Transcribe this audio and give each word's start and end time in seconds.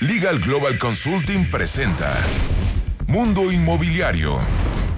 Legal 0.00 0.38
Global 0.38 0.78
Consulting 0.78 1.50
presenta 1.50 2.16
Mundo 3.06 3.52
Inmobiliario 3.52 4.38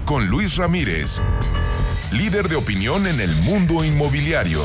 con 0.05 0.27
Luis 0.27 0.55
Ramírez, 0.55 1.21
líder 2.13 2.47
de 2.47 2.55
opinión 2.55 3.05
en 3.05 3.19
el 3.19 3.35
mundo 3.35 3.83
inmobiliario. 3.83 4.61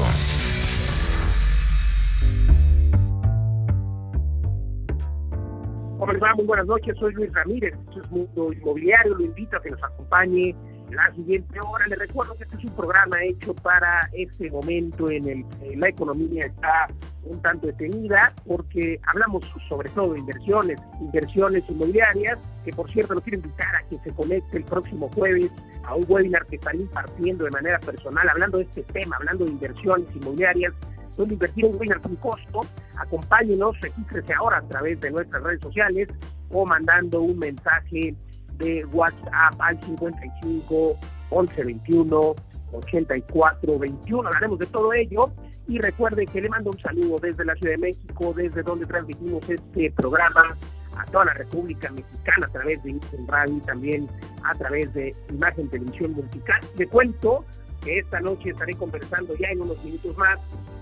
¿Cómo 5.98 6.12
les 6.12 6.22
va? 6.22 6.32
Muy 6.36 6.44
buenas 6.46 6.66
noches, 6.66 6.94
soy 7.00 7.14
Luis 7.14 7.32
Ramírez, 7.32 7.74
esto 7.74 8.00
es 8.00 8.10
Mundo 8.12 8.52
Inmobiliario, 8.52 9.16
lo 9.16 9.24
invito 9.24 9.56
a 9.56 9.60
que 9.60 9.72
nos 9.72 9.82
acompañe 9.82 10.54
la 10.90 11.12
siguiente 11.14 11.60
hora. 11.60 11.86
Les 11.86 11.98
recuerdo 11.98 12.34
que 12.36 12.44
este 12.44 12.56
es 12.56 12.64
un 12.64 12.74
programa 12.74 13.22
hecho 13.24 13.54
para 13.54 14.08
este 14.12 14.50
momento 14.50 15.10
en 15.10 15.28
el 15.28 15.44
que 15.58 15.76
la 15.76 15.88
economía 15.88 16.46
está 16.46 16.88
un 17.24 17.40
tanto 17.42 17.66
detenida, 17.66 18.32
porque 18.46 19.00
hablamos 19.06 19.44
sobre 19.68 19.90
todo 19.90 20.14
de 20.14 20.20
inversiones, 20.20 20.78
inversiones 21.00 21.68
inmobiliarias, 21.68 22.38
que 22.64 22.72
por 22.72 22.90
cierto 22.90 23.14
lo 23.14 23.20
quiero 23.20 23.38
invitar 23.38 23.74
a 23.76 23.82
que 23.88 23.98
se 23.98 24.12
conecte 24.12 24.56
el 24.56 24.64
próximo 24.64 25.10
jueves 25.14 25.50
a 25.84 25.94
un 25.94 26.04
webinar 26.08 26.44
que 26.46 26.56
están 26.56 26.80
impartiendo 26.80 27.44
de 27.44 27.50
manera 27.50 27.78
personal, 27.80 28.28
hablando 28.28 28.58
de 28.58 28.64
este 28.64 28.82
tema, 28.84 29.16
hablando 29.16 29.44
de 29.44 29.52
inversiones 29.52 30.06
inmobiliarias, 30.14 30.72
donde 31.16 31.34
invertir 31.34 31.64
un 31.66 31.74
webinar 31.74 32.00
sin 32.02 32.16
costo. 32.16 32.60
Acompáñenos, 32.96 33.78
regístrese 33.80 34.32
ahora 34.34 34.58
a 34.58 34.68
través 34.68 35.00
de 35.00 35.10
nuestras 35.10 35.42
redes 35.42 35.60
sociales 35.60 36.08
o 36.50 36.64
mandando 36.64 37.20
un 37.20 37.38
mensaje 37.38 38.14
de 38.58 38.84
WhatsApp 38.86 39.54
al 39.58 39.80
55 39.84 40.96
11 41.30 41.64
21 41.64 42.34
84 42.72 43.78
21. 43.78 44.28
Hablaremos 44.28 44.58
de 44.58 44.66
todo 44.66 44.92
ello 44.92 45.30
y 45.66 45.78
recuerde 45.78 46.26
que 46.26 46.40
le 46.40 46.48
mando 46.48 46.70
un 46.70 46.80
saludo 46.80 47.18
desde 47.20 47.44
la 47.44 47.54
Ciudad 47.56 47.72
de 47.72 47.78
México, 47.78 48.32
desde 48.36 48.62
donde 48.62 48.86
transmitimos 48.86 49.48
este 49.48 49.90
programa 49.92 50.56
a 50.96 51.04
toda 51.06 51.26
la 51.26 51.34
República 51.34 51.90
Mexicana 51.90 52.46
a 52.46 52.52
través 52.52 52.82
de 52.82 52.90
Instagram 52.90 53.26
Radio 53.28 53.56
y 53.56 53.60
también 53.60 54.08
a 54.44 54.54
través 54.54 54.92
de 54.94 55.14
Imagen 55.30 55.68
Televisión 55.68 56.12
Multical. 56.12 56.60
Le 56.76 56.86
cuento 56.88 57.44
que 57.84 57.98
esta 57.98 58.20
noche 58.20 58.50
estaré 58.50 58.74
conversando 58.74 59.36
ya 59.36 59.48
en 59.48 59.60
unos 59.60 59.82
minutos 59.84 60.16
más 60.16 60.40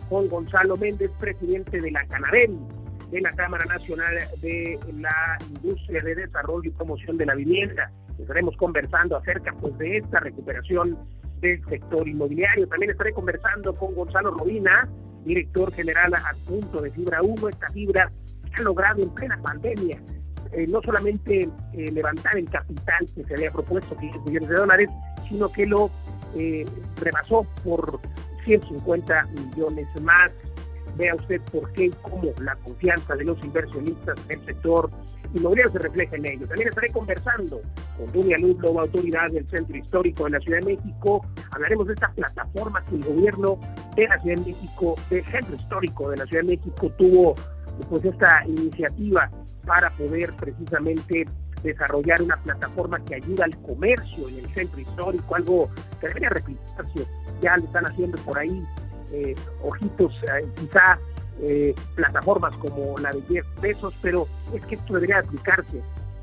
con 0.08 0.28
Gonzalo 0.28 0.76
Méndez, 0.76 1.10
presidente 1.18 1.80
de 1.80 1.90
la 1.90 2.06
Canadén, 2.06 2.56
de 3.10 3.20
la 3.20 3.30
Cámara 3.32 3.64
Nacional 3.66 4.14
de 4.40 4.78
la 4.98 5.38
Industria 5.54 6.02
de 6.02 6.14
Desarrollo 6.14 6.68
y 6.68 6.72
Promoción 6.72 7.16
de 7.16 7.26
la 7.26 7.34
Vivienda. 7.34 7.90
Estaremos 8.18 8.56
conversando 8.56 9.16
acerca 9.16 9.52
pues, 9.60 9.76
de 9.78 9.98
esta 9.98 10.20
recuperación 10.20 10.98
del 11.40 11.64
sector 11.66 12.08
inmobiliario. 12.08 12.66
También 12.68 12.90
estaré 12.90 13.12
conversando 13.12 13.74
con 13.74 13.94
Gonzalo 13.94 14.30
Robina, 14.32 14.88
director 15.24 15.72
general 15.72 16.14
adjunto 16.14 16.80
de 16.80 16.90
Fibra 16.90 17.22
1, 17.22 17.48
esta 17.48 17.68
fibra 17.68 18.10
ha 18.54 18.62
logrado 18.62 19.02
en 19.02 19.10
plena 19.10 19.36
pandemia 19.42 19.98
eh, 20.52 20.66
no 20.68 20.80
solamente 20.82 21.48
eh, 21.74 21.90
levantar 21.90 22.36
el 22.36 22.48
capital 22.48 23.06
que 23.14 23.22
se 23.24 23.34
había 23.34 23.50
propuesto, 23.50 23.96
15 23.96 24.18
millones 24.20 24.48
de 24.48 24.54
dólares, 24.54 24.90
sino 25.28 25.50
que 25.50 25.66
lo 25.66 25.90
eh, 26.36 26.64
rebasó 26.96 27.46
por 27.64 28.00
150 28.44 29.26
millones 29.34 29.86
más 30.00 30.32
vea 30.96 31.14
usted 31.14 31.40
por 31.52 31.70
qué 31.72 31.86
y 31.86 31.90
cómo 32.02 32.32
la 32.40 32.54
confianza 32.56 33.14
de 33.14 33.24
los 33.24 33.42
inversionistas 33.44 34.16
en 34.28 34.40
el 34.40 34.46
sector 34.46 34.90
inmobiliario 35.34 35.72
se 35.72 35.78
refleja 35.78 36.16
en 36.16 36.26
ello. 36.26 36.46
También 36.46 36.68
estaré 36.68 36.88
conversando 36.90 37.60
con 37.96 38.12
Dunia 38.12 38.38
Ludlow, 38.38 38.80
autoridad 38.80 39.30
del 39.30 39.44
Centro 39.48 39.76
Histórico 39.76 40.24
de 40.24 40.30
la 40.30 40.40
Ciudad 40.40 40.60
de 40.60 40.76
México. 40.76 41.26
Hablaremos 41.50 41.86
de 41.86 41.94
esta 41.94 42.08
plataforma 42.08 42.84
que 42.84 42.96
el 42.96 43.04
gobierno 43.04 43.58
de 43.94 44.08
la 44.08 44.18
Ciudad 44.20 44.36
de 44.36 44.52
México, 44.52 44.94
del 45.10 45.24
Centro 45.26 45.54
Histórico 45.54 46.10
de 46.10 46.16
la 46.16 46.26
Ciudad 46.26 46.42
de 46.42 46.56
México, 46.56 46.90
tuvo 46.96 47.34
pues 47.90 48.04
esta 48.04 48.42
iniciativa 48.46 49.30
para 49.66 49.90
poder 49.90 50.34
precisamente 50.36 51.26
desarrollar 51.62 52.22
una 52.22 52.36
plataforma 52.36 52.98
que 53.04 53.16
ayuda 53.16 53.44
al 53.44 53.60
comercio 53.62 54.28
en 54.28 54.38
el 54.38 54.48
centro 54.54 54.80
histórico, 54.80 55.34
algo 55.34 55.68
que 56.00 56.08
debería 56.08 56.30
replicarse. 56.30 57.06
Ya 57.42 57.56
lo 57.56 57.64
están 57.64 57.86
haciendo 57.86 58.16
por 58.18 58.38
ahí 58.38 58.62
eh, 59.12 59.34
ojitos, 59.62 60.14
eh, 60.24 60.46
quizá 60.56 60.98
eh, 61.40 61.74
plataformas 61.94 62.56
como 62.56 62.98
la 62.98 63.12
de 63.12 63.22
Jeff 63.22 63.46
Bezos, 63.60 63.94
pero 64.00 64.26
es 64.54 64.64
que 64.66 64.76
esto 64.76 64.94
debería 64.94 65.18
aplicarse 65.18 65.80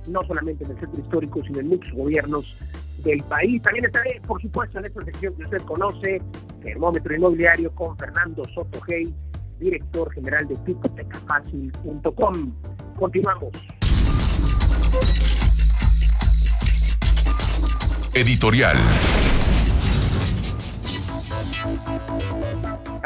no 0.07 0.21
solamente 0.25 0.63
en 0.65 0.71
el 0.71 0.79
centro 0.79 1.01
histórico, 1.01 1.43
sino 1.43 1.59
en 1.59 1.69
muchos 1.69 1.93
gobiernos 1.93 2.57
del 3.03 3.23
país. 3.23 3.61
También 3.61 3.85
estaré, 3.85 4.19
por 4.25 4.41
supuesto, 4.41 4.79
en 4.79 4.85
esta 4.85 5.03
sección 5.05 5.33
que 5.35 5.43
usted 5.43 5.61
conoce, 5.61 6.21
Termómetro 6.61 7.15
Inmobiliario, 7.15 7.73
con 7.75 7.97
Fernando 7.97 8.43
Soto 8.53 8.79
Hey, 8.87 9.13
director 9.59 10.11
general 10.13 10.47
de 10.47 10.55
Picotecafacil.com. 10.57 12.51
Continuamos. 12.97 13.51
Editorial. 18.13 18.77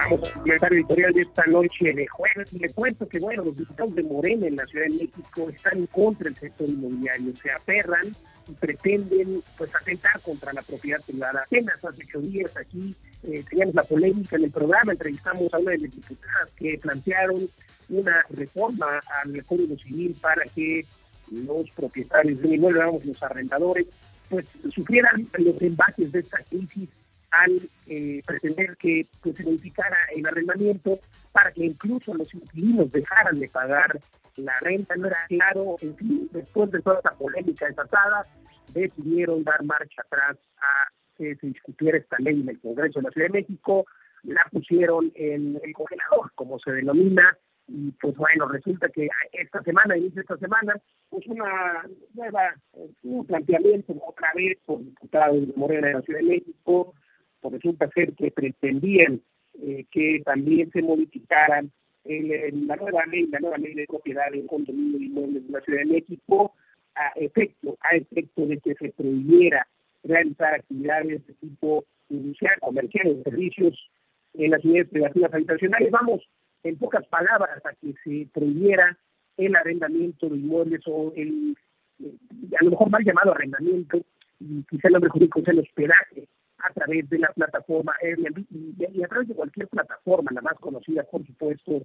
Comenzar 0.06 0.72
el 0.72 0.80
editorial 0.80 1.14
de 1.14 1.22
esta 1.22 1.46
noche 1.48 1.94
de 1.94 2.08
jueves. 2.08 2.54
Y 2.54 2.60
le 2.60 2.70
cuento 2.70 3.08
que, 3.08 3.20
bueno, 3.20 3.44
los 3.46 3.58
diputados 3.58 3.96
de 3.96 4.04
Morena 4.04 4.48
en 4.48 4.56
la 4.56 4.66
Ciudad 4.68 4.86
de 4.86 4.92
México 4.92 5.50
están 5.50 5.80
en 5.80 5.88
contra 5.88 6.26
del 6.26 6.36
sector 6.36 6.70
inmobiliario, 6.70 7.34
se 7.42 7.52
aferran 7.52 8.16
y 8.48 8.52
pretenden 8.54 9.44
pues 9.58 9.74
atentar 9.76 10.22
contra 10.22 10.54
la 10.54 10.62
propiedad 10.62 11.02
privada. 11.06 11.44
Apenas 11.46 11.84
hace 11.84 12.04
ocho 12.08 12.22
días 12.22 12.56
aquí 12.56 12.96
eh, 13.24 13.44
teníamos 13.50 13.76
la 13.76 13.84
polémica 13.84 14.36
en 14.36 14.44
el 14.44 14.52
programa, 14.52 14.92
entrevistamos 14.92 15.54
a 15.54 15.58
una 15.58 15.72
de 15.72 15.80
las 15.80 15.92
diputadas 15.92 16.52
que 16.56 16.78
plantearon 16.78 17.50
una 17.90 18.26
reforma 18.30 19.02
al 19.24 19.46
Código 19.46 19.78
Civil 19.78 20.16
para 20.22 20.44
que 20.46 20.86
los 21.32 21.70
propietarios 21.72 22.42
de 22.42 22.56
inmuebles, 22.56 23.06
los 23.06 23.24
arrendadores, 23.24 23.88
pues 24.30 24.46
sufrieran 24.74 25.28
los 25.38 25.62
embates 25.62 26.12
de 26.12 26.20
esta 26.20 26.38
crisis 26.44 26.90
al 27.32 27.62
eh, 27.88 28.22
pretender 28.26 28.78
que 28.78 29.06
pues, 29.22 29.36
se 29.36 29.44
modificara 29.44 29.98
el 30.16 30.26
arrendamiento 30.26 31.00
para 31.32 31.52
que 31.52 31.66
incluso 31.66 32.14
los 32.14 32.34
inquilinos 32.34 32.92
dejaran 32.92 33.40
de 33.40 33.50
pagar 33.50 34.00
la 34.38 34.60
renta. 34.62 34.96
No 34.96 35.08
era 35.08 35.18
claro, 35.28 35.78
en 35.82 35.96
fin, 35.98 36.30
después 36.32 36.72
de 36.72 36.82
toda 36.82 36.98
esta 36.98 37.12
polémica 37.12 37.68
desatada, 37.68 38.26
decidieron 38.74 39.44
dar 39.44 39.64
marcha 39.64 40.02
atrás 40.02 40.38
a 40.60 40.88
que 41.18 41.36
se 41.36 41.48
discutiera 41.48 41.98
esta 41.98 42.18
ley 42.20 42.42
en 42.42 42.50
el 42.50 42.60
Congreso 42.60 43.00
de 43.00 43.04
la 43.04 43.12
Ciudad 43.12 43.28
de 43.28 43.40
México, 43.40 43.86
la 44.24 44.46
pusieron 44.52 45.12
en 45.16 45.60
el 45.64 45.74
congelador, 45.74 46.32
como 46.36 46.60
se 46.60 46.72
denomina, 46.72 47.38
y 47.68 47.92
pues 47.92 48.16
bueno, 48.16 48.48
resulta 48.48 48.88
que 48.90 49.10
esta 49.34 49.62
semana, 49.64 49.98
inicio 49.98 50.22
esta 50.22 50.38
semana, 50.38 50.80
pues 51.10 51.26
una 51.28 51.84
nueva, 52.14 52.56
un 53.04 53.26
planteamiento 53.26 53.94
otra 54.06 54.32
vez 54.36 54.58
por 54.66 54.80
diputados 54.80 55.48
de 55.48 55.54
Morena 55.56 55.88
de 55.88 55.94
la 55.96 56.02
Ciudad 56.02 56.20
de 56.20 56.26
México, 56.26 56.94
pues 57.42 57.54
resulta 57.56 57.90
ser 57.90 58.14
que 58.14 58.32
pretendían 58.32 59.22
eh, 59.62 59.86
que 59.92 60.22
también 60.26 60.72
se 60.72 60.82
modificaran 60.82 61.72
la 62.06 62.76
nueva 62.78 63.06
ley, 63.08 63.28
la 63.28 63.40
nueva 63.40 63.58
ley 63.58 63.74
de 63.74 63.86
propiedad 63.86 64.34
en 64.34 64.48
condominio 64.48 64.98
de 64.98 65.06
inmuebles 65.06 65.46
de 65.46 65.52
la 65.52 65.62
Ciudad 65.62 65.80
de 65.80 65.86
México 65.86 66.54
a 66.96 67.12
efecto, 67.18 67.78
a 67.82 67.96
efecto 67.96 68.46
de 68.46 68.60
que 68.60 68.76
se 68.76 68.90
prohibiera 68.92 69.68
realizar 70.04 70.54
actividades 70.54 71.28
de 71.28 71.34
tipo 71.34 71.86
industrial, 72.10 72.56
comercial, 72.62 73.22
servicios 73.24 73.90
en 74.36 74.52
las 74.52 74.64
unidades 74.64 74.90
privativas 74.90 75.34
habitacionales. 75.34 75.92
Vamos, 75.92 76.22
en 76.64 76.78
pocas 76.78 77.06
palabras, 77.08 77.66
a 77.66 77.74
que 77.74 77.94
se 78.04 78.28
prohibiera 78.34 78.98
el 79.36 79.56
arrendamiento 79.56 80.30
de 80.30 80.38
inmuebles 80.38 80.82
o 80.86 81.12
el, 81.16 81.56
eh, 82.04 82.14
a 82.60 82.64
lo 82.64 82.72
mejor 82.72 82.90
mal 82.90 83.04
llamado 83.04 83.32
arrendamiento, 83.34 84.02
y 84.40 84.64
quizá 84.70 84.88
el 84.88 84.94
nombre 84.94 85.10
jurídico 85.10 85.42
sea 85.42 85.54
el 85.54 85.60
hospedaje 85.60 86.28
a 86.60 86.74
través 86.74 87.10
de 87.10 87.20
la 87.20 87.30
plataforma 87.30 87.96
Airbnb 88.02 88.46
y, 88.50 89.04
a 89.04 89.08
través 89.08 89.28
de 89.28 89.36
cualquier 89.36 89.68
plataforma, 89.68 90.32
la 90.34 90.42
más 90.42 90.58
conocida, 90.60 91.04
por 91.04 91.26
supuesto, 91.26 91.84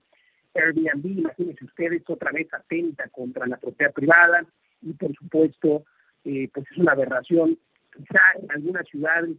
Airbnb. 0.55 1.07
Imagínense 1.07 1.65
ustedes, 1.65 2.03
otra 2.09 2.33
vez 2.33 2.53
atenta 2.53 3.09
contra 3.09 3.47
la 3.47 3.59
propiedad 3.59 3.93
privada 3.93 4.45
y, 4.81 4.93
por 4.95 5.15
supuesto, 5.15 5.85
eh, 6.25 6.49
pues 6.53 6.67
es 6.71 6.79
una 6.79 6.93
aberración. 6.93 7.59
Quizá 7.95 8.21
en 8.41 8.51
algunas 8.51 8.87
ciudades, 8.89 9.37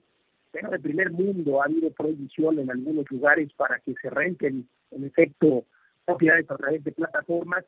pero 0.51 0.69
de 0.69 0.79
primer 0.79 1.11
mundo, 1.11 1.61
ha 1.61 1.65
habido 1.65 1.91
prohibición 1.91 2.59
en 2.59 2.69
algunos 2.69 3.09
lugares 3.09 3.51
para 3.53 3.79
que 3.79 3.93
se 4.01 4.09
renten, 4.09 4.67
en 4.91 5.03
efecto, 5.03 5.65
propiedades 6.05 6.49
a 6.51 6.57
través 6.57 6.83
de 6.83 6.91
plataformas 6.91 7.65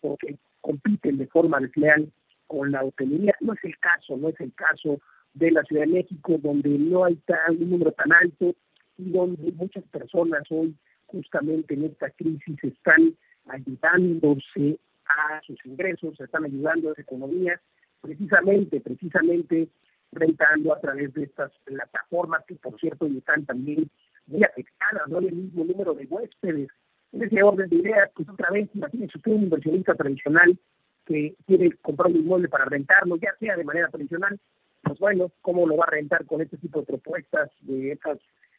porque 0.00 0.36
compiten 0.60 1.18
de 1.18 1.26
forma 1.26 1.58
desleal 1.58 2.12
con 2.46 2.70
la 2.70 2.84
hotelería. 2.84 3.34
No 3.40 3.54
es 3.54 3.64
el 3.64 3.76
caso, 3.78 4.16
no 4.16 4.28
es 4.28 4.40
el 4.40 4.54
caso 4.54 5.00
de 5.34 5.50
la 5.50 5.62
Ciudad 5.64 5.82
de 5.82 5.92
México, 5.92 6.36
donde 6.38 6.70
no 6.70 7.04
hay 7.04 7.16
tan, 7.26 7.60
un 7.60 7.70
número 7.70 7.92
tan 7.92 8.12
alto 8.12 8.54
y 8.96 9.10
donde 9.10 9.52
muchas 9.52 9.84
personas 9.84 10.42
hoy, 10.50 10.74
justamente 11.06 11.74
en 11.74 11.84
esta 11.84 12.10
crisis, 12.10 12.56
están 12.62 13.14
ayudándose 13.46 14.78
a 15.06 15.40
sus 15.46 15.58
ingresos, 15.64 16.20
están 16.20 16.44
ayudando 16.44 16.90
a 16.90 16.94
la 16.96 17.02
economía, 17.02 17.60
precisamente, 18.00 18.80
precisamente 18.80 19.68
rentando 20.12 20.74
a 20.74 20.80
través 20.80 21.12
de 21.14 21.24
estas 21.24 21.52
plataformas 21.64 22.44
que, 22.46 22.54
por 22.56 22.78
cierto, 22.80 23.06
están 23.06 23.44
también 23.44 23.90
muy 24.26 24.42
afectadas, 24.44 25.08
no 25.08 25.18
hay 25.18 25.26
el 25.28 25.34
mismo 25.34 25.64
número 25.64 25.94
de 25.94 26.06
huéspedes. 26.06 26.68
En 27.12 27.22
ese 27.22 27.42
orden 27.42 27.68
de 27.70 27.76
ideas, 27.76 28.10
pues 28.14 28.28
otra 28.28 28.50
vez, 28.50 28.68
imagínense 28.74 29.16
usted 29.16 29.32
un 29.32 29.44
inversionista 29.44 29.94
tradicional 29.94 30.58
que 31.06 31.34
quiere 31.46 31.72
comprar 31.78 32.10
un 32.10 32.18
inmueble 32.18 32.48
para 32.48 32.66
rentarlo, 32.66 33.16
ya 33.16 33.34
sea 33.40 33.56
de 33.56 33.64
manera 33.64 33.88
tradicional, 33.88 34.38
pues 34.82 34.98
bueno, 34.98 35.30
¿cómo 35.42 35.66
lo 35.66 35.76
va 35.76 35.84
a 35.86 35.90
rentar 35.90 36.24
con 36.26 36.40
este 36.40 36.56
tipo 36.56 36.80
de 36.80 36.86
propuestas 36.86 37.50
de 37.62 37.92
esas, 37.92 38.18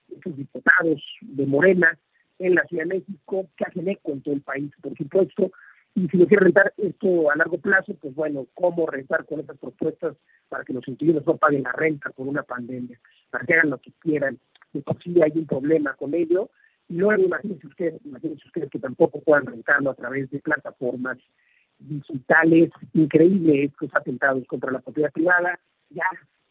esos 0.10 0.36
diputados 0.36 1.04
de 1.22 1.46
Morena 1.46 1.98
en 2.40 2.56
la 2.56 2.64
Ciudad 2.66 2.84
de 2.84 2.96
México 2.96 3.48
que 3.58 3.66
hacen 3.66 3.88
eco 3.90 4.12
en 4.12 4.22
todo 4.22 4.36
el 4.36 4.42
país, 4.42 4.72
por 4.82 4.96
supuesto? 4.96 5.52
Y 5.96 6.08
si 6.08 6.18
lo 6.18 6.28
quiere 6.28 6.46
rentar 6.46 6.74
esto 6.78 7.32
a 7.32 7.36
largo 7.36 7.58
plazo, 7.58 7.96
pues 8.00 8.14
bueno, 8.16 8.48
¿cómo 8.54 8.86
rentar 8.86 9.26
con 9.26 9.40
esas 9.40 9.58
propuestas 9.58 10.16
para 10.48 10.64
que 10.64 10.74
los 10.74 10.88
inquilinos 10.88 11.26
no 11.26 11.38
paguen 11.38 11.64
la 11.64 11.72
renta 11.72 12.10
por 12.12 12.28
una 12.28 12.44
pandemia? 12.44 13.00
Para 13.30 13.46
que 13.46 13.54
hagan 13.54 13.72
lo 13.72 13.80
que 13.80 13.92
quieran. 14.00 14.40
Y 14.74 14.84
si 15.04 15.22
hay 15.22 15.32
un 15.36 15.48
problema 15.48 15.96
con 15.96 16.14
ello, 16.14 16.50
y 16.88 16.96
luego 16.96 17.24
imagínense 17.24 17.68
ustedes, 17.68 18.06
imagínense 18.06 18.46
ustedes 18.48 18.70
que 18.70 18.80
tampoco 18.80 19.22
puedan 19.22 19.46
rentarlo 19.46 19.92
a 19.92 19.96
través 19.96 20.30
de 20.30 20.40
plataformas 20.40 21.18
digitales 21.80 22.72
increíbles, 22.94 23.72
estos 23.72 23.90
atentados 23.96 24.46
contra 24.48 24.72
la 24.72 24.80
propiedad 24.80 25.12
privada. 25.12 25.60
Ya 25.90 26.06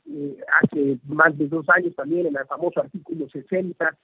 eh, 0.07 0.37
hace 0.63 0.99
más 1.07 1.37
de 1.37 1.49
dos 1.49 1.69
años 1.69 1.95
también 1.95 2.27
en 2.27 2.37
el 2.37 2.47
famoso 2.47 2.81
artículo 2.81 3.29
60, 3.29 3.97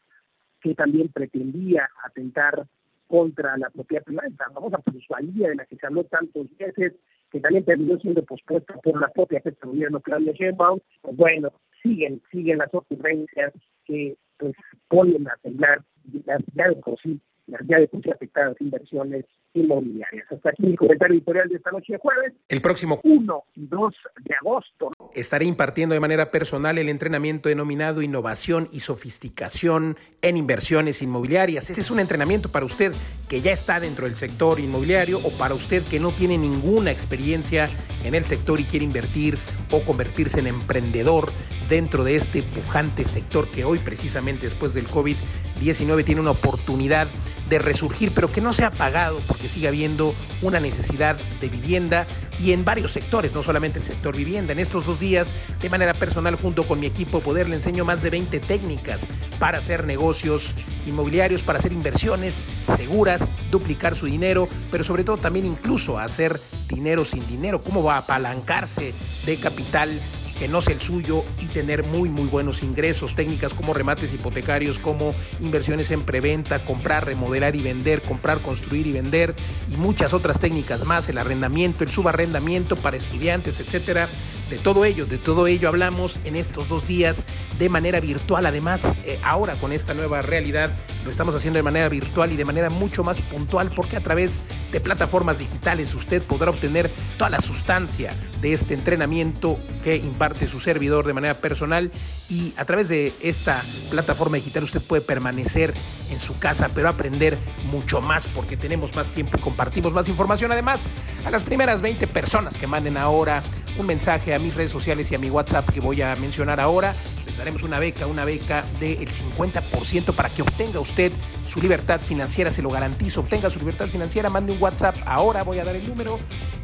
que 0.61 0.75
también 0.75 1.09
pretendía 1.09 1.89
atentar 2.05 2.67
contra 3.07 3.57
la 3.57 3.71
propiedad 3.71 4.05
privada, 4.05 4.29
la 4.39 4.51
famosa 4.51 4.79
plusvalía 4.79 5.49
de 5.49 5.57
la 5.57 5.67
que 5.67 5.77
se 5.77 5.87
habló 5.87 6.05
tantos 6.05 6.47
veces, 6.57 6.95
que 7.31 7.41
también 7.41 7.65
terminó 7.65 7.99
siendo 7.99 8.25
pospuesta 8.25 8.75
por 8.75 9.01
la 9.01 9.09
propia 9.09 9.41
jefa 9.41 9.59
de 9.63 9.73
gobierno 9.73 10.01
Claudia 10.01 10.33
Sheinbaum, 10.33 10.81
pues 11.03 11.17
bueno, 11.17 11.53
siguen, 11.83 12.23
siguen 12.31 12.59
las 12.59 12.73
ocurrencias 12.73 13.53
que 13.85 14.17
pues 14.39 14.55
ponen 14.89 15.29
a 15.29 15.37
temblar 15.43 15.83
las 16.27 16.43
ya 16.55 16.69
de 16.69 16.77
por 16.77 16.99
sí, 17.01 17.21
de 17.47 17.89
por 17.89 18.03
sí 18.03 18.11
afectadas 18.11 18.61
inversiones 18.61 19.27
inmobiliarias. 19.55 20.27
Hasta 20.31 20.51
aquí 20.51 20.65
mi 20.65 20.77
comentario 20.77 21.17
editorial 21.17 21.49
de 21.49 21.57
esta 21.57 21.71
noche 21.71 21.95
de 21.95 21.99
jueves. 21.99 22.33
El 22.49 22.61
próximo 22.61 23.01
1 23.03 23.45
y 23.55 23.67
2 23.67 23.95
de 24.25 24.35
agosto. 24.35 24.91
Estaré 25.15 25.45
impartiendo 25.47 25.95
de 25.95 26.01
manera 26.01 26.31
personal 26.31 26.77
el 26.79 26.89
entrenamiento 26.89 27.49
denominado 27.49 28.03
Innovación 28.03 28.69
y 28.73 28.81
Sofisticación 28.81 29.97
en 30.23 30.37
Inversiones 30.37 31.03
Inmobiliarias. 31.03 31.71
Este 31.71 31.81
es 31.81 31.91
un 31.91 32.01
entrenamiento 32.01 32.51
para 32.51 32.67
usted 32.67 32.93
que 33.29 33.41
ya 33.41 33.53
está 33.53 33.81
dentro 33.81 34.07
del 34.07 34.17
sector 34.17 34.61
inmobiliario 34.61 35.19
o 35.19 35.31
para 35.39 35.55
usted 35.55 35.83
que 35.85 36.01
no 36.01 36.11
tiene 36.11 36.37
ninguna 36.37 36.91
experiencia 36.91 37.69
en 38.05 38.15
el 38.15 38.25
sector 38.25 38.61
y 38.61 38.65
quiere 38.65 38.85
invertir 38.85 39.39
o 39.71 39.81
convertirse 39.81 40.41
en 40.41 40.49
emprendedor 40.49 41.29
dentro 41.69 42.05
de 42.05 42.17
este 42.17 42.43
pujante 42.43 43.05
sector 43.05 43.51
que 43.51 43.65
hoy 43.65 43.79
precisamente 43.79 44.47
después 44.47 44.75
del 44.75 44.87
COVID-19 44.87 46.05
tiene 46.05 46.21
una 46.21 46.33
oportunidad 46.33 47.09
de 47.49 47.59
resurgir, 47.59 48.13
pero 48.15 48.31
que 48.33 48.41
no 48.41 48.53
sea 48.53 48.71
pagado 48.71 49.21
porque 49.27 49.49
sigue 49.49 49.69
habiendo 49.69 50.15
una 50.43 50.61
necesidad 50.61 51.17
de 51.41 51.49
vivienda 51.49 52.07
y 52.43 52.53
en 52.53 52.65
varios 52.65 52.93
sectores, 52.93 53.35
no 53.35 53.43
solamente 53.43 53.79
el 53.79 53.85
sector 53.85 54.17
vivienda. 54.17 54.53
En 54.53 54.59
estos 54.59 54.87
dos 54.87 54.99
días, 54.99 55.35
de 55.61 55.71
manera 55.71 55.95
personal, 55.95 56.37
junto 56.37 56.65
con 56.65 56.81
mi 56.81 56.87
equipo 56.87 57.21
Poder, 57.21 57.49
le 57.49 57.57
enseño 57.57 57.85
más 57.85 58.03
de 58.03 58.11
20 58.11 58.41
técnicas 58.41 59.07
para 59.39 59.59
hacer 59.59 59.87
negocios 59.87 60.55
inmobiliarios, 60.87 61.43
para 61.43 61.59
hacer 61.59 61.73
inversiones 61.73 62.43
seguras, 62.63 63.29
duplicar 63.51 63.95
su 63.95 64.07
dinero, 64.07 64.49
pero 64.71 64.85
sobre 64.85 65.05
todo 65.05 65.17
también 65.17 65.47
incluso 65.47 65.99
hacer 65.99 66.41
dinero 66.69 67.05
sin 67.05 67.27
dinero, 67.27 67.63
cómo 67.63 67.83
va 67.83 67.97
a 67.97 67.99
apalancarse 67.99 68.95
de 69.27 69.37
capital 69.37 69.91
que 70.39 70.49
no 70.49 70.61
sea 70.61 70.75
el 70.75 70.81
suyo 70.81 71.25
y 71.41 71.47
tener 71.47 71.85
muy 71.85 72.09
muy 72.09 72.27
buenos 72.27 72.63
ingresos, 72.63 73.15
técnicas 73.15 73.55
como 73.55 73.75
remates 73.75 74.13
hipotecarios, 74.13 74.79
como 74.79 75.15
inversiones 75.41 75.91
en 75.91 76.03
preventa, 76.03 76.65
comprar, 76.65 77.07
remodelar 77.07 77.57
y 77.57 77.63
vender, 77.63 78.03
comprar, 78.03 78.41
construir 78.41 78.87
y 78.87 78.93
vender 78.93 79.35
y 79.73 79.77
muchas 79.77 80.13
otras 80.15 80.41
técnicas 80.41 80.85
más, 80.85 81.09
el 81.09 81.19
arrendamiento, 81.19 81.85
el 81.85 81.91
subarrendamiento 81.91 82.77
para 82.77 82.97
estudiantes, 82.97 83.61
etcétera. 83.61 84.09
De 84.55 84.61
todo 84.61 84.85
ello, 84.85 85.05
de 85.05 85.19
todo 85.19 85.49
ello 85.49 85.69
hablamos 85.69 86.21
en 86.25 86.37
estos 86.37 86.69
dos 86.69 86.87
días 86.87 87.27
de 87.59 87.69
manera 87.69 87.99
virtual. 87.99 88.47
Además, 88.47 88.95
eh, 89.05 89.19
ahora 89.25 89.55
con 89.55 89.73
esta 89.73 89.95
nueva 89.95 90.23
realidad 90.23 90.71
lo 91.05 91.11
estamos 91.11 91.35
haciendo 91.35 91.57
de 91.57 91.65
manera 91.65 91.89
virtual 91.89 92.31
y 92.31 92.37
de 92.37 92.45
manera 92.45 92.71
mucho 92.71 93.03
más 93.03 93.21
puntual 93.21 93.73
porque 93.75 93.97
a 93.97 94.01
través 94.01 94.45
de 94.71 94.79
plataformas 94.79 95.41
digitales 95.41 95.93
usted 95.95 96.23
podrá 96.23 96.51
obtener 96.51 96.89
toda 97.19 97.31
la 97.31 97.41
sustancia 97.41 98.13
de 98.41 98.53
este 98.53 98.75
entrenamiento 98.75 99.59
que 99.83 99.97
imparte 99.97 100.47
su 100.47 100.61
servidor 100.61 101.05
de 101.05 101.15
manera 101.15 101.35
personal 101.35 101.91
y 102.31 102.55
a 102.57 102.65
través 102.65 102.89
de 102.89 103.13
esta 103.23 103.61
plataforma 103.91 104.37
digital 104.37 104.63
usted 104.63 104.81
puede 104.81 105.03
permanecer 105.03 105.75
en 106.11 106.21
su 106.21 106.39
casa 106.39 106.71
pero 106.75 106.89
aprender 106.89 107.37
mucho 107.71 108.01
más 108.01 108.29
porque 108.29 108.57
tenemos 108.57 108.95
más 108.95 109.11
tiempo 109.11 109.37
y 109.37 109.41
compartimos 109.41 109.93
más 109.93 110.09
información. 110.09 110.53
Además, 110.53 110.87
a 111.25 111.31
las 111.31 111.43
primeras 111.43 111.83
20 111.83 112.07
personas 112.07 112.57
que 112.57 112.67
manden 112.67 112.97
ahora 112.97 113.43
un 113.79 113.87
mensaje 113.87 114.35
a 114.35 114.39
mis 114.45 114.55
redes 114.55 114.71
sociales 114.71 115.11
y 115.11 115.15
a 115.15 115.19
mi 115.19 115.31
WhatsApp 115.31 115.69
que 115.71 115.81
voy 115.81 116.03
a 116.03 116.15
mencionar 116.17 116.61
ahora. 116.61 116.95
Les 117.27 117.37
daremos 117.37 117.63
una 117.63 117.79
beca, 117.79 118.07
una 118.07 118.25
beca 118.25 118.65
del 118.79 119.09
50% 119.09 120.15
para 120.15 120.29
que 120.29 120.43
obtenga 120.43 120.81
usted 120.81 121.11
su 121.49 121.61
libertad 121.61 122.01
financiera, 122.01 122.51
se 122.51 122.63
lo 122.63 122.69
garantizo, 122.71 123.21
obtenga 123.21 123.51
su 123.51 123.59
libertad 123.59 123.87
financiera, 123.87 124.29
mande 124.29 124.53
un 124.53 124.63
WhatsApp, 124.63 124.97
ahora 125.07 125.43
voy 125.43 125.59
a 125.59 125.65
dar 125.65 125.75
el 125.75 125.89
número 125.89 126.19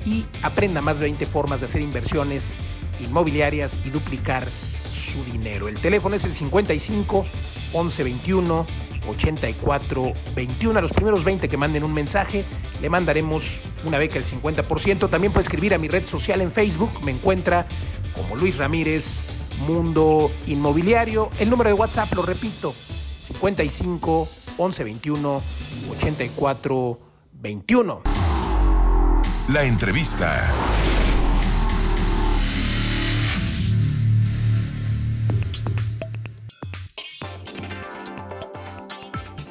y 0.05 0.25
aprenda 0.43 0.81
más 0.81 0.99
de 0.99 1.07
20 1.07 1.25
formas 1.27 1.61
de 1.61 1.67
hacer 1.67 1.81
inversiones 1.81 2.59
inmobiliarias 3.01 3.81
y 3.85 3.91
duplicar 3.91 4.47
su 4.93 5.25
dinero. 5.25 5.69
El 5.69 5.79
teléfono 5.79 6.17
es 6.17 6.25
el 6.25 6.35
55 6.35 7.27
11 7.73 8.05
21 8.05 8.67
84 9.11 10.13
21. 10.35 10.79
A 10.79 10.83
los 10.83 10.93
primeros 10.93 11.25
20 11.25 11.49
que 11.49 11.57
manden 11.57 11.85
un 11.85 11.93
mensaje, 11.93 12.45
le 12.81 12.91
mandaremos 12.91 13.61
una 13.85 13.99
beca 13.99 14.15
del 14.15 14.25
50%. 14.25 15.11
También 15.11 15.33
puede 15.33 15.43
escribir 15.43 15.75
a 15.75 15.79
mi 15.79 15.89
red 15.89 16.07
social 16.07 16.41
en 16.41 16.51
Facebook. 16.53 16.91
Me 17.05 17.11
encuentra 17.11 17.67
como 18.15 18.37
Luis 18.37 18.57
Ramírez, 18.57 19.21
Mundo 19.67 20.31
Inmobiliario. 20.47 21.31
El 21.39 21.51
número 21.51 21.71
de 21.71 21.75
WhatsApp, 21.75 22.13
lo 22.15 22.23
repito, 22.23 22.73
55 22.73 24.29
11 24.59 24.85
21 24.85 25.43
84 25.91 27.01
21. 27.33 28.03
La 29.53 29.65
entrevista. 29.65 30.80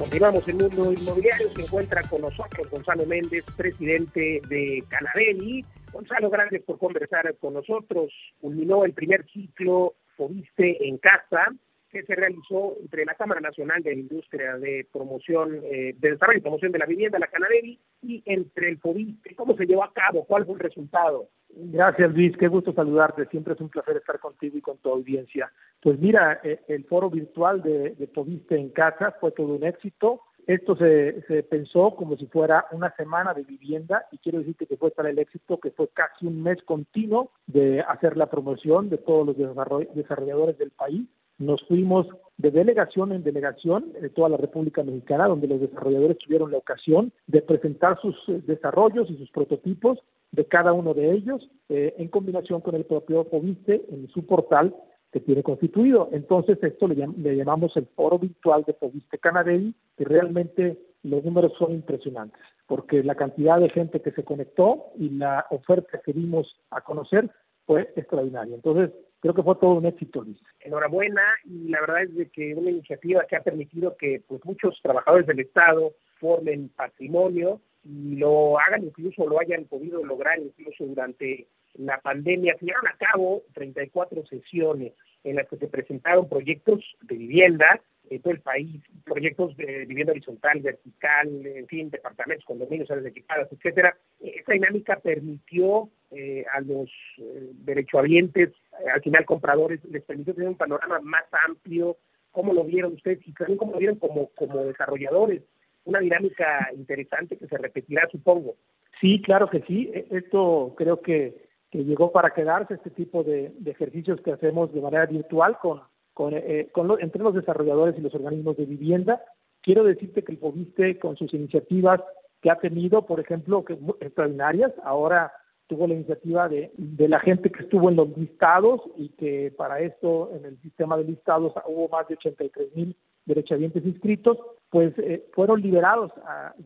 Continuamos 0.00 0.48
en 0.48 0.56
Mundo 0.56 0.94
Inmobiliario. 0.94 1.50
Se 1.50 1.60
encuentra 1.60 2.02
con 2.08 2.22
nosotros 2.22 2.70
Gonzalo 2.70 3.04
Méndez, 3.04 3.44
presidente 3.54 4.40
de 4.48 4.82
Canadeli. 4.88 5.62
Gonzalo, 5.92 6.30
gracias 6.30 6.62
por 6.62 6.78
conversar 6.78 7.36
con 7.38 7.52
nosotros. 7.52 8.10
Culminó 8.40 8.86
el 8.86 8.94
primer 8.94 9.26
ciclo 9.30 9.96
Fobiste 10.16 10.88
en 10.88 10.96
Casa, 10.96 11.52
que 11.90 12.02
se 12.04 12.14
realizó 12.14 12.76
entre 12.80 13.04
la 13.04 13.14
Cámara 13.14 13.40
Nacional 13.40 13.82
de 13.82 13.90
la 13.90 14.00
Industria 14.00 14.56
de 14.56 14.86
Promoción, 14.92 15.60
eh, 15.64 15.94
de 15.98 16.10
Desarrollo 16.12 16.38
y 16.38 16.42
Promoción 16.42 16.72
de 16.72 16.78
la 16.78 16.86
Vivienda, 16.86 17.18
la 17.18 17.26
Canadeli, 17.26 17.78
y 18.02 18.22
entre 18.26 18.68
el 18.68 18.78
Fobiste. 18.78 19.34
¿Cómo 19.34 19.56
se 19.56 19.66
llevó 19.66 19.84
a 19.84 19.92
cabo? 19.92 20.24
¿Cuál 20.24 20.46
fue 20.46 20.54
el 20.54 20.60
resultado? 20.60 21.28
Gracias 21.52 22.12
Luis, 22.12 22.36
qué 22.36 22.46
gusto 22.46 22.72
saludarte, 22.72 23.26
siempre 23.26 23.54
es 23.54 23.60
un 23.60 23.68
placer 23.68 23.96
estar 23.96 24.20
contigo 24.20 24.56
y 24.56 24.60
con 24.60 24.78
tu 24.78 24.90
audiencia. 24.90 25.50
Pues 25.82 25.98
mira, 25.98 26.40
eh, 26.44 26.60
el 26.68 26.84
foro 26.84 27.10
virtual 27.10 27.62
de, 27.62 27.96
de 27.96 28.08
en 28.50 28.68
casa 28.70 29.16
fue 29.20 29.32
todo 29.32 29.54
un 29.54 29.64
éxito. 29.64 30.20
Esto 30.46 30.76
se, 30.76 31.22
se 31.22 31.42
pensó 31.42 31.94
como 31.96 32.16
si 32.16 32.26
fuera 32.26 32.66
una 32.72 32.94
semana 32.96 33.34
de 33.34 33.42
vivienda 33.42 34.06
y 34.10 34.18
quiero 34.18 34.38
decirte 34.38 34.66
que 34.66 34.76
fue 34.76 34.90
tal 34.90 35.06
el 35.06 35.18
éxito 35.18 35.58
que 35.58 35.70
fue 35.70 35.88
casi 35.88 36.26
un 36.26 36.42
mes 36.42 36.62
continuo 36.62 37.30
de 37.46 37.80
hacer 37.80 38.16
la 38.16 38.30
promoción 38.30 38.88
de 38.88 38.98
todos 38.98 39.26
los 39.26 39.94
desarrolladores 39.94 40.58
del 40.58 40.70
país. 40.70 41.06
Nos 41.40 41.62
fuimos 41.66 42.06
de 42.36 42.50
delegación 42.50 43.12
en 43.12 43.24
delegación 43.24 43.92
de 43.94 44.10
toda 44.10 44.28
la 44.28 44.36
República 44.36 44.82
Mexicana, 44.82 45.26
donde 45.26 45.48
los 45.48 45.58
desarrolladores 45.58 46.18
tuvieron 46.18 46.50
la 46.50 46.58
ocasión 46.58 47.12
de 47.26 47.40
presentar 47.40 47.98
sus 48.00 48.14
eh, 48.28 48.42
desarrollos 48.46 49.08
y 49.08 49.16
sus 49.16 49.30
prototipos 49.30 49.98
de 50.32 50.44
cada 50.44 50.74
uno 50.74 50.92
de 50.92 51.12
ellos 51.12 51.48
eh, 51.70 51.94
en 51.96 52.08
combinación 52.08 52.60
con 52.60 52.74
el 52.74 52.84
propio 52.84 53.24
Fobiste 53.24 53.86
en 53.90 54.06
su 54.08 54.26
portal 54.26 54.74
que 55.12 55.20
tiene 55.20 55.42
constituido. 55.42 56.10
Entonces, 56.12 56.62
esto 56.62 56.86
le, 56.86 57.36
llamamos 57.36 57.74
el 57.78 57.86
foro 57.96 58.18
virtual 58.18 58.64
de 58.66 58.74
Fobiste 58.74 59.16
Canadell, 59.18 59.74
que 59.96 60.04
realmente 60.04 60.78
los 61.02 61.24
números 61.24 61.52
son 61.58 61.72
impresionantes, 61.72 62.40
porque 62.66 63.02
la 63.02 63.14
cantidad 63.14 63.58
de 63.58 63.70
gente 63.70 64.02
que 64.02 64.12
se 64.12 64.24
conectó 64.24 64.92
y 64.98 65.08
la 65.08 65.46
oferta 65.50 66.02
que 66.04 66.12
dimos 66.12 66.54
a 66.70 66.82
conocer 66.82 67.30
fue 67.64 67.90
extraordinaria. 67.96 68.54
Entonces, 68.54 68.90
creo 69.20 69.34
que 69.34 69.42
fue 69.42 69.56
todo 69.56 69.74
un 69.74 69.86
éxito, 69.86 70.22
Luis. 70.22 70.38
Enhorabuena, 70.60 71.22
y 71.44 71.68
la 71.68 71.80
verdad 71.80 72.02
es 72.02 72.14
de 72.14 72.28
que 72.30 72.54
una 72.54 72.70
iniciativa 72.70 73.24
que 73.28 73.36
ha 73.36 73.42
permitido 73.42 73.96
que 73.96 74.22
pues, 74.26 74.44
muchos 74.44 74.78
trabajadores 74.82 75.26
del 75.26 75.40
Estado 75.40 75.92
formen 76.18 76.70
patrimonio 76.70 77.60
y 77.84 78.16
lo 78.16 78.58
hagan, 78.58 78.84
incluso 78.84 79.26
lo 79.26 79.40
hayan 79.40 79.64
podido 79.64 80.04
lograr 80.04 80.38
incluso 80.38 80.84
durante 80.84 81.46
la 81.74 82.00
pandemia. 82.00 82.56
Se 82.58 82.66
llevaron 82.66 82.88
a 82.88 82.96
cabo 82.98 83.42
34 83.54 84.26
sesiones 84.26 84.92
en 85.24 85.36
las 85.36 85.48
que 85.48 85.56
se 85.56 85.68
presentaron 85.68 86.28
proyectos 86.28 86.80
de 87.02 87.16
vivienda 87.16 87.80
en 88.10 88.20
todo 88.20 88.32
el 88.34 88.40
país, 88.40 88.82
proyectos 89.04 89.56
de 89.56 89.86
vivienda 89.86 90.12
horizontal, 90.12 90.60
vertical, 90.60 91.46
en 91.46 91.66
fin, 91.68 91.90
departamentos, 91.90 92.44
condominios, 92.44 92.90
áreas 92.90 93.06
equipadas, 93.06 93.48
etcétera. 93.52 93.96
Esta 94.20 94.52
dinámica 94.52 94.96
permitió 94.96 95.88
eh, 96.10 96.44
a 96.52 96.60
los 96.60 96.90
eh, 97.18 97.50
derechohabientes, 97.52 98.50
al 98.92 99.00
final 99.00 99.24
compradores, 99.24 99.80
les 99.84 100.02
permitió 100.02 100.34
tener 100.34 100.48
un 100.48 100.56
panorama 100.56 100.98
más 101.00 101.24
amplio. 101.46 101.96
¿Cómo 102.32 102.52
lo 102.52 102.64
vieron 102.64 102.94
ustedes? 102.94 103.20
Y 103.26 103.32
también 103.32 103.58
cómo 103.58 103.72
lo 103.72 103.78
vieron 103.78 103.98
como, 103.98 104.30
como 104.30 104.58
desarrolladores. 104.64 105.42
Una 105.84 106.00
dinámica 106.00 106.68
interesante 106.76 107.36
que 107.36 107.46
se 107.46 107.58
repetirá, 107.58 108.08
supongo. 108.10 108.56
Sí, 109.00 109.22
claro 109.22 109.48
que 109.48 109.60
sí. 109.62 109.88
E, 109.94 110.06
esto 110.10 110.74
creo 110.76 111.00
que, 111.00 111.46
que 111.70 111.84
llegó 111.84 112.10
para 112.10 112.30
quedarse, 112.30 112.74
este 112.74 112.90
tipo 112.90 113.22
de, 113.22 113.52
de 113.56 113.70
ejercicios 113.70 114.20
que 114.20 114.32
hacemos 114.32 114.72
de 114.74 114.80
manera 114.80 115.06
virtual 115.06 115.56
con 115.58 115.80
con, 116.14 116.34
eh, 116.34 116.68
con 116.72 116.90
entre 117.00 117.22
los 117.22 117.34
desarrolladores 117.34 117.96
y 117.98 118.00
los 118.00 118.14
organismos 118.14 118.56
de 118.56 118.66
vivienda. 118.66 119.22
Quiero 119.62 119.84
decirte 119.84 120.24
que 120.24 120.32
el 120.32 120.38
FOBISTE, 120.38 120.98
con 120.98 121.16
sus 121.16 121.32
iniciativas 121.34 122.00
que 122.40 122.50
ha 122.50 122.56
tenido, 122.56 123.06
por 123.06 123.20
ejemplo, 123.20 123.64
que 123.64 123.78
extraordinarias, 124.00 124.72
ahora 124.84 125.32
tuvo 125.66 125.86
la 125.86 125.94
iniciativa 125.94 126.48
de, 126.48 126.72
de 126.76 127.08
la 127.08 127.20
gente 127.20 127.50
que 127.50 127.62
estuvo 127.62 127.90
en 127.90 127.96
los 127.96 128.16
listados 128.16 128.80
y 128.96 129.10
que 129.10 129.52
para 129.56 129.80
esto 129.80 130.30
en 130.34 130.44
el 130.44 130.60
sistema 130.62 130.96
de 130.96 131.04
listados 131.04 131.52
hubo 131.66 131.88
más 131.88 132.08
de 132.08 132.14
83 132.14 132.74
mil 132.74 132.96
derechohabientes 133.26 133.84
inscritos, 133.84 134.38
pues 134.70 134.92
eh, 134.98 135.24
fueron 135.32 135.60
liberados 135.60 136.12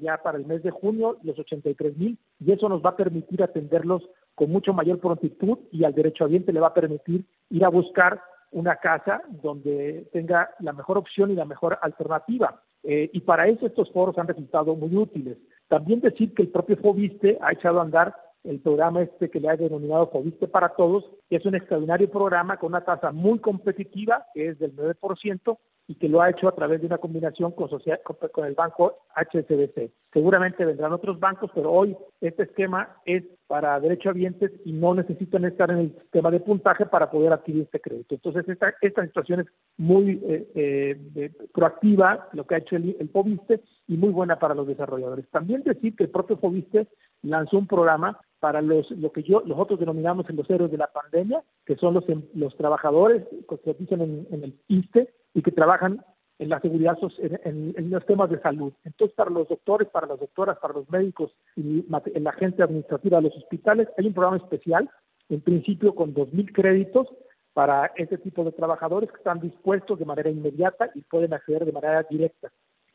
ya 0.01 0.19
para 0.19 0.39
el 0.39 0.47
mes 0.47 0.63
de 0.63 0.71
junio 0.71 1.17
los 1.23 1.39
83 1.39 1.97
mil 1.97 2.19
y 2.41 2.53
eso 2.53 2.69
nos 2.69 2.83
va 2.83 2.91
a 2.91 2.97
permitir 2.97 3.43
atenderlos 3.43 4.03
con 4.35 4.51
mucho 4.51 4.73
mayor 4.73 4.99
prontitud 4.99 5.59
y 5.71 5.85
al 5.85 5.95
derechohabiente 5.95 6.53
le 6.53 6.61
va 6.61 6.69
a 6.69 6.75
permitir 6.75 7.25
ir 7.51 7.65
a 7.65 7.69
buscar 7.69 8.21
una 8.55 8.77
casa 8.77 9.21
donde 9.29 10.09
tenga 10.13 10.51
la 10.61 10.73
mejor 10.73 10.97
opción 10.97 11.31
y 11.31 11.35
la 11.35 11.45
mejor 11.45 11.79
alternativa. 11.83 12.63
Eh, 12.85 13.11
y 13.13 13.21
para 13.21 13.49
eso 13.49 13.67
estos 13.67 13.91
foros 13.93 14.17
han 14.17 14.29
resultado 14.29 14.75
muy 14.77 14.97
útiles. 14.97 15.37
También 15.69 16.01
decir 16.01 16.33
que 16.35 16.43
el 16.43 16.49
propio 16.49 16.77
FOBISTE 16.77 17.39
ha 17.41 17.53
echado 17.53 17.81
a 17.81 17.83
andar 17.83 18.15
el 18.45 18.61
programa 18.61 19.03
este 19.03 19.31
que 19.31 19.41
le 19.41 19.49
ha 19.49 19.57
denominado 19.57 20.11
FOBISTE 20.11 20.47
para 20.49 20.69
Todos, 20.71 21.05
que 21.29 21.37
es 21.37 21.47
un 21.47 21.57
extraordinario 21.57 22.11
programa 22.11 22.59
con 22.59 22.69
una 22.69 22.85
tasa 22.85 23.11
muy 23.11 23.41
competitiva, 23.41 24.27
que 24.35 24.51
es 24.51 24.59
del 24.59 24.77
9%, 24.77 25.59
y 25.87 25.97
que 25.97 26.09
lo 26.09 26.23
ha 26.23 26.31
hecho 26.31 26.49
a 26.49 26.55
través 26.55 26.81
de 26.81 26.87
una 26.87 26.99
combinación 26.99 27.53
con, 27.53 27.69
con 27.69 28.45
el 28.47 28.55
banco 28.55 28.99
HSBC. 29.15 29.91
Seguramente 30.13 30.65
vendrán 30.65 30.93
otros 30.93 31.21
bancos, 31.21 31.51
pero 31.55 31.71
hoy 31.71 31.97
este 32.21 32.45
esquema 32.45 32.97
es 33.05 33.25
para 33.47 33.79
derechohabientes 33.81 34.51
y 34.65 34.73
no 34.73 34.95
necesitan 34.95 35.45
estar 35.45 35.71
en 35.71 35.79
el 35.79 35.95
sistema 36.01 36.31
de 36.31 36.41
puntaje 36.41 36.87
para 36.87 37.11
poder 37.11 37.33
adquirir 37.33 37.65
este 37.65 37.81
crédito. 37.81 38.15
Entonces, 38.15 38.49
esta, 38.49 38.75
esta 38.81 39.05
situación 39.05 39.41
es 39.41 39.47
muy 39.77 40.23
eh, 40.27 40.49
eh, 40.55 41.33
proactiva, 41.53 42.29
lo 42.33 42.47
que 42.47 42.55
ha 42.55 42.59
hecho 42.59 42.77
el, 42.77 42.97
el 42.99 43.11
FOBISTE, 43.11 43.61
y 43.87 43.97
muy 43.99 44.11
buena 44.11 44.39
para 44.39 44.55
los 44.55 44.67
desarrolladores. 44.67 45.29
También 45.31 45.63
decir 45.63 45.95
que 45.95 46.05
el 46.05 46.11
propio 46.11 46.39
FOBISTE 46.39 46.89
lanzó 47.23 47.59
un 47.59 47.67
programa 47.67 48.19
para 48.41 48.63
los 48.63 48.91
lo 48.91 49.13
que 49.13 49.23
yo 49.23 49.43
nosotros 49.47 49.81
denominamos 49.81 50.29
en 50.29 50.37
los 50.37 50.49
héroes 50.49 50.71
de 50.71 50.79
la 50.79 50.89
pandemia, 50.89 51.43
que 51.67 51.77
son 51.77 51.95
los, 51.95 52.05
los 52.35 52.57
trabajadores 52.57 53.25
que 53.49 53.75
dicen 53.75 54.01
en, 54.01 54.27
en 54.31 54.45
el 54.45 54.55
ISTE 54.69 55.13
y 55.35 55.43
que 55.43 55.53
trabajan 55.53 56.05
en 56.39 56.49
la 56.49 56.61
seguridad 56.61 56.97
en, 57.19 57.75
en, 57.77 57.91
los 57.91 58.05
temas 58.07 58.31
de 58.31 58.41
salud. 58.41 58.73
Entonces, 58.85 59.15
para 59.15 59.31
los 59.31 59.49
doctores, 59.49 59.89
para 59.89 60.07
las 60.07 60.19
doctoras, 60.19 60.59
para 60.59 60.75
los 60.75 60.89
médicos 60.91 61.33
y 61.57 61.85
en 61.89 62.25
la 62.25 62.31
agencia 62.31 62.65
administrativa 62.65 63.19
de 63.19 63.29
los 63.29 63.37
hospitales, 63.37 63.89
hay 63.97 64.07
un 64.09 64.15
programa 64.15 64.39
especial, 64.39 64.91
en 65.29 65.41
principio 65.41 65.95
con 65.95 66.15
2.000 66.15 66.53
créditos 66.53 67.07
para 67.53 67.93
este 67.97 68.19
tipo 68.19 68.45
de 68.45 68.53
trabajadores 68.53 69.11
que 69.11 69.17
están 69.17 69.41
dispuestos 69.41 69.99
de 69.99 70.05
manera 70.05 70.29
inmediata 70.29 70.91
y 70.95 71.03
pueden 71.03 71.33
acceder 71.33 71.65
de 71.65 71.73
manera 71.73 72.03
directa. 72.11 72.51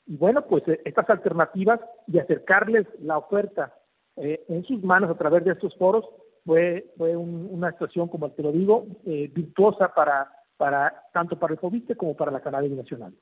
Y 0.06 0.18
bueno, 0.18 0.46
pues 0.46 0.68
eh, 0.68 0.82
estas 0.86 1.10
alternativas 1.10 1.80
y 2.08 2.20
acercarles 2.20 2.86
la 3.00 3.18
oferta 3.18 3.74
eh, 4.18 4.44
en 4.50 4.66
sus 4.66 4.84
manos 4.84 5.10
a 5.10 5.18
través 5.18 5.46
de 5.46 5.52
estos 5.52 5.76
foros 5.78 6.06
fue, 6.46 6.92
fue 6.98 7.16
una 7.16 7.72
situación, 7.72 8.10
como 8.10 8.32
te 8.32 8.44
lo 8.44 8.52
digo, 8.52 8.86
eh, 9.06 9.32
virtuosa 9.34 9.94
para 9.94 10.30
para 10.60 11.06
tanto 11.14 11.40
para 11.40 11.54
el 11.54 11.60
FOBISTE 11.60 11.96
como 11.96 12.18
para 12.18 12.32
la 12.32 12.42
Cannabis 12.42 12.74
Nacional. 12.74 13.14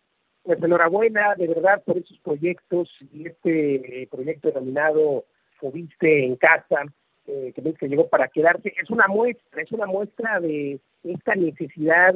Pues 0.42 0.62
enhorabuena 0.64 1.36
de 1.36 1.48
verdad 1.48 1.84
por 1.86 1.96
esos 2.00 2.18
proyectos 2.20 2.90
y 3.14 3.28
este 3.28 4.02
eh, 4.02 4.08
proyecto 4.08 4.48
denominado 4.48 5.26
FOBISTE 5.60 6.26
en 6.26 6.36
casa, 6.38 6.86
eh, 7.28 7.54
que 7.54 7.74
que 7.76 7.88
llegó 7.88 8.08
para 8.08 8.28
quedarse, 8.30 8.74
es 8.82 8.90
una 8.90 9.08
muestra, 9.08 9.62
es 9.62 9.72
una 9.72 9.86
muestra 9.86 10.40
de 10.40 10.80
esta 11.04 11.36
necesidad 11.36 12.16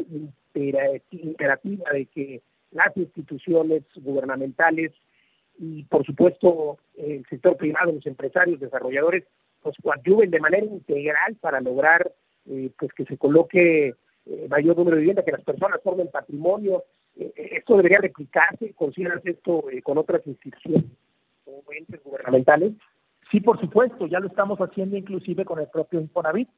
imperativa 0.55 1.91
de 1.91 2.05
que 2.07 2.41
las 2.71 2.97
instituciones 2.97 3.83
gubernamentales 3.97 4.91
y 5.59 5.83
por 5.83 6.03
supuesto 6.03 6.79
el 6.97 7.23
sector 7.29 7.57
privado, 7.57 7.91
los 7.91 8.07
empresarios, 8.07 8.59
desarrolladores, 8.59 9.23
pues 9.61 9.75
coadyuven 9.83 10.31
de 10.31 10.39
manera 10.39 10.65
integral 10.65 11.35
para 11.39 11.61
lograr 11.61 12.11
eh, 12.49 12.71
pues 12.79 12.91
que 12.93 13.05
se 13.05 13.19
coloque 13.19 13.93
eh, 14.25 14.47
mayor 14.49 14.77
número 14.77 14.95
de 14.95 15.01
viviendas, 15.01 15.25
que 15.25 15.31
las 15.31 15.43
personas 15.43 15.81
formen 15.83 16.09
patrimonio. 16.09 16.83
Eh, 17.15 17.31
eh, 17.35 17.49
esto 17.57 17.75
debería 17.77 17.99
replicarse, 17.99 18.73
consideras 18.73 19.25
esto 19.25 19.63
con 19.83 19.97
otras 19.97 20.25
instituciones 20.27 20.85
o 21.45 21.63
entes 21.73 22.03
gubernamentales. 22.03 22.73
Sí, 23.31 23.39
por 23.39 23.59
supuesto, 23.59 24.07
ya 24.07 24.19
lo 24.19 24.27
estamos 24.27 24.59
haciendo 24.59 24.97
inclusive 24.97 25.45
con 25.45 25.59
el 25.59 25.67
propio 25.67 25.99
Infonavit, 25.99 26.49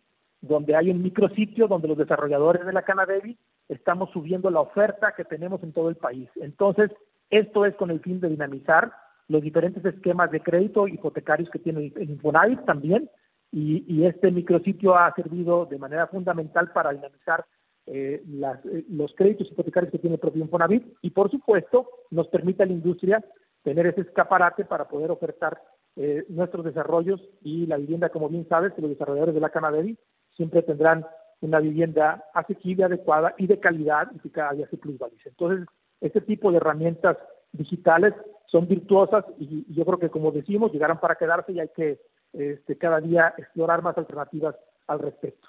donde 0.41 0.75
hay 0.75 0.89
un 0.89 1.01
micrositio 1.01 1.67
donde 1.67 1.87
los 1.87 1.97
desarrolladores 1.97 2.65
de 2.65 2.73
la 2.73 2.81
Canadevi 2.81 3.37
estamos 3.69 4.09
subiendo 4.11 4.49
la 4.49 4.59
oferta 4.59 5.13
que 5.15 5.23
tenemos 5.23 5.63
en 5.63 5.71
todo 5.71 5.89
el 5.89 5.95
país. 5.95 6.29
Entonces, 6.35 6.91
esto 7.29 7.65
es 7.65 7.75
con 7.75 7.91
el 7.91 8.01
fin 8.01 8.19
de 8.19 8.29
dinamizar 8.29 8.91
los 9.29 9.41
diferentes 9.41 9.83
esquemas 9.85 10.31
de 10.31 10.41
crédito 10.41 10.87
hipotecarios 10.87 11.49
que 11.49 11.59
tiene 11.59 11.93
el 11.95 12.09
Infonavit 12.09 12.65
también, 12.65 13.09
y, 13.53 13.85
y 13.87 14.05
este 14.07 14.31
micrositio 14.31 14.97
ha 14.97 15.13
servido 15.13 15.67
de 15.67 15.77
manera 15.77 16.07
fundamental 16.07 16.71
para 16.71 16.91
dinamizar 16.91 17.45
eh, 17.85 18.23
las, 18.27 18.65
eh, 18.65 18.83
los 18.89 19.13
créditos 19.13 19.51
hipotecarios 19.51 19.91
que 19.91 19.99
tiene 19.99 20.15
el 20.15 20.19
propio 20.19 20.41
Infonavit 20.41 20.83
y 21.01 21.11
por 21.11 21.29
supuesto 21.29 21.87
nos 22.09 22.27
permite 22.29 22.63
a 22.63 22.65
la 22.65 22.71
industria 22.71 23.23
tener 23.61 23.85
ese 23.85 24.01
escaparate 24.01 24.65
para 24.65 24.87
poder 24.87 25.11
ofertar 25.11 25.61
eh, 25.95 26.25
nuestros 26.29 26.65
desarrollos 26.65 27.21
y 27.43 27.67
la 27.67 27.77
vivienda, 27.77 28.09
como 28.09 28.27
bien 28.27 28.47
sabes, 28.49 28.73
los 28.77 28.89
desarrolladores 28.89 29.35
de 29.35 29.41
la 29.41 29.51
Canadevi 29.51 29.97
siempre 30.35 30.63
tendrán 30.63 31.05
una 31.41 31.59
vivienda 31.59 32.23
asequible, 32.33 32.85
adecuada 32.85 33.35
y 33.37 33.45
de 33.45 33.59
calidad 33.59 34.09
y 34.15 34.19
que 34.19 34.31
cada 34.31 34.53
día 34.53 34.67
se 34.69 34.77
plusvalice. 34.77 35.29
Entonces, 35.29 35.67
este 36.01 36.21
tipo 36.21 36.49
de 36.49 36.57
herramientas 36.57 37.17
digitales 37.51 38.15
son 38.47 38.67
virtuosas 38.67 39.25
y, 39.37 39.65
y 39.69 39.75
yo 39.75 39.85
creo 39.85 39.99
que, 39.99 40.09
como 40.09 40.31
decimos, 40.31 40.71
llegarán 40.71 40.99
para 40.99 41.15
quedarse 41.15 41.51
y 41.51 41.59
hay 41.59 41.69
que 41.75 41.99
este, 42.33 42.77
cada 42.77 42.99
día 42.99 43.33
explorar 43.37 43.81
más 43.81 43.97
alternativas 43.97 44.55
al 44.87 44.99
respecto. 44.99 45.47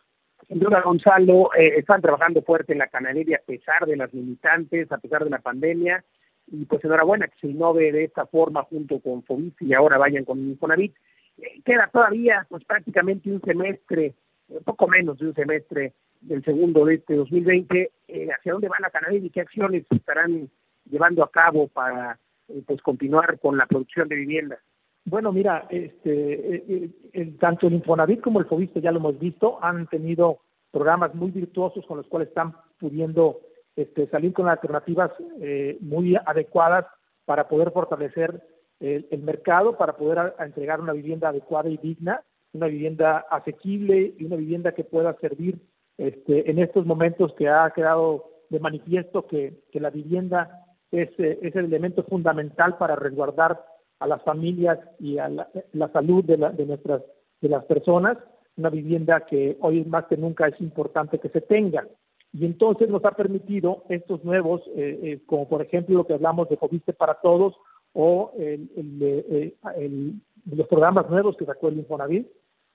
Sin 0.48 0.58
duda, 0.58 0.82
Gonzalo, 0.82 1.50
eh, 1.54 1.78
están 1.78 2.02
trabajando 2.02 2.42
fuerte 2.42 2.72
en 2.72 2.78
la 2.78 2.88
canadería 2.88 3.38
a 3.38 3.46
pesar 3.46 3.86
de 3.86 3.96
las 3.96 4.12
limitantes, 4.12 4.90
a 4.92 4.98
pesar 4.98 5.24
de 5.24 5.30
la 5.30 5.38
pandemia, 5.38 6.04
y 6.46 6.66
pues 6.66 6.84
enhorabuena 6.84 7.28
que 7.28 7.38
se 7.40 7.48
innove 7.48 7.90
de 7.92 8.04
esta 8.04 8.26
forma 8.26 8.62
junto 8.64 9.00
con 9.00 9.22
FOBIS 9.22 9.54
y 9.60 9.72
ahora 9.72 9.96
vayan 9.96 10.24
con 10.24 10.38
Infonavit. 10.38 10.94
Eh, 11.38 11.62
queda 11.64 11.88
todavía 11.90 12.46
pues 12.50 12.62
prácticamente 12.64 13.30
un 13.30 13.40
semestre, 13.40 14.14
un 14.48 14.62
poco 14.62 14.86
menos 14.86 15.18
de 15.18 15.28
un 15.28 15.34
semestre 15.34 15.94
del 16.20 16.44
segundo 16.44 16.84
de 16.84 16.96
este 16.96 17.14
2020. 17.14 17.90
Eh, 18.08 18.28
¿Hacia 18.30 18.52
dónde 18.52 18.68
va 18.68 18.76
la 18.80 18.90
canadería 18.90 19.26
y 19.26 19.30
qué 19.30 19.40
acciones 19.40 19.86
estarán 19.88 20.50
llevando 20.90 21.24
a 21.24 21.30
cabo 21.30 21.68
para 21.68 22.18
pues 22.66 22.82
continuar 22.82 23.38
con 23.40 23.56
la 23.56 23.64
producción 23.64 24.08
de 24.08 24.16
viviendas? 24.16 24.60
Bueno, 25.06 25.32
mira, 25.32 25.66
este, 25.68 26.56
eh, 26.56 26.90
eh, 27.12 27.34
tanto 27.38 27.66
el 27.66 27.74
Infonavit 27.74 28.22
como 28.22 28.40
el 28.40 28.46
Fobiste, 28.46 28.80
ya 28.80 28.90
lo 28.90 29.00
hemos 29.00 29.18
visto, 29.18 29.58
han 29.62 29.86
tenido 29.88 30.38
programas 30.70 31.14
muy 31.14 31.30
virtuosos 31.30 31.84
con 31.86 31.98
los 31.98 32.06
cuales 32.06 32.28
están 32.28 32.54
pudiendo 32.78 33.40
este, 33.76 34.06
salir 34.08 34.32
con 34.32 34.48
alternativas 34.48 35.10
eh, 35.40 35.76
muy 35.80 36.16
adecuadas 36.16 36.86
para 37.26 37.48
poder 37.48 37.70
fortalecer 37.70 38.42
el, 38.80 39.22
mercado, 39.22 39.78
para 39.78 39.96
poder 39.96 40.34
entregar 40.38 40.80
una 40.80 40.92
vivienda 40.92 41.28
adecuada 41.28 41.70
y 41.70 41.78
digna, 41.78 42.22
una 42.52 42.66
vivienda 42.66 43.24
asequible 43.30 44.14
y 44.18 44.24
una 44.24 44.36
vivienda 44.36 44.72
que 44.72 44.84
pueda 44.84 45.16
servir 45.20 45.58
este, 45.96 46.50
en 46.50 46.58
estos 46.58 46.84
momentos 46.84 47.32
que 47.34 47.48
ha 47.48 47.70
quedado 47.70 48.30
de 48.50 48.60
manifiesto 48.60 49.26
que, 49.26 49.62
la 49.72 49.90
vivienda 49.90 50.66
es, 50.90 51.08
es 51.18 51.56
el 51.56 51.64
elemento 51.66 52.02
fundamental 52.04 52.76
para 52.76 52.96
resguardar 52.96 53.64
a 54.00 54.06
las 54.06 54.22
familias 54.22 54.78
y 54.98 55.18
a 55.18 55.28
la, 55.28 55.88
salud 55.92 56.24
de, 56.24 56.36
de, 56.36 56.66
nuestras 56.66 57.02
de 57.40 57.48
las 57.48 57.64
personas, 57.64 58.18
una 58.56 58.70
vivienda 58.70 59.26
que 59.26 59.56
hoy 59.60 59.84
más 59.84 60.06
que 60.06 60.16
nunca 60.16 60.46
es 60.48 60.60
importante 60.60 61.18
que 61.18 61.28
se 61.28 61.40
tenga. 61.40 61.86
Y 62.32 62.44
entonces 62.44 62.88
nos 62.88 63.04
ha 63.04 63.12
permitido 63.12 63.84
estos 63.88 64.24
nuevos, 64.24 64.60
eh, 64.74 64.98
eh, 65.02 65.20
como 65.26 65.48
por 65.48 65.62
ejemplo 65.62 65.98
lo 65.98 66.06
que 66.06 66.14
hablamos 66.14 66.48
de 66.48 66.56
Joviste 66.56 66.92
para 66.92 67.14
Todos 67.20 67.54
o 67.92 68.32
el, 68.36 68.68
el, 68.76 69.54
el, 69.76 70.14
los 70.50 70.66
programas 70.66 71.08
nuevos 71.08 71.36
que 71.36 71.44
sacó 71.44 71.68
el 71.68 71.78
Infonavit, 71.78 72.26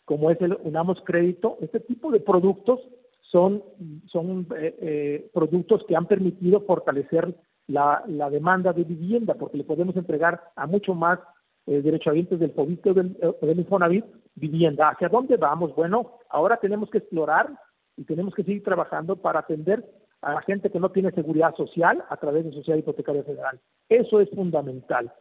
como 0.06 0.32
es 0.32 0.42
el 0.42 0.58
Unamos 0.64 1.02
Crédito, 1.06 1.58
este 1.62 1.82
tipo 1.82 2.10
de 2.10 2.22
productos 2.22 2.80
son, 3.22 3.64
son 4.08 4.48
eh, 4.58 5.30
productos 5.34 5.84
que 5.88 5.96
han 5.96 6.08
permitido 6.08 6.62
fortalecer 6.62 7.36
la, 7.70 8.30
demanda 8.30 8.74
de 8.74 8.84
vivienda, 8.84 9.36
porque 9.36 9.58
le 9.58 9.64
podemos 9.64 9.96
entregar 9.96 10.42
a 10.56 10.66
mucho 10.66 10.96
más 10.96 11.20
eh, 11.68 11.82
derechohabientes 11.82 12.40
del 12.40 12.52
FOBIT 12.52 12.88
o 12.88 12.94
del, 12.94 13.18
eh, 13.22 13.46
del 13.46 13.60
Infonavit 13.60 14.06
vivienda. 14.36 14.90
¿Hacia 14.90 15.10
dónde 15.10 15.38
vamos? 15.38 15.76
Bueno, 15.76 16.18
ahora 16.30 16.58
tenemos 16.58 16.90
que 16.90 16.98
explorar 16.98 17.50
y 17.96 18.06
tenemos 18.06 18.34
que 18.34 18.44
seguir 18.44 18.64
trabajando 18.64 19.16
para 19.18 19.40
atender 19.40 19.86
a 20.22 20.34
la 20.34 20.42
gente 20.42 20.70
que 20.70 20.80
no 20.80 20.90
tiene 20.90 21.12
seguridad 21.12 21.56
social 21.56 22.04
a 22.10 22.18
través 22.18 22.46
de 22.46 22.54
Sociedad 22.54 22.80
Hipotecaria 22.80 23.24
Federal. 23.24 23.60
Eso 23.88 24.20
es 24.20 24.30
fundamental. 24.32 25.12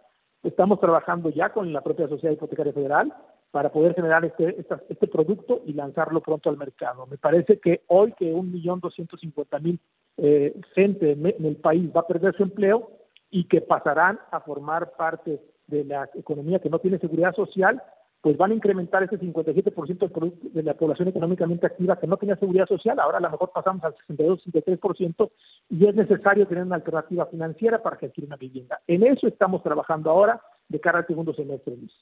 Estamos 0.42 0.80
trabajando 0.80 1.30
ya 1.30 1.50
con 1.50 1.72
la 1.72 1.82
propia 1.82 2.08
Sociedad 2.08 2.32
Hipotecaria 2.32 2.72
Federal 2.72 3.12
para 3.50 3.70
poder 3.70 3.94
generar 3.94 4.24
este, 4.24 4.64
este 4.88 5.06
producto 5.08 5.62
y 5.66 5.72
lanzarlo 5.72 6.20
pronto 6.20 6.48
al 6.48 6.56
mercado. 6.56 7.06
Me 7.06 7.18
parece 7.18 7.58
que 7.58 7.82
hoy 7.88 8.12
que 8.12 8.32
1.250.000 8.32 9.78
eh, 10.18 10.54
gente 10.74 11.12
en, 11.12 11.26
el 11.26 11.56
país 11.56 11.90
va 11.94 12.00
a 12.00 12.06
perder 12.06 12.36
su 12.36 12.42
empleo 12.42 12.90
y 13.30 13.44
que 13.44 13.60
pasarán 13.60 14.18
a 14.32 14.40
formar 14.40 14.92
parte 14.96 15.40
de 15.68 15.84
la 15.84 16.08
economía 16.14 16.58
que 16.58 16.70
no 16.70 16.80
tiene 16.80 16.98
seguridad 16.98 17.34
social, 17.34 17.80
pues 18.20 18.36
van 18.36 18.50
a 18.50 18.54
incrementar 18.54 19.02
ese 19.04 19.18
57% 19.18 20.52
de 20.52 20.62
la 20.62 20.74
población 20.74 21.08
económicamente 21.08 21.66
activa 21.66 22.00
que 22.00 22.08
no 22.08 22.16
tenía 22.16 22.36
seguridad 22.36 22.66
social, 22.66 22.98
ahora 22.98 23.18
a 23.18 23.20
lo 23.20 23.30
mejor 23.30 23.52
pasamos 23.54 23.84
al 23.84 23.94
62-63% 24.08 25.30
y 25.70 25.86
es 25.86 25.94
necesario 25.94 26.46
tener 26.48 26.64
una 26.64 26.76
alternativa 26.76 27.26
financiera 27.26 27.80
para 27.80 27.96
que 27.96 28.10
una 28.22 28.36
vivienda. 28.36 28.80
En 28.88 29.04
eso 29.04 29.28
estamos 29.28 29.62
trabajando 29.62 30.10
ahora 30.10 30.40
de 30.68 30.80
cara 30.80 30.98
al 30.98 31.06
segundo 31.06 31.32
semestre, 31.32 31.76
Luis. 31.76 31.92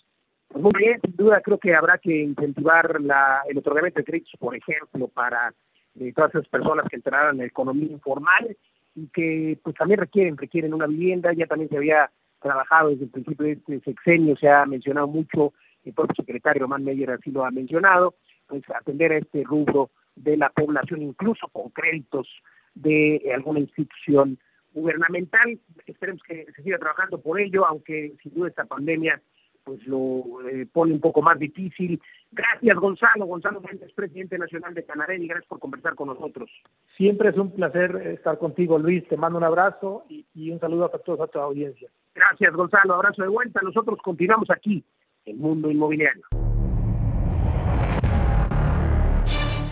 Pues 0.48 0.62
muy 0.62 0.72
bien, 0.78 1.00
sin 1.04 1.16
duda 1.16 1.40
creo 1.42 1.58
que 1.58 1.74
habrá 1.74 1.98
que 1.98 2.22
incentivar 2.22 3.00
la, 3.00 3.42
el 3.48 3.58
otorgamiento 3.58 4.00
de 4.00 4.04
créditos, 4.04 4.32
por 4.38 4.56
ejemplo, 4.56 5.08
para 5.08 5.52
eh, 5.98 6.12
todas 6.14 6.34
esas 6.34 6.48
personas 6.48 6.86
que 6.88 6.96
entraran 6.96 7.34
en 7.34 7.38
la 7.38 7.46
economía 7.46 7.90
informal 7.90 8.56
y 8.94 9.08
que 9.08 9.58
pues 9.62 9.76
también 9.76 10.00
requieren, 10.00 10.36
requieren 10.36 10.74
una 10.74 10.86
vivienda, 10.86 11.32
ya 11.32 11.46
también 11.46 11.68
se 11.68 11.76
había 11.76 12.10
trabajado 12.40 12.90
desde 12.90 13.04
el 13.04 13.10
principio 13.10 13.46
de 13.46 13.52
este 13.52 13.80
sexenio, 13.80 14.36
se 14.36 14.48
ha 14.48 14.64
mencionado 14.66 15.06
mucho, 15.06 15.52
el 15.84 15.92
propio 15.92 16.14
secretario 16.16 16.62
Román 16.62 16.84
Meyer 16.84 17.10
así 17.10 17.30
lo 17.30 17.44
ha 17.44 17.50
mencionado, 17.50 18.14
pues 18.46 18.62
atender 18.70 19.12
a 19.12 19.18
este 19.18 19.42
rubro 19.44 19.90
de 20.14 20.36
la 20.36 20.50
población, 20.50 21.02
incluso 21.02 21.48
con 21.48 21.70
créditos 21.70 22.28
de 22.74 23.20
alguna 23.34 23.60
institución 23.60 24.38
gubernamental. 24.72 25.58
Esperemos 25.86 26.22
que 26.22 26.46
se 26.54 26.62
siga 26.62 26.78
trabajando 26.78 27.20
por 27.20 27.40
ello, 27.40 27.66
aunque 27.66 28.14
sin 28.22 28.34
duda 28.34 28.48
esta 28.48 28.64
pandemia 28.64 29.20
pues 29.66 29.84
lo 29.86 30.22
eh, 30.48 30.64
pone 30.72 30.92
un 30.92 31.00
poco 31.00 31.20
más 31.20 31.38
difícil. 31.40 32.00
Gracias, 32.30 32.76
Gonzalo. 32.76 33.26
Gonzalo 33.26 33.60
Méndez, 33.60 33.92
presidente 33.92 34.38
nacional 34.38 34.72
de 34.74 34.84
Canarén, 34.84 35.24
y 35.24 35.26
gracias 35.26 35.48
por 35.48 35.58
conversar 35.58 35.96
con 35.96 36.06
nosotros. 36.06 36.48
Siempre 36.96 37.30
es 37.30 37.36
un 37.36 37.50
placer 37.50 37.96
estar 38.06 38.38
contigo, 38.38 38.78
Luis. 38.78 39.06
Te 39.08 39.16
mando 39.16 39.38
un 39.38 39.44
abrazo 39.44 40.04
y, 40.08 40.24
y 40.34 40.52
un 40.52 40.60
saludo 40.60 40.84
a 40.84 40.98
todos 40.98 41.20
a 41.20 41.26
tu 41.26 41.40
audiencia. 41.40 41.90
Gracias, 42.14 42.54
Gonzalo. 42.54 42.94
Abrazo 42.94 43.22
de 43.22 43.28
vuelta. 43.28 43.60
Nosotros 43.62 43.98
continuamos 44.02 44.48
aquí, 44.50 44.84
en 45.24 45.38
Mundo 45.38 45.68
Inmobiliario. 45.68 46.24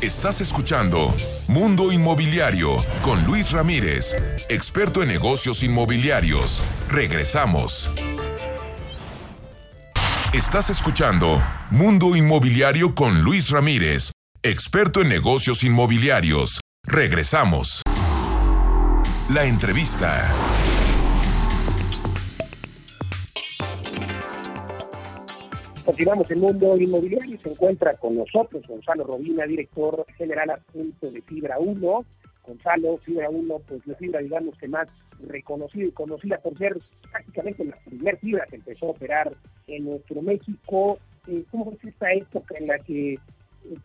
Estás 0.03 0.41
escuchando 0.41 1.15
Mundo 1.49 1.93
Inmobiliario 1.93 2.77
con 3.03 3.25
Luis 3.25 3.53
Ramírez, 3.53 4.15
experto 4.51 5.03
en 5.03 5.09
negocios 5.09 5.63
inmobiliarios. 5.63 6.63
Regresamos. 6.91 8.34
Estás 10.35 10.69
escuchando 10.69 11.41
Mundo 11.71 12.17
Inmobiliario 12.17 12.97
con 12.97 13.23
Luis 13.23 13.53
Ramírez, 13.53 14.11
experto 14.43 15.01
en 15.01 15.09
negocios 15.09 15.63
inmobiliarios. 15.63 16.59
Regresamos. 16.83 17.83
La 19.33 19.45
entrevista. 19.45 20.29
Continuamos 25.85 26.29
en 26.33 26.41
Mundo 26.41 26.77
Inmobiliario 26.79 27.37
y 27.37 27.39
se 27.39 27.51
encuentra 27.51 27.97
con 27.97 28.17
nosotros 28.17 28.67
Gonzalo 28.67 29.05
Robina, 29.05 29.47
director 29.47 30.05
general 30.19 30.51
adjunto 30.51 31.13
de 31.13 31.23
Fibra 31.23 31.61
1. 31.61 32.05
Gonzalo, 32.47 32.99
Fibra 32.99 33.31
1, 33.31 33.59
pues 33.67 33.87
la 33.87 33.95
fibra, 33.95 34.21
digamos 34.21 34.57
que 34.59 34.69
más 34.69 34.89
reconocida 35.21 35.87
y 35.87 35.93
conocida 35.93 36.39
por 36.39 36.57
ser 36.59 36.77
prácticamente 37.11 37.65
la 37.65 37.77
primera 37.85 38.17
fibra 38.19 38.47
que 38.47 38.57
empezó 38.57 38.87
a 38.87 38.91
operar 38.91 39.33
en 39.67 39.85
nuestro 39.85 40.21
México. 40.23 40.99
Eh, 41.27 41.45
¿Cómo 41.51 41.73
es 41.73 41.85
esta 41.85 42.13
época 42.13 42.55
en 42.59 42.67
la 42.67 42.79
que 42.79 43.15
eh, 43.15 43.19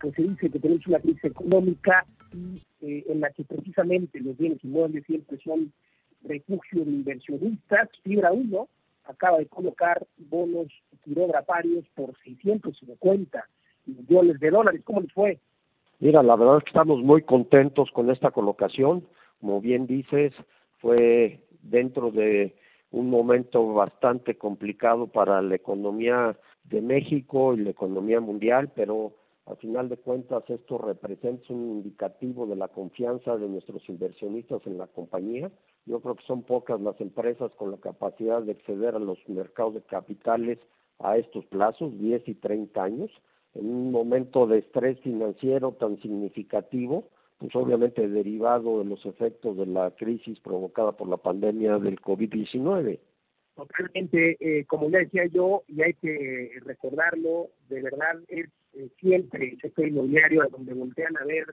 pues 0.00 0.14
se 0.14 0.22
dice 0.22 0.50
que 0.50 0.58
tenemos 0.58 0.86
una 0.86 1.00
crisis 1.00 1.24
económica 1.24 2.04
y 2.32 2.60
eh, 2.86 3.04
en 3.08 3.20
la 3.20 3.30
que 3.30 3.44
precisamente 3.44 4.20
los 4.20 4.36
bienes 4.36 4.62
inmuebles 4.62 5.04
siempre 5.06 5.38
son 5.42 5.72
refugio 6.22 6.84
de 6.84 6.90
inversionistas? 6.90 7.88
Fibra 8.02 8.32
1 8.32 8.68
acaba 9.04 9.38
de 9.38 9.46
colocar 9.46 10.06
bonos 10.18 10.68
quirografarios 11.02 11.84
por 11.94 12.14
650 12.22 13.48
millones 13.86 14.38
de 14.38 14.50
dólares. 14.50 14.82
¿Cómo 14.84 15.00
les 15.00 15.12
fue? 15.12 15.38
Mira, 16.00 16.22
la 16.22 16.34
verdad 16.34 16.56
es 16.56 16.64
que 16.64 16.70
estamos 16.70 17.02
muy 17.02 17.22
contentos 17.22 17.90
con 17.92 18.10
esta 18.10 18.30
colocación. 18.30 19.06
Como 19.38 19.60
bien 19.60 19.86
dices, 19.86 20.32
fue 20.78 21.40
dentro 21.62 22.10
de 22.10 22.56
un 22.90 23.10
momento 23.10 23.74
bastante 23.74 24.38
complicado 24.38 25.08
para 25.08 25.42
la 25.42 25.54
economía 25.54 26.38
de 26.64 26.80
México 26.80 27.52
y 27.52 27.58
la 27.58 27.70
economía 27.70 28.18
mundial, 28.20 28.72
pero 28.74 29.12
al 29.44 29.58
final 29.58 29.90
de 29.90 29.98
cuentas 29.98 30.42
esto 30.48 30.78
representa 30.78 31.52
un 31.52 31.70
indicativo 31.70 32.46
de 32.46 32.56
la 32.56 32.68
confianza 32.68 33.36
de 33.36 33.48
nuestros 33.48 33.86
inversionistas 33.88 34.66
en 34.66 34.78
la 34.78 34.86
compañía. 34.86 35.50
Yo 35.84 36.00
creo 36.00 36.14
que 36.14 36.24
son 36.24 36.44
pocas 36.44 36.80
las 36.80 36.98
empresas 37.00 37.52
con 37.56 37.72
la 37.72 37.76
capacidad 37.76 38.40
de 38.40 38.52
acceder 38.52 38.94
a 38.94 39.00
los 39.00 39.18
mercados 39.28 39.74
de 39.74 39.82
capitales 39.82 40.58
a 40.98 41.18
estos 41.18 41.44
plazos, 41.46 41.98
10 41.98 42.26
y 42.26 42.34
30 42.36 42.82
años, 42.82 43.10
en 43.54 43.66
un 43.66 43.90
momento 43.90 44.46
de 44.46 44.58
estrés 44.58 44.98
financiero 45.00 45.72
tan 45.72 46.00
significativo 46.00 47.08
pues 47.40 47.56
obviamente 47.56 48.06
derivado 48.06 48.80
de 48.80 48.84
los 48.84 49.04
efectos 49.06 49.56
de 49.56 49.64
la 49.64 49.90
crisis 49.92 50.38
provocada 50.40 50.92
por 50.92 51.08
la 51.08 51.16
pandemia 51.16 51.78
del 51.78 51.98
COVID-19. 51.98 53.00
Totalmente, 53.56 54.36
eh, 54.40 54.66
como 54.66 54.90
ya 54.90 54.98
decía 54.98 55.24
yo, 55.26 55.62
y 55.66 55.82
hay 55.82 55.94
que 55.94 56.50
recordarlo, 56.66 57.48
de 57.70 57.82
verdad 57.82 58.20
es 58.28 58.46
eh, 58.74 58.90
siempre 59.00 59.52
el 59.52 59.60
sector 59.60 59.88
inmobiliario 59.88 60.42
a 60.42 60.48
donde 60.48 60.74
voltean 60.74 61.16
a 61.16 61.24
ver 61.24 61.46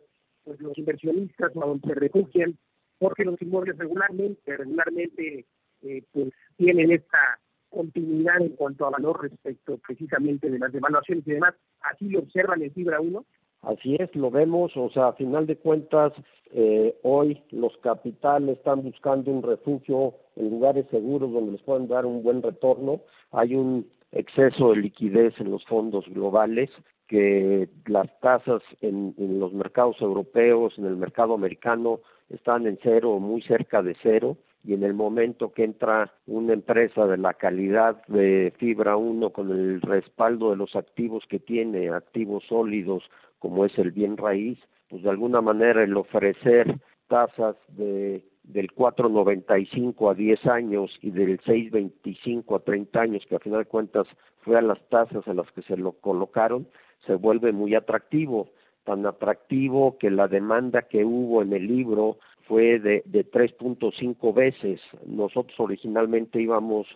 pues, 0.43 0.59
los 0.59 0.77
inversionistas 0.77 1.55
o 1.55 1.63
a 1.63 1.67
donde 1.67 1.87
se 1.87 1.95
refugian, 1.95 2.57
porque 2.99 3.23
los 3.23 3.41
inmuebles 3.41 3.77
regularmente, 3.77 4.57
regularmente 4.57 5.45
eh, 5.83 6.03
pues 6.11 6.33
tienen 6.57 6.91
esta 6.91 7.36
continuidad 7.77 8.41
en 8.41 8.49
cuanto 8.49 8.85
a 8.85 8.89
valor 8.89 9.21
respecto 9.21 9.77
precisamente 9.85 10.49
de 10.49 10.57
las 10.57 10.71
devaluaciones 10.71 11.27
y 11.27 11.31
demás. 11.31 11.53
Así 11.81 12.09
lo 12.09 12.19
observan 12.19 12.63
en 12.63 12.73
Fibra 12.73 12.99
1 12.99 13.23
Así 13.61 13.95
es, 13.99 14.15
lo 14.15 14.31
vemos, 14.31 14.71
o 14.77 14.89
sea, 14.91 15.09
a 15.09 15.13
final 15.13 15.47
de 15.47 15.57
cuentas, 15.57 16.13
eh, 16.51 16.95
hoy 17.03 17.41
los 17.51 17.75
capitales 17.77 18.57
están 18.57 18.83
buscando 18.83 19.31
un 19.31 19.43
refugio 19.43 20.13
en 20.35 20.51
lugares 20.51 20.85
seguros 20.89 21.31
donde 21.31 21.53
les 21.53 21.61
puedan 21.63 21.87
dar 21.87 22.05
un 22.05 22.23
buen 22.23 22.41
retorno. 22.41 23.01
Hay 23.31 23.55
un 23.55 23.87
exceso 24.11 24.69
de 24.69 24.77
liquidez 24.77 25.33
en 25.39 25.51
los 25.51 25.65
fondos 25.65 26.05
globales, 26.07 26.69
que 27.07 27.67
las 27.87 28.07
tasas 28.19 28.61
en, 28.81 29.15
en 29.17 29.39
los 29.39 29.53
mercados 29.53 29.99
europeos, 30.01 30.73
en 30.77 30.85
el 30.85 30.97
mercado 30.97 31.33
americano, 31.33 31.99
están 32.29 32.67
en 32.67 32.79
cero 32.81 33.11
o 33.11 33.19
muy 33.19 33.41
cerca 33.41 33.81
de 33.81 33.95
cero 34.01 34.37
y 34.63 34.73
en 34.73 34.83
el 34.83 34.93
momento 34.93 35.53
que 35.53 35.63
entra 35.63 36.13
una 36.25 36.53
empresa 36.53 37.05
de 37.07 37.17
la 37.17 37.33
calidad 37.33 38.05
de 38.07 38.53
Fibra 38.57 38.97
1 38.97 39.29
con 39.29 39.51
el 39.51 39.81
respaldo 39.81 40.49
de 40.49 40.57
los 40.57 40.75
activos 40.75 41.23
que 41.29 41.39
tiene, 41.39 41.89
activos 41.89 42.43
sólidos 42.49 43.03
como 43.39 43.65
es 43.65 43.77
el 43.77 43.91
bien 43.91 44.17
raíz, 44.17 44.57
pues 44.89 45.03
de 45.03 45.09
alguna 45.09 45.41
manera 45.41 45.83
el 45.83 45.95
ofrecer 45.95 46.75
tasas 47.07 47.55
de 47.69 48.23
del 48.47 48.73
4.95 48.73 50.11
a 50.11 50.13
10 50.13 50.45
años 50.47 50.91
y 51.01 51.11
del 51.11 51.39
6.25 51.41 52.55
a 52.55 52.59
30 52.63 52.99
años, 52.99 53.23
que 53.27 53.35
a 53.35 53.39
final 53.39 53.59
de 53.59 53.65
cuentas 53.65 54.07
fue 54.41 54.57
a 54.57 54.61
las 54.61 54.79
tasas 54.89 55.27
a 55.27 55.33
las 55.33 55.51
que 55.51 55.61
se 55.63 55.75
lo 55.75 55.93
colocaron, 55.93 56.67
se 57.05 57.15
vuelve 57.15 57.51
muy 57.51 57.75
atractivo, 57.75 58.49
tan 58.87 59.05
atractivo 59.05 59.97
que 59.97 60.09
la 60.09 60.29
demanda 60.29 60.83
que 60.83 61.03
hubo 61.03 61.41
en 61.41 61.51
el 61.51 61.67
libro 61.67 62.17
fue 62.47 62.79
de, 62.79 63.03
de 63.05 63.29
3.5 63.29 64.33
veces. 64.33 64.79
Nosotros 65.05 65.59
originalmente 65.59 66.41
íbamos 66.41 66.87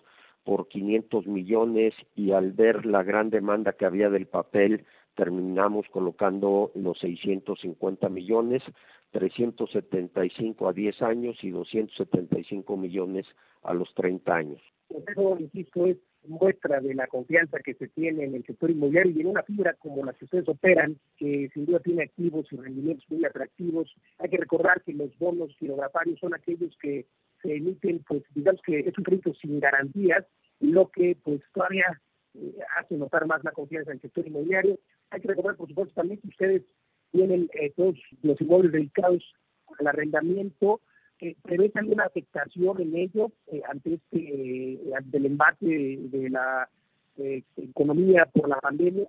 por 0.42 0.68
500 0.68 1.26
millones 1.26 1.92
y 2.16 2.32
al 2.32 2.52
ver 2.52 2.86
la 2.86 3.02
gran 3.02 3.28
demanda 3.28 3.74
que 3.74 3.84
había 3.84 4.08
del 4.08 4.24
papel, 4.24 4.86
terminamos 5.14 5.84
colocando 5.90 6.70
los 6.74 6.98
650 6.98 8.08
millones, 8.08 8.62
375 9.10 10.68
a 10.68 10.72
10 10.72 11.02
años 11.02 11.36
y 11.42 11.50
275 11.50 12.74
millones 12.78 13.26
a 13.64 13.74
los 13.74 13.92
30 13.94 14.34
años. 14.34 14.71
Eso, 15.06 15.36
insisto, 15.38 15.86
es 15.86 15.96
muestra 16.26 16.80
de 16.80 16.94
la 16.94 17.06
confianza 17.06 17.58
que 17.60 17.74
se 17.74 17.88
tiene 17.88 18.24
en 18.24 18.34
el 18.34 18.44
sector 18.44 18.70
inmobiliario 18.70 19.12
y 19.12 19.20
en 19.20 19.26
una 19.26 19.42
fibra 19.42 19.74
como 19.74 20.04
la 20.04 20.12
que 20.12 20.24
ustedes 20.24 20.48
operan, 20.48 20.96
que 21.16 21.50
sin 21.52 21.66
duda 21.66 21.80
tiene 21.80 22.04
activos 22.04 22.46
y 22.52 22.56
rendimientos 22.56 23.04
muy 23.10 23.24
atractivos. 23.24 23.92
Hay 24.18 24.30
que 24.30 24.36
recordar 24.36 24.82
que 24.82 24.92
los 24.92 25.16
bonos 25.18 25.54
girografarios 25.58 26.18
son 26.20 26.34
aquellos 26.34 26.76
que 26.80 27.06
se 27.42 27.56
emiten, 27.56 28.04
pues 28.06 28.22
digamos 28.34 28.60
que 28.62 28.80
es 28.80 28.96
un 28.96 29.04
crédito 29.04 29.34
sin 29.34 29.58
garantías, 29.58 30.24
lo 30.60 30.90
que 30.90 31.16
pues 31.22 31.40
todavía 31.52 32.00
eh, 32.34 32.58
hace 32.78 32.96
notar 32.96 33.26
más 33.26 33.42
la 33.42 33.52
confianza 33.52 33.90
en 33.90 33.96
el 33.96 34.02
sector 34.02 34.26
inmobiliario. 34.26 34.78
Hay 35.10 35.20
que 35.20 35.28
recordar, 35.28 35.56
por 35.56 35.68
supuesto, 35.68 35.94
también 35.94 36.20
que 36.20 36.28
ustedes 36.28 36.62
tienen 37.10 37.50
eh, 37.54 37.72
todos 37.76 37.96
los 38.22 38.40
inmuebles 38.40 38.72
dedicados 38.72 39.22
al 39.78 39.86
arrendamiento, 39.86 40.80
eh, 41.22 41.36
¿Prevé 41.40 41.70
alguna 41.74 42.04
afectación 42.04 42.80
en 42.80 42.96
ello 42.96 43.30
eh, 43.46 43.62
ante 43.68 43.94
este 43.94 44.18
eh, 44.18 44.92
el 45.12 45.26
embate 45.26 45.66
de, 45.66 46.30
la 46.30 46.68
eh, 47.16 47.42
economía 47.56 48.26
por 48.26 48.48
la 48.48 48.56
pandemia? 48.60 49.06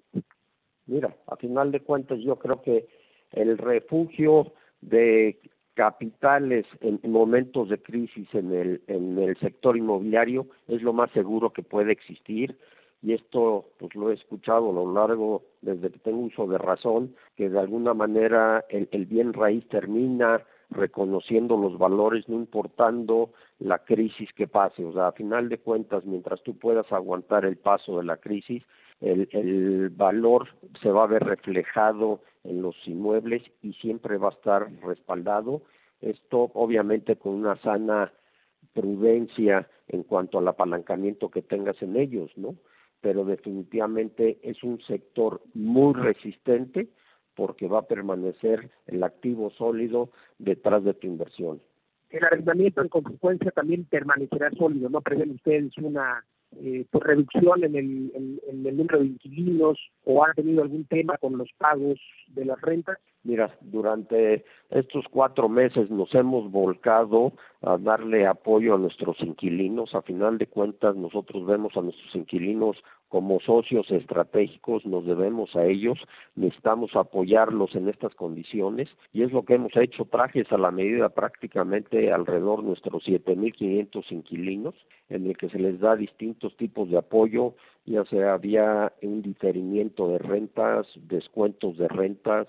Mira, 0.86 1.16
a 1.28 1.36
final 1.38 1.72
de 1.72 1.80
cuentas 1.80 2.20
yo 2.20 2.38
creo 2.38 2.62
que 2.62 2.88
el 3.32 3.58
refugio 3.58 4.54
de 4.82 5.40
capitales 5.74 6.68
en 6.82 7.00
momentos 7.12 7.70
de 7.70 7.82
crisis 7.82 8.28
en 8.34 8.54
el 8.54 8.82
en 8.86 9.18
el 9.18 9.36
sector 9.40 9.76
inmobiliario 9.76 10.46
es 10.68 10.84
lo 10.84 10.94
más 10.94 11.10
seguro 11.12 11.52
que 11.52 11.64
puede 11.64 11.92
existir 11.94 12.56
y 13.02 13.14
esto 13.14 13.66
pues 13.80 13.96
lo 13.96 14.12
he 14.12 14.14
escuchado 14.14 14.70
a 14.70 14.74
lo 14.74 14.94
largo 14.94 15.42
desde 15.62 15.90
que 15.90 15.98
tengo 15.98 16.20
uso 16.20 16.46
de 16.46 16.60
razón 16.60 17.16
que 17.36 17.50
de 17.50 17.60
alguna 17.60 17.96
manera 17.96 18.64
el 18.70 19.06
bien 19.08 19.34
raíz 19.34 19.68
termina 19.68 20.44
reconociendo 20.74 21.58
los 21.58 21.78
valores, 21.78 22.28
no 22.28 22.36
importando 22.36 23.32
la 23.60 23.80
crisis 23.80 24.32
que 24.34 24.48
pase. 24.48 24.84
O 24.84 24.94
sea, 24.94 25.08
a 25.08 25.12
final 25.14 25.50
de 25.50 25.60
cuentas, 25.60 26.06
mientras 26.06 26.42
tú 26.44 26.58
puedas 26.58 26.92
aguantar 26.92 27.46
el 27.46 27.58
paso 27.58 28.00
de 28.00 28.06
la 28.06 28.18
crisis, 28.18 28.64
el, 29.02 29.30
el 29.32 29.90
valor 29.90 30.50
se 30.82 30.90
va 30.90 31.04
a 31.04 31.08
ver 31.08 31.24
reflejado 31.24 32.22
en 32.44 32.62
los 32.62 32.76
inmuebles 32.86 33.44
y 33.62 33.74
siempre 33.74 34.18
va 34.18 34.30
a 34.30 34.34
estar 34.34 34.72
respaldado. 34.82 35.62
Esto 36.02 36.52
obviamente 36.54 37.16
con 37.16 37.34
una 37.34 37.56
sana 37.62 38.12
prudencia 38.74 39.68
en 39.88 40.04
cuanto 40.04 40.40
al 40.40 40.48
apalancamiento 40.48 41.30
que 41.30 41.42
tengas 41.42 41.82
en 41.82 41.96
ellos, 41.96 42.32
¿no? 42.36 42.56
Pero 43.02 43.26
definitivamente 43.26 44.40
es 44.44 44.64
un 44.64 44.82
sector 44.82 45.42
muy 45.54 45.94
resistente, 45.94 46.88
porque 47.36 47.68
va 47.68 47.80
a 47.80 47.88
permanecer 47.88 48.70
el 48.88 49.04
activo 49.04 49.52
sólido 49.52 50.10
detrás 50.38 50.84
de 50.84 50.94
tu 50.94 51.08
inversión. 51.08 51.62
El 52.10 52.24
arrendamiento 52.24 52.82
en 52.82 52.90
consecuencia 52.90 53.52
también 53.52 53.86
permanecerá 53.86 54.52
sólido, 54.52 54.90
¿no 54.90 55.02
prevén 55.02 55.32
ustedes 55.32 55.76
una 55.80 56.24
eh, 56.58 56.86
pues, 56.92 57.04
reducción 57.04 57.64
en 57.64 57.76
el, 57.76 58.12
en, 58.14 58.40
en 58.48 58.66
el 58.66 58.78
número 58.78 59.00
de 59.00 59.08
inquilinos 59.08 59.80
o 60.04 60.24
han 60.24 60.34
tenido 60.36 60.62
algún 60.62 60.86
tema 60.86 61.18
con 61.18 61.38
los 61.38 61.50
pagos 61.58 62.00
de 62.28 62.46
las 62.46 62.62
rentas? 62.62 63.00
Mira, 63.26 63.56
durante 63.62 64.44
estos 64.70 65.06
cuatro 65.10 65.48
meses 65.48 65.90
nos 65.90 66.14
hemos 66.14 66.52
volcado 66.52 67.32
a 67.62 67.78
darle 67.78 68.28
apoyo 68.28 68.76
a 68.76 68.78
nuestros 68.78 69.18
inquilinos. 69.22 69.96
A 69.96 70.02
final 70.02 70.38
de 70.38 70.48
cuentas, 70.48 70.98
nosotros 70.98 71.46
vemos 71.46 71.78
a 71.78 71.82
nuestros 71.82 72.14
inquilinos 72.16 72.76
como 73.08 73.40
socios 73.40 73.90
estratégicos, 73.92 74.86
nos 74.86 75.06
debemos 75.06 75.56
a 75.56 75.64
ellos, 75.66 76.00
necesitamos 76.36 76.96
apoyarlos 76.96 77.76
en 77.76 77.88
estas 77.88 78.14
condiciones 78.16 78.90
y 79.14 79.22
es 79.22 79.32
lo 79.32 79.46
que 79.46 79.54
hemos 79.54 79.76
hecho, 79.78 80.06
trajes 80.06 80.52
a 80.52 80.58
la 80.58 80.72
medida 80.72 81.10
prácticamente 81.10 82.12
alrededor 82.12 82.62
de 82.62 82.70
nuestros 82.70 83.06
7.500 83.06 84.12
inquilinos, 84.12 84.74
en 85.10 85.28
el 85.28 85.38
que 85.38 85.48
se 85.50 85.60
les 85.60 85.80
da 85.80 85.96
distintos 85.96 86.58
tipos 86.58 86.90
de 86.90 86.98
apoyo, 86.98 87.54
ya 87.86 88.04
sea 88.06 88.36
vía 88.38 88.92
un 89.04 89.22
diferimiento 89.22 90.08
de 90.08 90.18
rentas, 90.18 90.88
descuentos 90.96 91.78
de 91.78 91.88
rentas, 91.88 92.48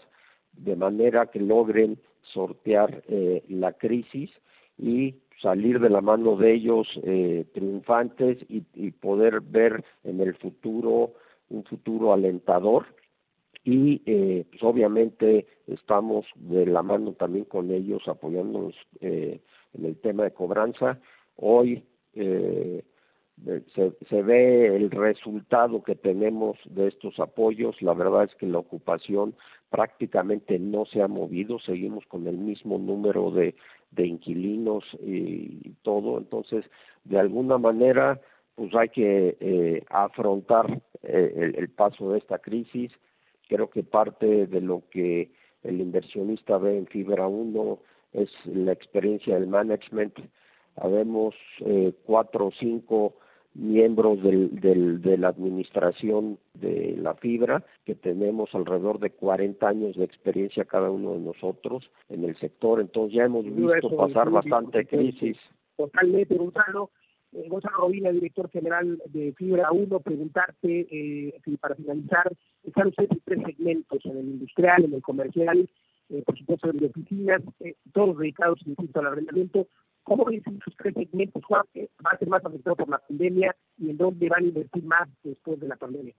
de 0.56 0.76
manera 0.76 1.26
que 1.26 1.40
logren 1.40 1.98
sortear 2.32 3.02
eh, 3.08 3.44
la 3.48 3.72
crisis 3.72 4.30
y 4.78 5.16
salir 5.40 5.78
de 5.80 5.90
la 5.90 6.00
mano 6.00 6.36
de 6.36 6.54
ellos 6.54 6.88
eh, 7.02 7.44
triunfantes 7.52 8.38
y, 8.48 8.64
y, 8.74 8.92
poder 8.92 9.40
ver 9.40 9.84
en 10.04 10.20
el 10.20 10.34
futuro 10.36 11.12
un 11.50 11.64
futuro 11.64 12.12
alentador 12.12 12.86
y 13.64 14.02
eh, 14.06 14.44
pues 14.50 14.62
obviamente 14.62 15.46
estamos 15.66 16.26
de 16.36 16.66
la 16.66 16.82
mano 16.82 17.12
también 17.12 17.44
con 17.44 17.70
ellos 17.70 18.02
apoyándonos 18.06 18.74
eh, 19.00 19.40
en 19.74 19.84
el 19.84 19.96
tema 19.96 20.24
de 20.24 20.32
cobranza 20.32 20.98
hoy 21.36 21.84
eh, 22.14 22.82
se, 23.74 23.92
se 24.08 24.22
ve 24.22 24.76
el 24.76 24.90
resultado 24.90 25.82
que 25.82 25.96
tenemos 25.96 26.56
de 26.66 26.88
estos 26.88 27.18
apoyos. 27.18 27.80
La 27.82 27.92
verdad 27.92 28.24
es 28.24 28.34
que 28.36 28.46
la 28.46 28.58
ocupación 28.58 29.34
prácticamente 29.74 30.56
no 30.60 30.86
se 30.86 31.02
ha 31.02 31.08
movido, 31.08 31.58
seguimos 31.58 32.06
con 32.06 32.28
el 32.28 32.38
mismo 32.38 32.78
número 32.78 33.32
de, 33.32 33.56
de 33.90 34.06
inquilinos 34.06 34.84
y, 35.02 35.72
todo. 35.82 36.18
Entonces, 36.18 36.64
de 37.02 37.18
alguna 37.18 37.58
manera, 37.58 38.20
pues 38.54 38.72
hay 38.76 38.90
que 38.90 39.36
eh, 39.40 39.82
afrontar 39.90 40.80
eh, 41.02 41.34
el, 41.36 41.56
el 41.56 41.68
paso 41.70 42.12
de 42.12 42.18
esta 42.18 42.38
crisis. 42.38 42.92
Creo 43.48 43.68
que 43.68 43.82
parte 43.82 44.46
de 44.46 44.60
lo 44.60 44.84
que 44.92 45.32
el 45.64 45.80
inversionista 45.80 46.56
ve 46.56 46.78
en 46.78 46.86
Fibra 46.86 47.26
1 47.26 47.78
es 48.12 48.30
la 48.44 48.70
experiencia 48.70 49.34
del 49.34 49.48
management. 49.48 50.16
Habemos 50.76 51.34
eh, 51.66 51.92
cuatro 52.04 52.46
o 52.46 52.52
cinco 52.52 53.16
miembros 53.54 54.22
del, 54.22 54.60
del, 54.60 55.00
de 55.00 55.16
la 55.16 55.28
administración 55.28 56.38
de 56.54 56.96
la 56.98 57.14
fibra, 57.14 57.64
que 57.84 57.94
tenemos 57.94 58.54
alrededor 58.54 58.98
de 58.98 59.10
40 59.10 59.66
años 59.66 59.96
de 59.96 60.04
experiencia 60.04 60.64
cada 60.64 60.90
uno 60.90 61.12
de 61.12 61.20
nosotros 61.20 61.90
en 62.08 62.24
el 62.24 62.36
sector, 62.38 62.80
entonces 62.80 63.16
ya 63.16 63.24
hemos 63.24 63.44
visto 63.44 63.96
pasar 63.96 64.30
bastante 64.30 64.84
crisis. 64.86 65.36
Totalmente, 65.76 66.36
Gonzalo. 66.36 66.90
Eh, 67.32 67.48
Gonzalo 67.48 67.78
Robina, 67.78 68.12
director 68.12 68.48
general 68.50 69.02
de 69.06 69.32
Fibra 69.32 69.72
1, 69.72 70.00
preguntarte, 70.00 70.86
eh, 70.90 71.34
para 71.60 71.74
finalizar, 71.74 72.32
están 72.62 72.88
ustedes 72.88 73.10
en 73.10 73.20
tres 73.24 73.42
segmentos, 73.44 74.04
en 74.04 74.16
el 74.18 74.24
industrial, 74.26 74.84
en 74.84 74.94
el 74.94 75.02
comercial, 75.02 75.68
eh, 76.10 76.22
por 76.24 76.38
supuesto 76.38 76.70
en 76.70 76.78
de 76.78 76.86
oficinas, 76.86 77.42
eh, 77.60 77.74
todos 77.92 78.18
dedicados, 78.18 78.60
insisto, 78.66 79.00
al 79.00 79.06
arrendamiento. 79.06 79.66
¿Cómo 80.04 80.28
dicen 80.30 80.60
sus 80.62 80.76
tres 80.76 80.94
segmentos? 80.94 81.42
¿Cuál 81.46 81.64
va 81.76 82.10
a 82.12 82.18
ser 82.18 82.28
más 82.28 82.44
afectado 82.44 82.76
por 82.76 82.88
la 82.88 82.98
pandemia 82.98 83.56
y 83.78 83.90
en 83.90 83.96
dónde 83.96 84.28
van 84.28 84.44
a 84.44 84.48
invertir 84.48 84.84
más 84.84 85.08
después 85.22 85.58
de 85.60 85.68
la 85.68 85.76
pandemia? 85.76 86.14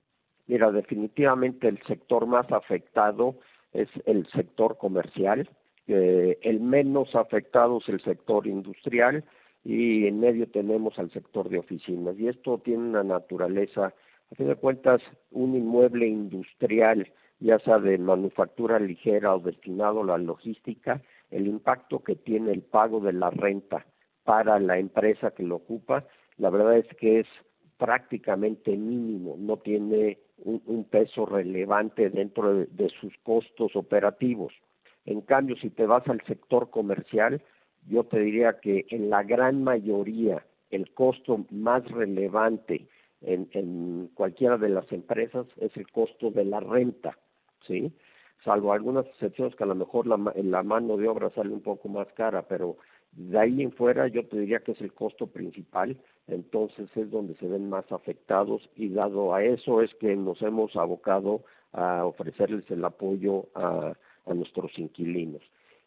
Mira, 0.48 0.72
definitivamente 0.72 1.68
el 1.68 1.82
sector 1.84 2.26
más 2.26 2.52
afectado 2.52 3.36
es 3.74 3.90
el 4.06 4.28
sector 4.32 4.78
comercial, 4.78 5.50
eh, 5.88 6.38
el 6.42 6.60
menos 6.62 7.14
afectado 7.16 7.78
es 7.78 7.90
el 7.90 8.02
sector 8.02 8.48
industrial 8.48 9.24
y 9.64 10.08
en 10.08 10.20
medio 10.20 10.48
tenemos 10.48 10.98
al 10.98 11.12
sector 11.12 11.50
de 11.50 11.60
oficinas. 11.60 12.18
Y 12.18 12.28
esto 12.28 12.60
tiene 12.64 12.84
una 12.90 13.04
naturaleza, 13.04 13.94
a 14.32 14.36
fin 14.36 14.48
de 14.48 14.56
cuentas, 14.56 15.02
un 15.32 15.56
inmueble 15.56 16.08
industrial, 16.08 17.12
ya 17.40 17.60
sea 17.60 17.80
de 17.80 17.98
manufactura 17.98 18.80
ligera 18.80 19.36
o 19.36 19.40
destinado 19.40 20.02
a 20.02 20.06
la 20.06 20.18
logística, 20.18 21.02
el 21.32 21.48
impacto 21.48 22.04
que 22.04 22.16
tiene 22.16 22.52
el 22.52 22.62
pago 22.62 23.00
de 23.00 23.14
la 23.14 23.30
renta 23.30 23.86
para 24.24 24.60
la 24.60 24.78
empresa 24.78 25.32
que 25.32 25.44
lo 25.44 25.58
ocupa, 25.58 26.06
la 26.38 26.50
verdad 26.50 26.78
es 26.78 26.88
que 26.98 27.20
es 27.20 27.28
prácticamente 27.78 28.76
mínimo, 28.76 29.36
no 29.38 29.58
tiene 29.58 30.20
un, 30.38 30.86
peso 30.86 31.26
relevante 31.26 32.10
dentro 32.10 32.54
de, 32.54 32.66
de, 32.68 32.90
sus 33.02 33.14
costos 33.24 33.76
operativos. 33.76 34.54
En 35.06 35.22
cambio, 35.22 35.56
si 35.58 35.70
te 35.70 35.86
vas 35.86 36.08
al 36.08 36.22
sector 36.26 36.70
comercial, 36.70 37.42
yo 37.88 38.04
te 38.04 38.20
diría 38.20 38.60
que 38.60 38.86
en 38.90 39.10
la 39.10 39.24
gran 39.24 39.64
mayoría 39.64 40.46
el 40.72 40.94
costo 40.94 41.46
más 41.52 41.90
relevante 41.92 42.88
en, 43.22 43.50
en 43.54 44.10
cualquiera 44.14 44.58
de 44.58 44.70
las 44.70 44.92
empresas 44.92 45.46
es 45.58 45.76
el 45.78 45.90
costo 45.92 46.32
de 46.32 46.46
la 46.46 46.60
renta, 46.60 47.18
¿sí? 47.68 47.94
Salvo 48.46 48.72
algunas 48.72 49.06
excepciones 49.08 49.56
que 49.56 49.64
a 49.64 49.68
lo 49.68 49.76
mejor 49.76 50.08
la, 50.08 50.18
la 50.36 50.64
mano 50.64 50.96
de 50.96 51.08
obra 51.08 51.32
sale 51.32 51.50
un 51.50 51.62
poco 51.62 51.90
más 51.90 52.08
cara, 52.14 52.44
pero 52.44 52.78
de 53.12 53.40
ahí 53.40 53.62
en 53.62 53.72
fuera 53.72 54.08
yo 54.08 54.26
te 54.28 54.40
diría 54.40 54.60
que 54.60 54.74
es 54.74 54.82
el 54.82 54.94
costo 54.94 55.28
principal, 55.28 55.98
entonces 56.28 56.88
es 56.96 57.10
donde 57.10 57.36
se 57.36 57.48
ven 57.48 57.70
más 57.70 57.92
afectados 57.92 58.70
y 58.76 58.90
dado 58.90 59.34
a 59.34 59.44
eso 59.44 59.82
es 59.82 59.94
que 59.96 60.16
nos 60.16 60.42
hemos 60.42 60.76
abocado 60.76 61.42
a 61.74 62.06
ofrecerles 62.06 62.70
el 62.70 62.86
apoyo 62.86 63.48
a, 63.56 63.94
a 64.26 64.34
nuestros 64.34 64.78
inquilinos. 64.78 65.42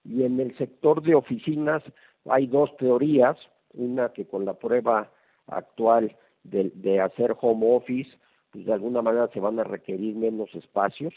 Y 0.05 0.25
en 0.25 0.41
el 0.41 0.57
sector 0.59 1.03
de 1.03 1.15
oficinas 1.15 1.83
hay 2.29 2.47
dos 2.47 2.77
teorías, 2.77 3.37
una 3.75 4.13
que 4.13 4.27
con 4.27 4.45
la 4.45 4.55
prueba 4.55 5.11
actual 5.47 6.17
de, 6.45 6.71
de 6.75 7.01
hacer 7.01 7.37
home 7.41 7.77
office, 7.77 8.11
pues 8.51 8.67
de 8.67 8.73
alguna 8.73 9.03
manera 9.03 9.29
se 9.29 9.41
van 9.41 9.59
a 9.61 9.65
requerir 9.65 10.17
menos 10.17 10.55
espacios, 10.55 11.15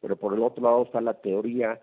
pero 0.00 0.16
por 0.16 0.34
el 0.34 0.42
otro 0.42 0.64
lado 0.64 0.82
está 0.84 1.00
la 1.00 1.14
teoría 1.14 1.80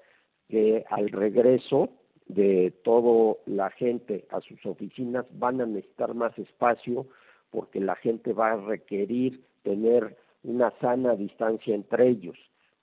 que 0.48 0.86
al 0.90 1.10
regreso 1.10 1.90
de 2.28 2.74
toda 2.84 3.38
la 3.46 3.70
gente 3.72 4.26
a 4.32 4.42
sus 4.42 4.66
oficinas 4.66 5.26
van 5.32 5.62
a 5.62 5.66
necesitar 5.66 6.14
más 6.14 6.38
espacio 6.38 7.08
porque 7.52 7.80
la 7.80 7.96
gente 7.96 8.34
va 8.34 8.52
a 8.52 8.58
requerir 8.58 9.44
tener 9.64 10.18
una 10.44 10.72
sana 10.80 11.16
distancia 11.16 11.74
entre 11.76 12.08
ellos. 12.08 12.38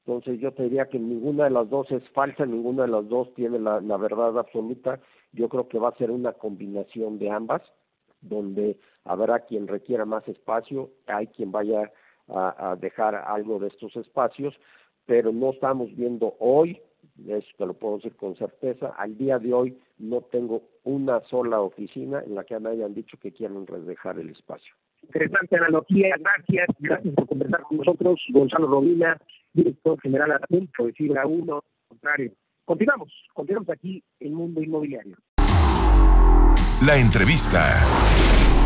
Entonces 0.07 0.39
yo 0.39 0.53
te 0.53 0.65
diría 0.65 0.87
que 0.87 0.99
ninguna 0.99 1.45
de 1.45 1.51
las 1.51 1.69
dos 1.71 1.91
es 1.91 2.07
falsa, 2.11 2.45
ninguna 2.45 2.83
de 2.83 2.91
las 2.91 3.09
dos 3.09 3.33
tiene 3.35 3.59
la, 3.59 3.81
verdad 3.97 4.39
absoluta. 4.39 5.01
Yo 5.33 5.49
creo 5.49 5.69
que 5.69 5.79
va 5.79 5.89
a 5.89 5.97
ser 5.97 6.11
una 6.11 6.33
combinación 6.33 7.19
de 7.19 7.31
ambas, 7.31 7.63
donde 8.21 8.79
habrá 9.05 9.41
quien 9.41 9.67
requiera 9.67 10.05
más 10.05 10.27
espacio, 10.29 10.91
hay 11.07 11.29
quien 11.29 11.53
vaya 11.53 11.91
a, 12.29 12.77
dejar 12.79 13.15
algo 13.15 13.59
de 13.59 13.69
estos 13.69 13.97
espacios, 13.97 14.55
pero 15.07 15.33
no 15.33 15.51
estamos 15.51 15.95
viendo 15.97 16.35
hoy, 16.39 16.81
eso 17.27 17.47
te 17.59 17.67
lo 17.67 17.75
puedo 17.75 17.97
decir 17.97 18.17
con 18.17 18.37
certeza, 18.37 18.89
al 18.99 19.17
día 19.17 19.39
de 19.39 19.53
hoy 19.53 19.79
no 19.99 20.23
tengo 20.23 20.63
una 20.85 21.21
sola 21.29 21.61
oficina 21.61 22.23
en 22.25 22.35
la 22.35 22.45
que 22.45 22.59
me 22.59 22.71
hayan 22.71 22.95
dicho 22.95 23.17
que 23.19 23.33
quieren 23.33 23.67
dejar 23.87 24.19
el 24.19 24.31
espacio. 24.31 24.75
Interesante 25.03 25.57
analogía, 25.57 26.17
gracias, 26.19 26.69
gracias 26.79 27.15
por 27.15 27.27
conversar 27.27 27.63
con 27.63 27.79
nosotros, 27.79 28.21
Gonzalo 28.31 28.67
Robina, 28.67 29.21
director 29.53 30.01
general 30.01 30.33
adjunto 30.33 30.87
de 30.87 30.93
Fibra 30.93 31.27
1, 31.27 31.65
contrario. 31.89 32.33
Continuamos, 32.65 33.13
continuamos 33.35 33.69
aquí 33.69 34.03
en 34.21 34.35
Mundo 34.35 34.63
Inmobiliario. 34.63 35.17
La 36.87 36.97
entrevista. 36.99 38.64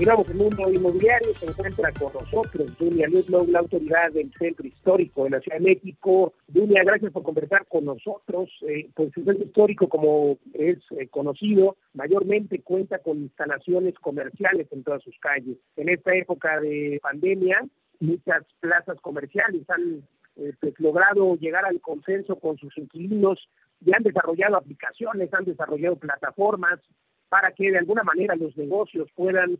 Continuamos 0.00 0.30
el 0.30 0.36
mundo 0.36 0.72
inmobiliario, 0.72 1.34
se 1.34 1.44
encuentra 1.44 1.92
con 1.92 2.10
nosotros 2.14 2.78
Dunia 2.78 3.06
Ludlow, 3.06 3.46
la 3.48 3.58
autoridad 3.58 4.10
del 4.12 4.32
Centro 4.32 4.66
Histórico 4.66 5.24
de 5.24 5.30
la 5.30 5.40
Ciudad 5.40 5.58
de 5.58 5.74
México. 5.74 6.32
Dunia, 6.48 6.82
gracias 6.84 7.12
por 7.12 7.22
conversar 7.22 7.66
con 7.66 7.84
nosotros. 7.84 8.48
Eh, 8.66 8.88
pues 8.94 9.14
el 9.14 9.26
Centro 9.26 9.44
Histórico, 9.44 9.90
como 9.90 10.38
es 10.54 10.78
eh, 10.98 11.06
conocido, 11.08 11.76
mayormente 11.92 12.62
cuenta 12.62 13.00
con 13.00 13.18
instalaciones 13.18 13.92
comerciales 13.98 14.68
en 14.72 14.84
todas 14.84 15.02
sus 15.02 15.18
calles. 15.18 15.58
En 15.76 15.90
esta 15.90 16.14
época 16.14 16.58
de 16.60 16.98
pandemia, 17.02 17.62
muchas 17.98 18.46
plazas 18.60 18.98
comerciales 19.02 19.68
han 19.68 20.02
eh, 20.36 20.54
pues, 20.60 20.80
logrado 20.80 21.36
llegar 21.36 21.66
al 21.66 21.78
consenso 21.82 22.36
con 22.36 22.56
sus 22.56 22.74
inquilinos 22.78 23.50
y 23.84 23.94
han 23.94 24.02
desarrollado 24.02 24.56
aplicaciones, 24.56 25.28
han 25.34 25.44
desarrollado 25.44 25.96
plataformas 25.96 26.80
para 27.28 27.52
que 27.52 27.70
de 27.70 27.78
alguna 27.78 28.02
manera 28.02 28.34
los 28.34 28.56
negocios 28.56 29.06
puedan 29.14 29.58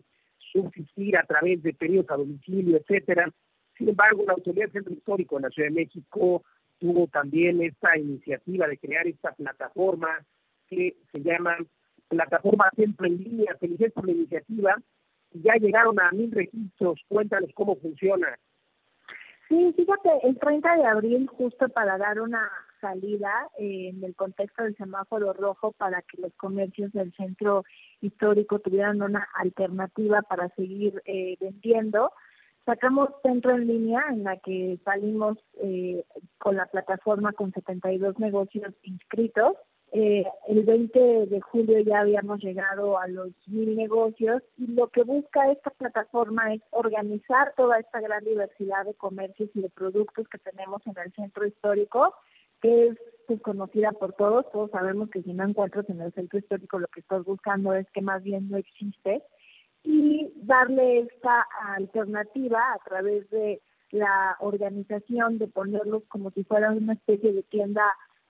subsistir 0.53 1.17
a 1.17 1.25
través 1.25 1.63
de 1.63 1.73
periodos 1.73 2.11
a 2.11 2.17
domicilio, 2.17 2.77
etcétera. 2.77 3.31
Sin 3.77 3.89
embargo, 3.89 4.25
la 4.27 4.35
Autoridad 4.35 4.67
del 4.67 4.73
Centro 4.73 4.93
Histórico 4.95 5.37
de 5.37 5.43
la 5.43 5.51
Ciudad 5.51 5.69
de 5.69 5.75
México 5.75 6.43
tuvo 6.79 7.07
también 7.09 7.63
esta 7.63 7.97
iniciativa 7.97 8.67
de 8.67 8.79
crear 8.79 9.07
esta 9.07 9.33
plataforma 9.33 10.25
que 10.69 10.97
se 11.13 11.21
llama 11.21 11.57
Plataforma 12.09 12.71
Centro 12.75 13.07
en 13.07 13.19
Línea. 13.19 13.57
Felicidades 13.59 13.95
por 13.95 14.07
la 14.07 14.13
iniciativa. 14.13 14.77
Ya 15.33 15.55
llegaron 15.55 16.01
a 16.01 16.11
mil 16.13 16.31
registros. 16.33 17.01
Cuéntanos 17.09 17.51
cómo 17.55 17.77
funciona. 17.77 18.39
Sí, 19.49 19.75
fíjate, 19.77 20.11
el 20.25 20.39
30 20.39 20.77
de 20.77 20.85
abril, 20.85 21.27
justo 21.27 21.69
para 21.69 21.99
dar 21.99 22.21
una 22.21 22.49
salida 22.81 23.49
eh, 23.59 23.91
en 23.91 24.03
el 24.05 24.15
contexto 24.15 24.63
del 24.63 24.77
semáforo 24.77 25.33
rojo 25.33 25.73
para 25.73 26.03
que 26.03 26.21
los 26.21 26.33
comercios 26.35 26.93
del 26.93 27.13
centro 27.15 27.65
histórico 28.01 28.59
tuvieran 28.59 29.03
una 29.03 29.29
alternativa 29.35 30.23
para 30.23 30.49
seguir 30.51 31.03
eh, 31.05 31.37
vendiendo. 31.41 32.13
Sacamos 32.65 33.11
centro 33.23 33.53
en 33.53 33.67
línea 33.67 34.03
en 34.11 34.25
la 34.25 34.37
que 34.39 34.79
salimos 34.85 35.39
eh, 35.63 36.05
con 36.39 36.57
la 36.57 36.67
plataforma 36.67 37.33
con 37.33 37.53
72 37.53 38.19
negocios 38.19 38.75
inscritos 38.83 39.57
eh, 39.93 40.25
el 40.47 40.63
20 40.63 41.27
de 41.27 41.41
julio 41.41 41.81
ya 41.81 42.01
habíamos 42.01 42.41
llegado 42.41 42.97
a 42.97 43.09
los 43.09 43.33
mil 43.49 43.75
negocios 43.75 44.41
y 44.57 44.69
lo 44.69 44.87
que 44.87 45.03
busca 45.03 45.51
esta 45.51 45.71
plataforma 45.71 46.55
es 46.55 46.63
organizar 46.71 47.55
toda 47.57 47.81
esta 47.81 48.01
gran 48.01 48.25
diversidad 48.25 48.85
de 48.85 48.95
comercios 48.95 49.51
y 49.53 49.63
de 49.63 49.69
productos 49.69 50.29
que 50.29 50.39
tenemos 50.39 50.81
en 50.87 50.97
el 50.97 51.13
centro 51.15 51.45
histórico, 51.45 52.15
que 52.61 52.89
es 52.89 52.99
pues, 53.27 53.41
conocida 53.43 53.93
por 53.93 54.13
todos. 54.15 54.51
Todos 54.53 54.71
sabemos 54.71 55.11
que 55.11 55.23
si 55.23 55.33
no 55.33 55.45
encuentras 55.45 55.89
en 55.89 56.01
el 56.01 56.13
centro 56.13 56.39
histórico 56.39 56.79
lo 56.79 56.89
que 56.89 57.01
estás 57.01 57.25
buscando 57.25 57.75
es 57.75 57.87
que 57.93 58.03
más 58.03 58.23
bien 58.23 58.51
no 58.51 58.57
existe 58.57 59.23
y 59.83 60.33
darle 60.37 61.01
esta 61.01 61.47
alternativa 61.77 62.61
a 62.75 62.79
través 62.85 63.29
de 63.31 63.63
la 63.91 64.37
organización 64.41 65.39
de 65.39 65.49
ponerlos 65.49 66.03
como 66.09 66.31
si 66.31 66.45
fueran 66.45 66.77
una 66.77 66.93
especie 66.93 67.33
de 67.33 67.43
tienda 67.43 67.85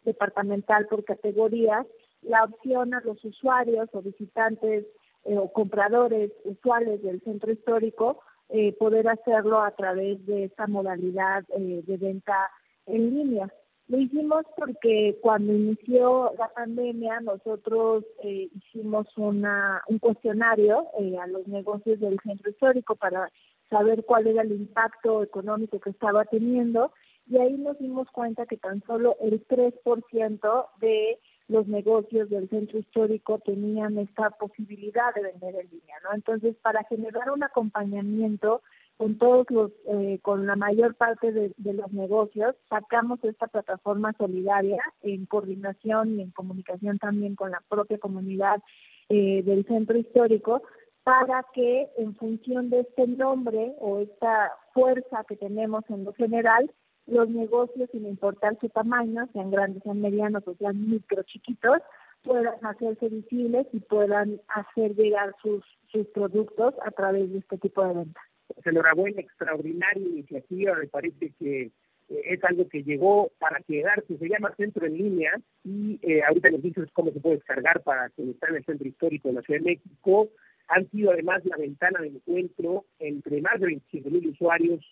departamental 0.05 0.87
por 0.87 1.05
categorías, 1.05 1.87
la 2.23 2.45
opción 2.45 2.95
a 2.95 3.01
los 3.01 3.23
usuarios 3.25 3.89
o 3.93 4.03
visitantes 4.03 4.87
eh, 5.25 5.37
o 5.37 5.53
compradores 5.53 6.31
usuales 6.45 7.03
del 7.03 7.21
centro 7.23 7.53
histórico 7.53 8.21
eh, 8.49 8.73
poder 8.79 9.09
hacerlo 9.09 9.61
a 9.61 9.71
través 9.73 10.25
de 10.27 10.45
esta 10.45 10.67
modalidad 10.67 11.45
eh, 11.57 11.83
de 11.87 11.97
venta 11.97 12.51
en 12.87 13.15
línea. 13.15 13.53
Lo 13.91 13.99
hicimos 13.99 14.45
porque 14.57 15.19
cuando 15.21 15.53
inició 15.53 16.33
la 16.39 16.47
pandemia 16.47 17.19
nosotros 17.23 18.05
hicimos 18.23 19.09
una, 19.17 19.83
un 19.89 19.99
cuestionario 19.99 20.87
a 21.21 21.27
los 21.27 21.49
negocios 21.49 21.99
del 21.99 22.17
centro 22.23 22.51
histórico 22.51 22.95
para 22.95 23.29
saber 23.69 24.05
cuál 24.05 24.29
era 24.29 24.43
el 24.43 24.53
impacto 24.53 25.25
económico 25.25 25.81
que 25.81 25.91
estaba 25.91 26.25
teniendo 26.25 26.93
y 27.27 27.39
ahí 27.39 27.55
nos 27.55 27.81
dimos 27.81 28.07
cuenta 28.13 28.47
que 28.47 28.59
tan 28.59 28.81
solo 28.87 29.17
el 29.21 29.45
3% 29.49 30.67
de 30.81 31.19
los 31.49 31.67
negocios 31.67 32.31
del 32.31 32.49
centro 32.49 32.79
histórico 32.79 33.41
tenían 33.41 33.99
esta 33.99 34.31
posibilidad 34.31 35.13
de 35.17 35.23
vender 35.23 35.57
en 35.57 35.69
línea, 35.69 35.97
¿no? 36.05 36.15
Entonces, 36.15 36.55
para 36.63 36.85
generar 36.85 37.29
un 37.33 37.43
acompañamiento 37.43 38.63
con 39.01 39.17
todos 39.17 39.47
los, 39.49 39.71
eh, 39.87 40.19
con 40.21 40.47
la 40.47 40.57
mayor 40.57 40.95
parte 40.95 41.33
de, 41.33 41.55
los 41.73 41.91
negocios, 41.91 42.55
sacamos 42.69 43.19
esta 43.25 43.47
plataforma 43.47 44.13
solidaria 44.19 44.83
en 45.01 45.25
coordinación 45.25 46.19
y 46.19 46.23
en 46.23 46.31
comunicación 46.33 46.99
también 46.99 47.35
con 47.35 47.51
la 47.51 47.63
propia 47.67 47.97
comunidad 47.97 48.61
eh, 49.09 49.43
del 49.43 49.65
centro 49.65 49.97
histórico 49.97 50.63
para 51.03 51.47
que 51.55 51.89
en 51.97 52.15
función 52.15 52.69
de 52.69 52.81
este 52.81 53.07
nombre 53.07 53.75
o 53.81 54.01
esta 54.01 54.53
fuerza 54.75 55.25
que 55.27 55.37
tenemos 55.37 55.83
en 55.89 56.05
lo 56.05 56.13
general, 56.13 56.71
los 57.07 57.31
negocios, 57.31 57.89
sin 57.93 58.07
importar 58.07 58.59
su 58.61 58.69
tamaño, 58.69 59.31
sean 59.33 59.51
grandes, 59.51 59.83
sean 59.83 60.03
medianos 60.03 60.47
o 60.47 60.55
sean 60.57 60.91
micro 60.91 61.23
chiquitos, 61.23 61.79
puedan 62.23 62.63
hacerse 62.67 63.09
visibles 63.09 63.67
y 63.73 63.81
puedan 63.81 64.43
hacer 64.49 64.95
llegar 64.95 65.35
sus, 65.41 65.65
sus 65.91 66.07
productos 66.09 66.75
a 66.85 66.91
través 66.91 67.33
de 67.33 67.39
este 67.39 67.57
tipo 67.57 67.83
de 67.83 67.95
ventas. 67.95 68.30
Pues 68.55 68.67
enhorabuena, 68.67 69.21
extraordinaria 69.21 70.03
iniciativa, 70.03 70.77
me 70.77 70.87
parece 70.87 71.33
que 71.39 71.63
eh, 71.63 72.23
es 72.25 72.45
algo 72.45 72.69
que 72.69 72.83
llegó 72.83 73.31
para 73.39 73.61
quedarse, 73.61 74.19
se 74.19 74.29
llama 74.29 74.55
Centro 74.57 74.87
en 74.87 74.97
Línea 74.97 75.33
y 75.65 75.99
eh, 76.03 76.23
ahorita 76.27 76.51
nos 76.51 76.63
dices 76.63 76.89
cómo 76.93 77.13
se 77.13 77.21
puede 77.21 77.37
descargar 77.37 77.83
para 77.83 78.09
quien 78.11 78.31
está 78.31 78.49
en 78.49 78.57
el 78.57 78.65
Centro 78.65 78.89
Histórico 78.89 79.29
de 79.29 79.35
la 79.35 79.43
Ciudad 79.43 79.61
de 79.61 79.71
México. 79.71 80.29
Han 80.69 80.89
sido 80.91 81.13
además 81.13 81.45
la 81.45 81.57
ventana 81.57 82.01
de 82.01 82.09
encuentro 82.09 82.85
entre 82.99 83.41
más 83.41 83.61
de 83.61 83.67
25 83.67 84.11
mil 84.11 84.29
usuarios 84.29 84.85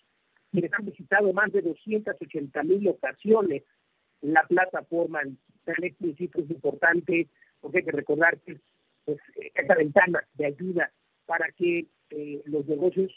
quienes 0.51 0.73
han 0.73 0.85
visitado 0.85 1.31
más 1.31 1.51
de 1.51 1.61
280 1.61 2.63
mil 2.63 2.87
ocasiones 2.87 3.63
la 4.21 4.43
plataforma 4.43 5.21
digital. 5.23 5.83
Este 5.83 6.41
es 6.41 6.49
importante 6.49 7.27
porque 7.61 7.79
hay 7.79 7.83
que 7.83 7.91
recordar 7.91 8.39
que 8.39 8.53
es 8.53 8.61
pues, 9.05 9.19
ventana 9.77 10.23
de 10.33 10.45
ayuda 10.45 10.91
para 11.25 11.51
que 11.51 11.85
eh, 12.09 12.41
los 12.45 12.65
negocios 12.67 13.11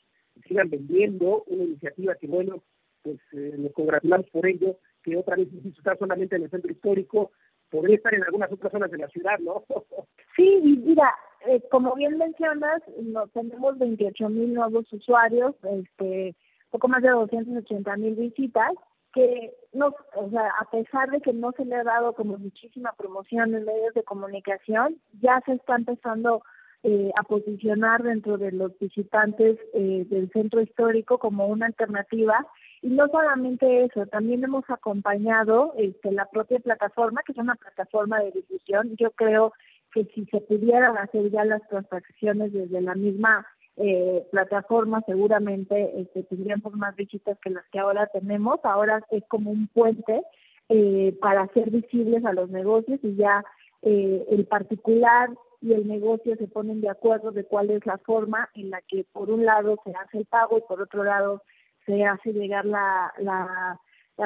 sigan 0.46 0.70
vendiendo, 0.70 1.44
una 1.46 1.64
iniciativa 1.64 2.14
que, 2.16 2.26
bueno, 2.26 2.62
pues 3.02 3.18
eh, 3.32 3.54
nos 3.58 3.72
congratulamos 3.72 4.28
por 4.30 4.46
ello, 4.46 4.78
que 5.02 5.16
otra 5.16 5.36
vez 5.36 5.48
está 5.64 5.96
solamente 5.96 6.36
en 6.36 6.44
el 6.44 6.50
centro 6.50 6.70
histórico, 6.70 7.32
podría 7.70 7.96
estar 7.96 8.14
en 8.14 8.22
algunas 8.24 8.52
otras 8.52 8.72
zonas 8.72 8.90
de 8.90 8.98
la 8.98 9.08
ciudad, 9.08 9.38
¿no? 9.40 9.64
sí, 10.36 10.60
mira, 10.84 11.12
eh, 11.46 11.60
como 11.70 11.94
bien 11.94 12.18
mencionas, 12.18 12.82
no, 13.02 13.26
tenemos 13.28 13.78
28 13.78 14.28
mil 14.28 14.54
nuevos 14.54 14.92
usuarios, 14.92 15.54
este 15.64 16.36
poco 16.70 16.88
más 16.88 17.02
de 17.02 17.10
280 17.10 17.96
mil 17.96 18.14
visitas, 18.14 18.72
que 19.12 19.52
no, 19.72 19.94
o 20.14 20.30
sea, 20.30 20.50
a 20.58 20.70
pesar 20.70 21.10
de 21.10 21.20
que 21.20 21.32
no 21.32 21.52
se 21.52 21.64
le 21.66 21.74
ha 21.74 21.84
dado 21.84 22.14
como 22.14 22.38
muchísima 22.38 22.92
promoción 22.96 23.54
en 23.54 23.64
medios 23.64 23.92
de 23.94 24.04
comunicación, 24.04 24.96
ya 25.20 25.42
se 25.44 25.52
está 25.52 25.76
empezando 25.76 26.42
eh, 26.84 27.10
a 27.16 27.22
posicionar 27.22 28.02
dentro 28.02 28.38
de 28.38 28.52
los 28.52 28.76
visitantes 28.78 29.58
eh, 29.74 30.04
del 30.08 30.30
centro 30.30 30.60
histórico 30.60 31.18
como 31.18 31.46
una 31.46 31.66
alternativa. 31.66 32.46
Y 32.82 32.88
no 32.88 33.06
solamente 33.08 33.84
eso, 33.84 34.06
también 34.06 34.42
hemos 34.42 34.68
acompañado 34.68 35.74
este, 35.78 36.10
la 36.10 36.26
propia 36.26 36.58
plataforma, 36.58 37.22
que 37.24 37.32
es 37.32 37.38
una 37.38 37.54
plataforma 37.54 38.20
de 38.20 38.32
difusión. 38.32 38.96
Yo 38.96 39.12
creo 39.12 39.52
que 39.92 40.04
si 40.14 40.24
se 40.26 40.40
pudieran 40.40 40.96
hacer 40.98 41.30
ya 41.30 41.44
las 41.44 41.66
transacciones 41.68 42.52
desde 42.52 42.80
la 42.80 42.94
misma 42.94 43.46
eh, 43.76 44.26
plataformas 44.30 45.02
seguramente 45.06 45.98
este, 45.98 46.24
tendríamos 46.24 46.74
más 46.74 46.94
visitas 46.94 47.38
que 47.38 47.50
las 47.50 47.64
que 47.70 47.78
ahora 47.78 48.06
tenemos. 48.08 48.60
Ahora 48.64 49.02
es 49.10 49.24
como 49.28 49.50
un 49.50 49.66
puente 49.68 50.22
eh, 50.68 51.16
para 51.20 51.42
hacer 51.42 51.70
visibles 51.70 52.24
a 52.24 52.32
los 52.32 52.50
negocios 52.50 53.00
y 53.02 53.16
ya 53.16 53.44
eh, 53.82 54.26
el 54.30 54.46
particular 54.46 55.30
y 55.62 55.72
el 55.72 55.86
negocio 55.86 56.36
se 56.36 56.48
ponen 56.48 56.80
de 56.80 56.90
acuerdo 56.90 57.30
de 57.30 57.44
cuál 57.44 57.70
es 57.70 57.86
la 57.86 57.96
forma 57.98 58.50
en 58.54 58.70
la 58.70 58.82
que 58.82 59.04
por 59.12 59.30
un 59.30 59.46
lado 59.46 59.78
se 59.84 59.92
hace 59.92 60.18
el 60.18 60.26
pago 60.26 60.58
y 60.58 60.62
por 60.62 60.82
otro 60.82 61.04
lado 61.04 61.42
se 61.86 62.04
hace 62.04 62.32
llegar 62.32 62.64
la, 62.64 63.12
la, 63.18 63.78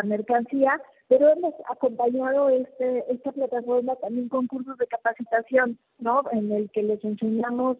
mercancía, 0.04 0.78
pero 1.08 1.30
hemos 1.30 1.54
acompañado 1.70 2.50
este, 2.50 3.04
esta 3.10 3.32
plataforma 3.32 3.96
también 3.96 4.28
con 4.28 4.46
cursos 4.46 4.76
de 4.76 4.86
capacitación, 4.86 5.78
¿no? 5.98 6.22
En 6.32 6.52
el 6.52 6.70
que 6.70 6.82
les 6.82 7.02
enseñamos 7.02 7.78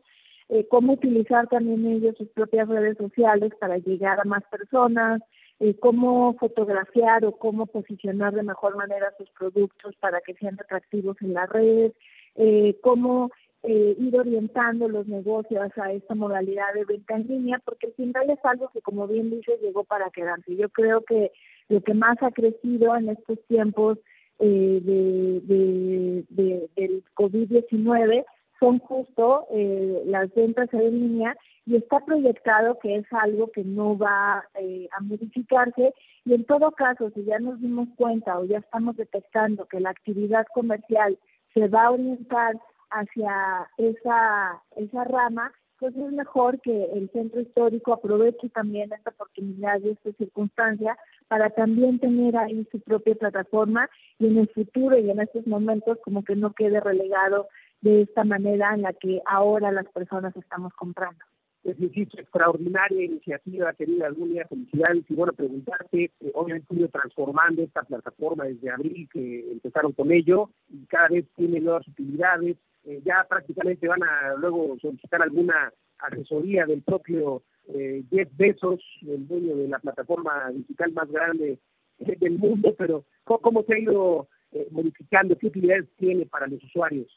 eh, 0.49 0.67
cómo 0.69 0.95
utilizar 0.95 1.47
también 1.49 1.85
ellos 1.87 2.17
sus 2.17 2.29
propias 2.29 2.69
redes 2.69 2.97
sociales 2.97 3.53
para 3.61 3.77
llegar 3.77 4.19
a 4.19 4.25
más 4.25 4.45
personas, 4.45 5.21
eh, 5.61 5.75
cómo 5.79 6.35
fotografiar 6.39 7.25
o 7.27 7.33
cómo 7.33 7.67
posicionar 7.67 8.33
de 8.35 8.43
mejor 8.43 8.77
manera 8.77 9.13
sus 9.19 9.29
productos 9.31 9.95
para 9.97 10.21
que 10.23 10.35
sean 10.35 10.59
atractivos 10.59 11.17
en 11.21 11.35
la 11.35 11.47
red, 11.47 11.93
eh, 12.37 12.79
cómo 12.83 13.31
eh, 13.67 13.97
ir 13.99 14.19
orientando 14.19 14.89
los 14.89 15.07
negocios 15.07 15.71
a 15.77 15.93
esta 15.93 16.15
modalidad 16.15 16.73
de 16.75 16.85
venta 16.85 17.17
en 17.17 17.27
línea, 17.27 17.61
porque 17.65 17.89
al 17.89 17.95
final 17.95 18.31
es 18.31 18.39
algo 18.45 18.69
que, 18.73 18.81
como 18.81 19.07
bien 19.07 19.31
dice, 19.31 19.59
llegó 19.61 19.85
para 19.85 20.11
quedarse. 20.11 20.57
Yo 20.57 20.69
creo 20.69 21.03
que 21.03 21.33
lo 21.69 21.81
que 21.83 21.95
más 21.95 22.17
ha 22.23 22.31
crecido 22.31 22.97
en 22.97 23.09
estos 23.09 23.39
tiempos 23.49 23.99
eh, 24.39 24.81
de, 24.83 25.41
de, 25.45 26.25
de, 26.31 26.71
del 26.77 27.05
COVID-19 27.15 28.25
son 28.61 28.79
justo 28.79 29.47
eh, 29.51 30.03
las 30.07 30.33
ventas 30.35 30.73
en 30.73 31.01
línea 31.01 31.37
y 31.67 31.77
está 31.77 32.01
proyectado 32.05 32.79
que 32.79 32.97
es 32.97 33.07
algo 33.13 33.51
que 33.51 33.65
no 33.65 33.99
va 33.99 34.45
eh, 34.55 34.89
a 34.93 35.01
modificarse 35.03 35.93
y 36.25 36.35
en 36.35 36.45
todo 36.45 36.71
caso, 36.73 37.11
si 37.11 37.25
ya 37.25 37.39
nos 37.39 37.61
dimos 37.61 37.89
cuenta 37.97 38.39
o 38.39 38.45
ya 38.45 38.59
estamos 38.59 38.97
detectando 38.97 39.67
que 39.67 39.81
la 39.81 39.91
actividad 39.91 40.47
comercial 40.55 41.19
se 41.55 41.69
va 41.69 41.87
a 41.87 41.91
orientar 41.93 42.57
hacia 42.91 43.69
esa, 43.79 44.63
esa 44.77 45.05
rama, 45.05 45.53
pues 45.79 45.95
es 45.95 46.13
mejor 46.13 46.61
que 46.61 46.85
el 46.93 47.11
centro 47.11 47.41
histórico 47.41 47.93
aproveche 47.93 48.49
también 48.49 48.93
esta 48.93 49.11
oportunidad 49.11 49.81
y 49.81 49.91
esta 49.91 50.13
circunstancia 50.13 50.97
para 51.29 51.51
también 51.51 51.99
tener 51.99 52.37
ahí 52.37 52.67
su 52.71 52.81
propia 52.81 53.15
plataforma 53.15 53.89
y 54.19 54.27
en 54.27 54.39
el 54.39 54.49
futuro 54.49 54.97
y 54.99 55.11
en 55.11 55.21
estos 55.21 55.47
momentos 55.47 55.99
como 56.03 56.25
que 56.25 56.37
no 56.37 56.53
quede 56.55 56.81
relegado 56.81 57.49
de 57.83 58.03
esta 58.03 58.25
manera 58.25 58.75
en 58.75 58.83
la 58.83 58.93
que 58.95 59.21
ahora 59.27 59.71
las 59.71 59.87
personas 59.89 60.35
estamos 60.37 60.73
comprando. 60.75 61.19
Es 61.67 61.81
decir, 61.81 62.09
extraordinaria 62.17 63.05
iniciativa, 63.05 63.73
querida 63.73 64.07
Alguna 64.07 64.45
felicidades 64.45 65.05
y 65.09 65.15
bueno, 65.15 65.33
preguntarte, 65.33 66.13
eh, 66.21 66.31
obviamente 66.35 66.73
ido 66.77 66.89
transformando 66.89 67.63
esta 67.63 67.83
plataforma 67.83 68.45
desde 68.45 68.71
abril 68.71 69.09
que 69.13 69.51
empezaron 69.51 69.93
con 69.93 70.13
ello 70.13 70.51
y 70.69 70.87
cada 70.87 71.09
vez 71.09 71.27
tiene 71.35 71.59
nuevas 71.59 71.87
utilidades, 71.89 72.57
eh, 72.85 73.03
ya 73.05 73.27
prácticamente 73.29 73.89
van 73.89 74.05
a 74.05 74.35
luego 74.39 74.79
solicitar 74.81 75.21
alguna 75.21 75.73
asesoría 75.99 76.67
del 76.67 76.83
propio 76.83 77.43
eh, 77.67 78.05
Jeff 78.11 78.29
Bezos, 78.37 78.81
el 79.03 79.27
dueño 79.27 79.57
de 79.57 79.67
la 79.67 79.81
plataforma 79.81 80.51
digital 80.53 80.93
más 80.93 81.11
grande 81.11 81.59
del 81.99 82.39
mundo, 82.39 82.75
pero 82.79 83.05
¿cómo, 83.25 83.65
se 83.65 83.75
ha 83.75 83.79
ido 83.79 84.29
eh, 84.53 84.69
modificando? 84.71 85.37
¿Qué 85.37 85.49
utilidades 85.49 85.87
tiene 85.97 86.27
para 86.27 86.47
los 86.47 86.63
usuarios? 86.63 87.09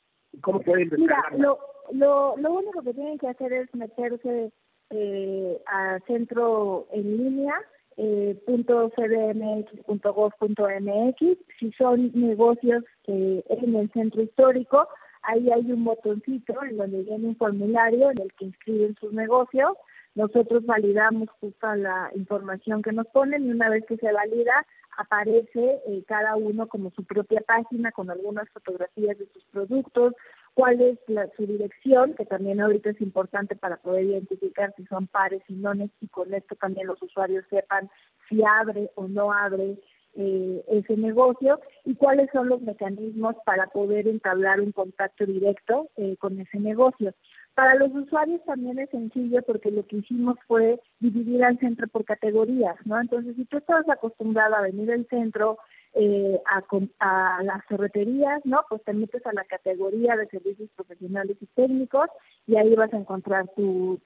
¿Cómo 0.41 0.59
pueden 0.61 0.89
Mira, 0.97 1.23
lo, 1.37 1.59
lo, 1.91 2.37
lo 2.37 2.53
único 2.53 2.81
que 2.81 2.93
tienen 2.93 3.17
que 3.17 3.27
hacer 3.27 3.51
es 3.53 3.73
meterse 3.73 4.51
eh, 4.91 5.61
a 5.67 5.99
centro 6.07 6.87
en 6.91 7.17
línea 7.17 7.55
eh, 7.97 8.37
.cdmx.gov.mx 8.45 9.87
si 11.59 11.71
son 11.73 12.11
negocios 12.13 12.83
eh, 13.07 13.43
en 13.49 13.75
el 13.75 13.91
centro 13.91 14.21
histórico 14.21 14.87
ahí 15.23 15.49
hay 15.51 15.71
un 15.71 15.83
botoncito 15.83 16.63
en 16.63 16.77
donde 16.77 17.03
viene 17.03 17.27
un 17.27 17.35
formulario 17.35 18.11
en 18.11 18.21
el 18.21 18.33
que 18.33 18.45
inscriben 18.45 18.95
sus 18.99 19.13
negocios. 19.13 19.71
Nosotros 20.15 20.65
validamos 20.65 21.29
justo 21.39 21.75
la 21.75 22.09
información 22.15 22.81
que 22.81 22.91
nos 22.91 23.07
ponen 23.07 23.45
y 23.45 23.51
una 23.51 23.69
vez 23.69 23.85
que 23.85 23.97
se 23.97 24.11
valida 24.11 24.65
aparece 24.99 25.81
eh, 25.87 26.03
cada 26.07 26.35
uno 26.35 26.67
como 26.67 26.91
su 26.91 27.05
propia 27.05 27.41
página 27.41 27.91
con 27.91 28.09
algunas 28.09 28.49
fotografías 28.49 29.17
de 29.17 29.27
sus 29.33 29.43
productos, 29.45 30.13
cuál 30.53 30.81
es 30.81 30.99
la, 31.07 31.29
su 31.37 31.47
dirección, 31.47 32.13
que 32.15 32.25
también 32.25 32.59
ahorita 32.59 32.89
es 32.89 32.99
importante 32.99 33.55
para 33.55 33.77
poder 33.77 34.03
identificar 34.03 34.73
si 34.75 34.85
son 34.87 35.07
pares 35.07 35.41
y 35.47 35.53
nones 35.53 35.89
y 36.01 36.07
con 36.07 36.33
esto 36.33 36.55
también 36.55 36.87
los 36.87 37.01
usuarios 37.01 37.45
sepan 37.49 37.89
si 38.27 38.41
abre 38.43 38.91
o 38.95 39.07
no 39.07 39.31
abre 39.31 39.77
eh, 40.15 40.65
ese 40.67 40.97
negocio 40.97 41.61
y 41.85 41.95
cuáles 41.95 42.29
son 42.33 42.49
los 42.49 42.61
mecanismos 42.61 43.35
para 43.45 43.67
poder 43.67 44.07
entablar 44.07 44.59
un 44.59 44.73
contacto 44.73 45.25
directo 45.25 45.87
eh, 45.95 46.17
con 46.17 46.39
ese 46.39 46.59
negocio. 46.59 47.13
Para 47.59 47.75
los 47.75 47.93
usuarios 47.93 48.41
también 48.45 48.79
es 48.79 48.89
sencillo 48.89 49.41
porque 49.41 49.69
lo 49.69 49.85
que 49.85 49.97
hicimos 49.97 50.37
fue 50.47 50.79
dividir 51.01 51.43
al 51.43 51.59
centro 51.59 51.89
por 51.89 52.05
categorías, 52.05 52.77
¿no? 52.85 52.97
Entonces, 53.01 53.35
si 53.35 53.43
tú 53.43 53.57
estás 53.57 53.83
acostumbrado 53.89 54.55
a 54.55 54.61
venir 54.61 54.89
al 54.89 55.05
centro 55.07 55.57
eh, 55.93 56.39
a, 56.45 56.63
a 56.99 57.43
las 57.43 57.65
ferreterías, 57.65 58.39
¿no? 58.45 58.61
Pues 58.69 58.81
te 58.85 58.93
metes 58.93 59.25
a 59.25 59.33
la 59.33 59.43
categoría 59.43 60.15
de 60.15 60.27
servicios 60.27 60.69
profesionales 60.73 61.35
y 61.41 61.47
técnicos 61.47 62.07
y 62.47 62.55
ahí 62.55 62.73
vas 62.75 62.93
a 62.93 62.97
encontrar 62.97 63.49
tu, 63.57 63.99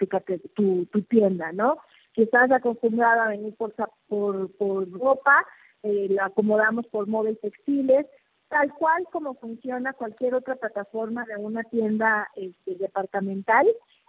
tienda, 1.07 1.51
¿no? 1.51 1.77
Si 2.15 2.23
estás 2.23 2.49
acostumbrado 2.49 3.21
a 3.21 3.27
venir 3.27 3.53
por, 3.55 3.71
por, 4.07 4.51
por 4.57 4.91
ropa, 4.91 5.45
eh, 5.83 6.07
la 6.09 6.25
acomodamos 6.25 6.87
por 6.87 7.05
moda 7.05 7.29
y 7.29 7.35
textiles, 7.35 8.07
tal 8.53 8.71
cual 8.75 9.07
como 9.11 9.33
funciona 9.33 9.93
cualquier 9.93 10.35
otra 10.35 10.55
plataforma 10.55 11.25
de 11.25 11.37
una 11.37 11.63
tienda 11.63 12.29
este, 12.35 12.75
departamental. 12.75 13.65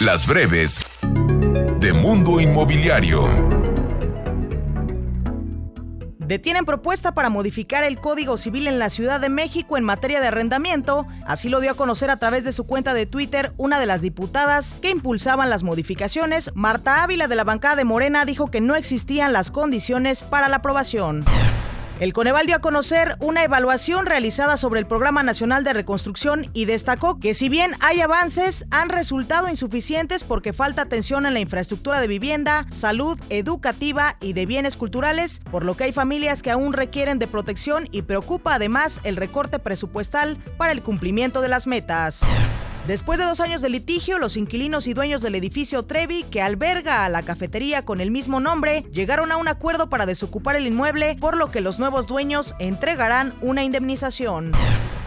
Las 0.00 0.26
breves 0.26 0.80
de 1.78 1.92
Mundo 1.92 2.40
Inmobiliario. 2.40 3.59
Detienen 6.30 6.64
propuesta 6.64 7.12
para 7.12 7.28
modificar 7.28 7.82
el 7.82 7.98
Código 7.98 8.36
Civil 8.36 8.68
en 8.68 8.78
la 8.78 8.88
Ciudad 8.88 9.18
de 9.18 9.28
México 9.28 9.76
en 9.76 9.82
materia 9.82 10.20
de 10.20 10.28
arrendamiento. 10.28 11.08
Así 11.26 11.48
lo 11.48 11.58
dio 11.58 11.72
a 11.72 11.74
conocer 11.74 12.08
a 12.08 12.20
través 12.20 12.44
de 12.44 12.52
su 12.52 12.68
cuenta 12.68 12.94
de 12.94 13.04
Twitter 13.04 13.52
una 13.56 13.80
de 13.80 13.86
las 13.86 14.00
diputadas 14.00 14.74
que 14.74 14.90
impulsaban 14.90 15.50
las 15.50 15.64
modificaciones. 15.64 16.52
Marta 16.54 17.02
Ávila 17.02 17.26
de 17.26 17.34
la 17.34 17.42
bancada 17.42 17.74
de 17.74 17.82
Morena 17.82 18.24
dijo 18.26 18.46
que 18.46 18.60
no 18.60 18.76
existían 18.76 19.32
las 19.32 19.50
condiciones 19.50 20.22
para 20.22 20.48
la 20.48 20.58
aprobación. 20.58 21.24
El 22.00 22.14
Coneval 22.14 22.46
dio 22.46 22.56
a 22.56 22.60
conocer 22.60 23.18
una 23.20 23.44
evaluación 23.44 24.06
realizada 24.06 24.56
sobre 24.56 24.80
el 24.80 24.86
Programa 24.86 25.22
Nacional 25.22 25.64
de 25.64 25.74
Reconstrucción 25.74 26.50
y 26.54 26.64
destacó 26.64 27.20
que 27.20 27.34
si 27.34 27.50
bien 27.50 27.72
hay 27.80 28.00
avances, 28.00 28.64
han 28.70 28.88
resultado 28.88 29.50
insuficientes 29.50 30.24
porque 30.24 30.54
falta 30.54 30.80
atención 30.80 31.26
en 31.26 31.34
la 31.34 31.40
infraestructura 31.40 32.00
de 32.00 32.06
vivienda, 32.06 32.64
salud, 32.70 33.20
educativa 33.28 34.16
y 34.18 34.32
de 34.32 34.46
bienes 34.46 34.78
culturales, 34.78 35.42
por 35.50 35.62
lo 35.66 35.74
que 35.74 35.84
hay 35.84 35.92
familias 35.92 36.40
que 36.42 36.50
aún 36.50 36.72
requieren 36.72 37.18
de 37.18 37.26
protección 37.26 37.86
y 37.92 38.00
preocupa 38.00 38.54
además 38.54 39.00
el 39.04 39.16
recorte 39.16 39.58
presupuestal 39.58 40.38
para 40.56 40.72
el 40.72 40.80
cumplimiento 40.80 41.42
de 41.42 41.48
las 41.48 41.66
metas. 41.66 42.22
Después 42.90 43.20
de 43.20 43.24
dos 43.24 43.38
años 43.38 43.62
de 43.62 43.68
litigio, 43.68 44.18
los 44.18 44.36
inquilinos 44.36 44.88
y 44.88 44.94
dueños 44.94 45.22
del 45.22 45.36
edificio 45.36 45.84
Trevi, 45.84 46.24
que 46.24 46.42
alberga 46.42 47.04
a 47.04 47.08
la 47.08 47.22
cafetería 47.22 47.84
con 47.84 48.00
el 48.00 48.10
mismo 48.10 48.40
nombre, 48.40 48.84
llegaron 48.90 49.30
a 49.30 49.36
un 49.36 49.46
acuerdo 49.46 49.88
para 49.88 50.06
desocupar 50.06 50.56
el 50.56 50.66
inmueble, 50.66 51.16
por 51.20 51.38
lo 51.38 51.52
que 51.52 51.60
los 51.60 51.78
nuevos 51.78 52.08
dueños 52.08 52.56
entregarán 52.58 53.32
una 53.42 53.62
indemnización. 53.62 54.50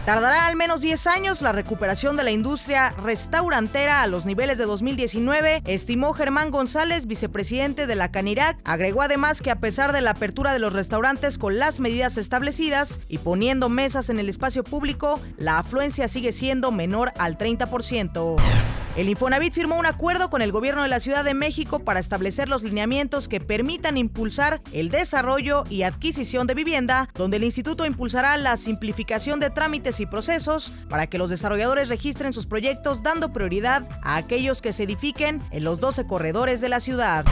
Tardará 0.04 0.46
al 0.46 0.56
menos 0.56 0.82
10 0.82 1.06
años 1.06 1.40
la 1.40 1.52
recuperación 1.52 2.14
de 2.18 2.24
la 2.24 2.30
industria 2.30 2.90
restaurantera 3.02 4.02
a 4.02 4.06
los 4.06 4.26
niveles 4.26 4.58
de 4.58 4.66
2019, 4.66 5.62
estimó 5.64 6.12
Germán 6.12 6.50
González, 6.50 7.06
vicepresidente 7.06 7.86
de 7.86 7.94
la 7.94 8.10
Canirac. 8.10 8.58
Agregó 8.64 9.00
además 9.00 9.40
que 9.40 9.50
a 9.50 9.60
pesar 9.60 9.94
de 9.94 10.02
la 10.02 10.10
apertura 10.10 10.52
de 10.52 10.58
los 10.58 10.74
restaurantes 10.74 11.38
con 11.38 11.58
las 11.58 11.80
medidas 11.80 12.18
establecidas 12.18 13.00
y 13.08 13.16
poniendo 13.16 13.70
mesas 13.70 14.10
en 14.10 14.18
el 14.18 14.28
espacio 14.28 14.62
público, 14.62 15.18
la 15.38 15.56
afluencia 15.56 16.06
sigue 16.06 16.32
siendo 16.32 16.70
menor 16.70 17.14
al 17.16 17.38
30%. 17.38 18.83
El 18.96 19.08
Infonavit 19.08 19.52
firmó 19.52 19.76
un 19.76 19.86
acuerdo 19.86 20.30
con 20.30 20.40
el 20.40 20.52
gobierno 20.52 20.84
de 20.84 20.88
la 20.88 21.00
Ciudad 21.00 21.24
de 21.24 21.34
México 21.34 21.80
para 21.80 21.98
establecer 21.98 22.48
los 22.48 22.62
lineamientos 22.62 23.26
que 23.26 23.40
permitan 23.40 23.96
impulsar 23.96 24.60
el 24.72 24.88
desarrollo 24.88 25.64
y 25.68 25.82
adquisición 25.82 26.46
de 26.46 26.54
vivienda, 26.54 27.08
donde 27.14 27.38
el 27.38 27.44
instituto 27.44 27.86
impulsará 27.86 28.36
la 28.36 28.56
simplificación 28.56 29.40
de 29.40 29.50
trámites 29.50 29.98
y 29.98 30.06
procesos 30.06 30.72
para 30.88 31.08
que 31.08 31.18
los 31.18 31.28
desarrolladores 31.28 31.88
registren 31.88 32.32
sus 32.32 32.46
proyectos 32.46 33.02
dando 33.02 33.32
prioridad 33.32 33.84
a 34.04 34.14
aquellos 34.14 34.62
que 34.62 34.72
se 34.72 34.84
edifiquen 34.84 35.42
en 35.50 35.64
los 35.64 35.80
12 35.80 36.06
corredores 36.06 36.60
de 36.60 36.68
la 36.68 36.78
ciudad. 36.78 37.24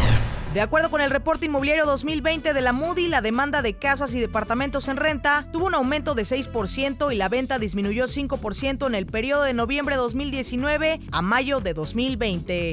De 0.54 0.60
acuerdo 0.60 0.90
con 0.90 1.00
el 1.00 1.10
reporte 1.10 1.46
inmobiliario 1.46 1.86
2020 1.86 2.52
de 2.52 2.60
la 2.60 2.74
Moody, 2.74 3.08
la 3.08 3.22
demanda 3.22 3.62
de 3.62 3.72
casas 3.72 4.14
y 4.14 4.20
departamentos 4.20 4.88
en 4.88 4.98
renta 4.98 5.46
tuvo 5.50 5.66
un 5.66 5.74
aumento 5.74 6.14
de 6.14 6.24
6% 6.24 7.10
y 7.10 7.16
la 7.16 7.30
venta 7.30 7.58
disminuyó 7.58 8.04
5% 8.04 8.86
en 8.86 8.94
el 8.94 9.06
periodo 9.06 9.44
de 9.44 9.54
noviembre 9.54 9.94
de 9.94 10.02
2019 10.02 11.00
a 11.10 11.22
mayo 11.22 11.60
de 11.60 11.72
2020. 11.72 12.72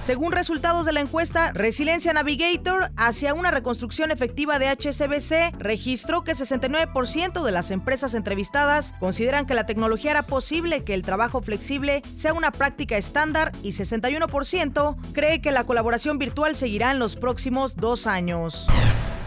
Según 0.00 0.32
resultados 0.32 0.84
de 0.84 0.92
la 0.92 1.00
encuesta 1.00 1.52
Resiliencia 1.52 2.12
Navigator 2.12 2.90
hacia 2.96 3.32
una 3.32 3.50
reconstrucción 3.50 4.10
efectiva 4.10 4.58
de 4.58 4.68
HCBC, 4.68 5.58
registró 5.58 6.24
que 6.24 6.32
69% 6.32 7.42
de 7.42 7.52
las 7.52 7.70
empresas 7.70 8.14
entrevistadas 8.14 8.94
consideran 9.00 9.46
que 9.46 9.54
la 9.54 9.66
tecnología 9.66 10.10
hará 10.10 10.26
posible 10.26 10.84
que 10.84 10.94
el 10.94 11.02
trabajo 11.02 11.40
flexible 11.40 12.02
sea 12.14 12.34
una 12.34 12.52
práctica 12.52 12.96
estándar 12.96 13.52
y 13.62 13.70
61% 13.70 14.96
cree 15.12 15.40
que 15.40 15.52
la 15.52 15.64
colaboración 15.64 16.18
virtual 16.18 16.54
seguirá 16.54 16.90
en 16.90 16.98
los 16.98 17.16
próximos 17.16 17.76
dos 17.76 18.06
años. 18.06 18.66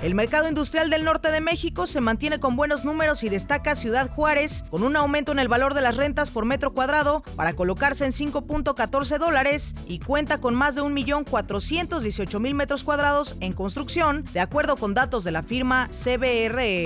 El 0.02 0.14
mercado 0.14 0.48
industrial 0.48 0.92
del 0.92 1.04
norte 1.04 1.32
de 1.32 1.42
México 1.42 1.88
se 1.88 2.02
mantiene 2.02 2.40
con 2.40 2.56
buenos 2.56 2.86
números 2.86 3.24
y 3.24 3.30
destaca 3.30 3.76
Ciudad 3.76 4.08
Juárez 4.12 4.64
con 4.70 4.84
un 4.84 4.96
aumento 4.96 5.32
en 5.32 5.40
el 5.40 5.48
valor 5.48 5.74
de 5.74 5.82
las 5.82 5.98
rentas 5.98 6.30
por 6.30 6.46
metro 6.46 6.72
cuadrado 6.72 7.24
para 7.36 7.54
colocarse 7.54 8.06
en 8.06 8.12
5.14 8.12 9.18
dólares 9.18 9.74
y 9.88 9.98
cuenta 9.98 10.40
con 10.40 10.54
más 10.54 10.76
de 10.76 10.84
1.418.000 10.84 12.54
metros 12.54 12.84
cuadrados 12.84 13.38
en 13.40 13.54
construcción, 13.54 14.24
de 14.34 14.40
acuerdo 14.40 14.76
con 14.76 14.94
datos 14.94 15.24
de 15.24 15.32
la 15.32 15.42
firma 15.42 15.90
CBRE. 15.90 16.86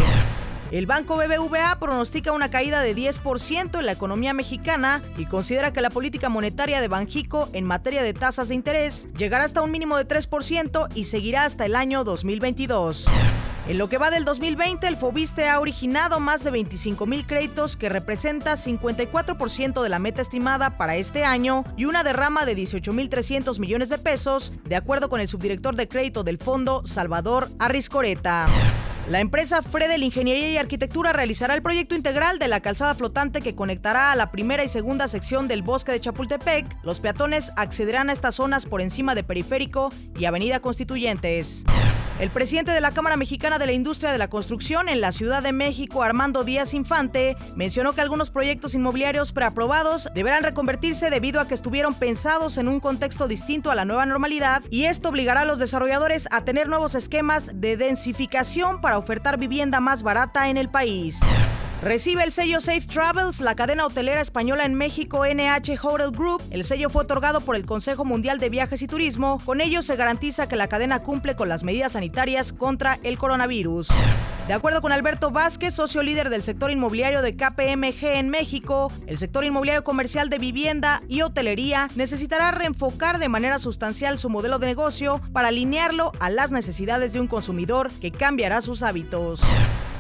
El 0.72 0.86
banco 0.86 1.17
BBVA 1.17 1.78
pronostica 1.80 2.32
una 2.32 2.49
caída 2.49 2.80
de 2.82 2.95
10% 2.95 3.78
en 3.78 3.86
la 3.86 3.91
economía 3.91 4.34
mexicana 4.34 5.03
y 5.17 5.26
considera 5.26 5.74
que 5.74 5.82
la 5.82 5.89
política 5.89 6.30
monetaria 6.30 6.80
de 6.80 6.88
Banjico 6.88 7.49
en 7.51 7.65
materia 7.65 8.03
de 8.03 8.13
tasas 8.13 8.47
de 8.47 8.55
interés 8.55 9.09
llegará 9.17 9.43
hasta 9.43 9.61
un 9.61 9.72
mínimo 9.72 9.97
de 9.97 10.07
3% 10.07 10.88
y 10.95 11.03
seguirá 11.05 11.43
hasta 11.43 11.65
el 11.65 11.76
año 11.76 12.05
2022. 12.05 13.05
En 13.67 13.78
lo 13.78 13.89
que 13.89 13.97
va 13.97 14.11
del 14.11 14.24
2020, 14.24 14.88
el 14.88 14.95
Fobiste 14.95 15.49
ha 15.49 15.59
originado 15.59 16.22
más 16.22 16.41
de 16.45 16.51
25 16.51 17.05
mil 17.05 17.28
créditos 17.28 17.76
que 17.76 17.89
representa 17.89 18.53
54% 18.53 19.84
de 19.84 19.89
la 19.89 19.99
meta 19.99 20.22
estimada 20.22 20.78
para 20.78 20.95
este 20.95 21.26
año 21.26 21.65
y 21.76 21.84
una 21.84 22.03
derrama 22.03 22.45
de 22.45 22.55
18.300 22.55 23.59
millones 23.59 23.89
de 23.89 23.97
pesos, 23.97 24.53
de 24.63 24.78
acuerdo 24.78 25.09
con 25.09 25.19
el 25.19 25.28
subdirector 25.28 25.76
de 25.76 25.89
crédito 25.89 26.24
del 26.24 26.38
fondo, 26.38 26.82
Salvador 26.86 27.49
Arriscoreta. 27.59 28.47
La 29.10 29.20
empresa 29.20 29.62
Fredel 29.62 30.04
Ingeniería 30.04 30.52
y 30.52 30.58
Arquitectura 30.58 31.12
realizará 31.12 31.54
el 31.56 31.62
proyecto 31.62 31.95
integral 31.95 32.39
de 32.39 32.47
la 32.47 32.60
calzada 32.60 32.95
flotante 32.95 33.41
que 33.41 33.56
conectará 33.56 34.12
a 34.12 34.16
la 34.16 34.32
primera 34.32 34.64
y 34.64 34.70
segunda 34.70 35.08
sección 35.08 35.47
del 35.47 35.64
bosque 35.64 35.91
de 35.91 35.99
Chapultepec. 35.99 36.66
Los 36.84 36.99
peatones 36.99 37.52
accederán 37.58 38.10
a 38.10 38.14
estas 38.14 38.36
zonas 38.36 38.66
por 38.66 38.80
encima 38.80 39.16
de 39.16 39.24
Periférico 39.24 39.91
y 40.18 40.26
Avenida 40.26 40.60
Constituyentes. 40.60 41.66
El 42.22 42.30
presidente 42.30 42.69
de 42.69 42.82
la 42.82 42.91
Cámara 42.91 43.17
Mexicana 43.17 43.57
de 43.57 43.65
la 43.65 43.72
Industria 43.72 44.11
de 44.11 44.19
la 44.19 44.28
Construcción 44.28 44.89
en 44.89 45.01
la 45.01 45.11
Ciudad 45.11 45.41
de 45.41 45.53
México, 45.53 46.03
Armando 46.03 46.43
Díaz 46.43 46.76
Infante, 46.76 47.36
mencionó 47.55 47.93
que 47.93 48.01
algunos 48.01 48.30
proyectos 48.30 48.76
inmobiliarios 48.76 49.32
preaprobados 49.32 50.07
deberán 50.13 50.43
reconvertirse 50.43 51.09
debido 51.09 51.41
a 51.41 51.47
que 51.47 51.55
estuvieron 51.55 51.95
pensados 51.95 52.59
en 52.59 52.67
un 52.67 52.80
contexto 52.80 53.28
distinto 53.28 53.72
a 53.72 53.76
la 53.76 53.86
nueva 53.86 54.05
normalidad 54.05 54.61
y 54.69 54.86
esto 54.86 55.09
obligará 55.09 55.41
a 55.41 55.45
los 55.45 55.57
desarrolladores 55.57 56.28
a 56.30 56.45
tener 56.45 56.67
nuevos 56.67 56.93
esquemas 56.93 57.59
de 57.59 57.76
densificación 57.76 58.82
para 58.82 58.99
ofertar 58.99 59.39
vivienda 59.39 59.80
más 59.80 60.03
barata 60.03 60.47
en 60.49 60.57
el 60.57 60.69
país. 60.69 61.22
Recibe 61.82 62.24
el 62.24 62.32
sello 62.32 62.62
Safe 62.62 62.82
Travels, 62.82 63.42
la 63.42 63.56
cadena 63.56 63.88
hotelera 63.88 64.22
española 64.22 64.66
en 64.66 64.76
México 64.76 65.26
NH 65.26 65.80
Hotel 65.82 66.12
Group. 66.12 66.44
El 66.52 66.64
sello 66.64 66.92
fue 66.92 67.02
otorgado 67.02 67.42
por 67.42 67.56
el 67.56 67.66
Consejo 67.66 68.06
Mundial 68.06 68.38
de 68.38 68.50
Viajes 68.50 68.84
y 68.84 68.88
Turismo. 68.88 69.42
Con 69.44 69.62
ello 69.62 69.82
se 69.82 69.96
garantiza 69.96 70.48
que 70.48 70.56
la 70.56 70.68
cadena 70.68 71.00
cumple 71.00 71.36
con 71.36 71.50
las 71.50 71.64
medidas 71.64 71.94
sanitarias 71.94 72.54
contra 72.54 73.00
el 73.02 73.18
coronavirus. 73.18 73.88
De 74.48 74.54
acuerdo 74.54 74.84
con 74.84 74.92
Alberto 74.92 75.32
Vázquez, 75.32 75.74
socio 75.74 76.04
líder 76.04 76.30
del 76.30 76.44
sector 76.44 76.70
inmobiliario 76.70 77.24
de 77.24 77.36
KPMG 77.36 78.06
en 78.06 78.30
México, 78.30 78.92
el 79.08 79.18
sector 79.18 79.44
inmobiliario 79.44 79.84
comercial 79.84 80.30
de 80.30 80.38
vivienda 80.38 81.02
y 81.08 81.24
hotelería 81.24 81.88
necesitará 81.96 82.52
reenfocar 82.52 83.18
de 83.18 83.30
manera 83.30 83.58
sustancial 83.58 84.20
su 84.20 84.30
modelo 84.30 84.60
de 84.60 84.68
negocio 84.68 85.20
para 85.34 85.48
alinearlo 85.48 86.12
a 86.20 86.30
las 86.30 86.52
necesidades 86.52 87.14
de 87.14 87.22
un 87.22 87.28
consumidor 87.28 87.92
que 88.02 88.12
cambiará 88.12 88.62
sus 88.62 88.84
hábitos. 88.84 89.42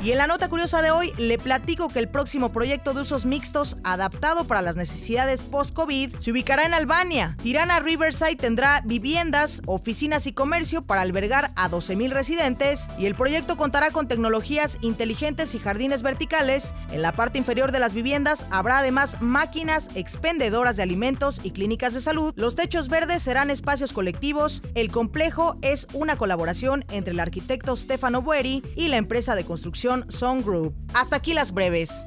Y 0.03 0.11
en 0.11 0.17
la 0.17 0.25
nota 0.25 0.49
curiosa 0.49 0.81
de 0.81 0.89
hoy 0.89 1.13
le 1.19 1.37
platico 1.37 1.87
que 1.87 1.99
el 1.99 2.09
próximo 2.09 2.51
proyecto 2.51 2.95
de 2.95 3.01
usos 3.01 3.27
mixtos 3.27 3.77
adaptado 3.83 4.45
para 4.45 4.63
las 4.63 4.75
necesidades 4.75 5.43
post-COVID 5.43 6.15
se 6.17 6.31
ubicará 6.31 6.63
en 6.63 6.73
Albania. 6.73 7.37
Tirana 7.43 7.79
Riverside 7.79 8.35
tendrá 8.35 8.81
viviendas, 8.83 9.61
oficinas 9.67 10.25
y 10.25 10.33
comercio 10.33 10.81
para 10.81 11.01
albergar 11.01 11.51
a 11.55 11.69
12.000 11.69 12.09
residentes 12.09 12.87
y 12.97 13.05
el 13.05 13.13
proyecto 13.13 13.57
contará 13.57 13.91
con 13.91 14.07
tecnologías 14.07 14.79
inteligentes 14.81 15.53
y 15.53 15.59
jardines 15.59 16.01
verticales. 16.01 16.73
En 16.91 17.03
la 17.03 17.11
parte 17.11 17.37
inferior 17.37 17.71
de 17.71 17.77
las 17.77 17.93
viviendas 17.93 18.47
habrá 18.49 18.79
además 18.79 19.17
máquinas 19.21 19.87
expendedoras 19.93 20.77
de 20.77 20.83
alimentos 20.83 21.39
y 21.43 21.51
clínicas 21.51 21.93
de 21.93 22.01
salud. 22.01 22.33
Los 22.37 22.55
techos 22.55 22.89
verdes 22.89 23.21
serán 23.21 23.51
espacios 23.51 23.93
colectivos. 23.93 24.63
El 24.73 24.91
complejo 24.91 25.57
es 25.61 25.87
una 25.93 26.15
colaboración 26.15 26.85
entre 26.89 27.13
el 27.13 27.19
arquitecto 27.19 27.75
Stefano 27.75 28.23
Bueri 28.23 28.63
y 28.75 28.87
la 28.87 28.97
empresa 28.97 29.35
de 29.35 29.43
construcción 29.43 29.90
Song 30.09 30.43
Group. 30.43 30.73
Hasta 30.93 31.17
aquí 31.17 31.33
las 31.33 31.53
breves. 31.53 32.05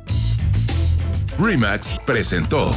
Remax 1.38 1.98
presentó. 2.06 2.72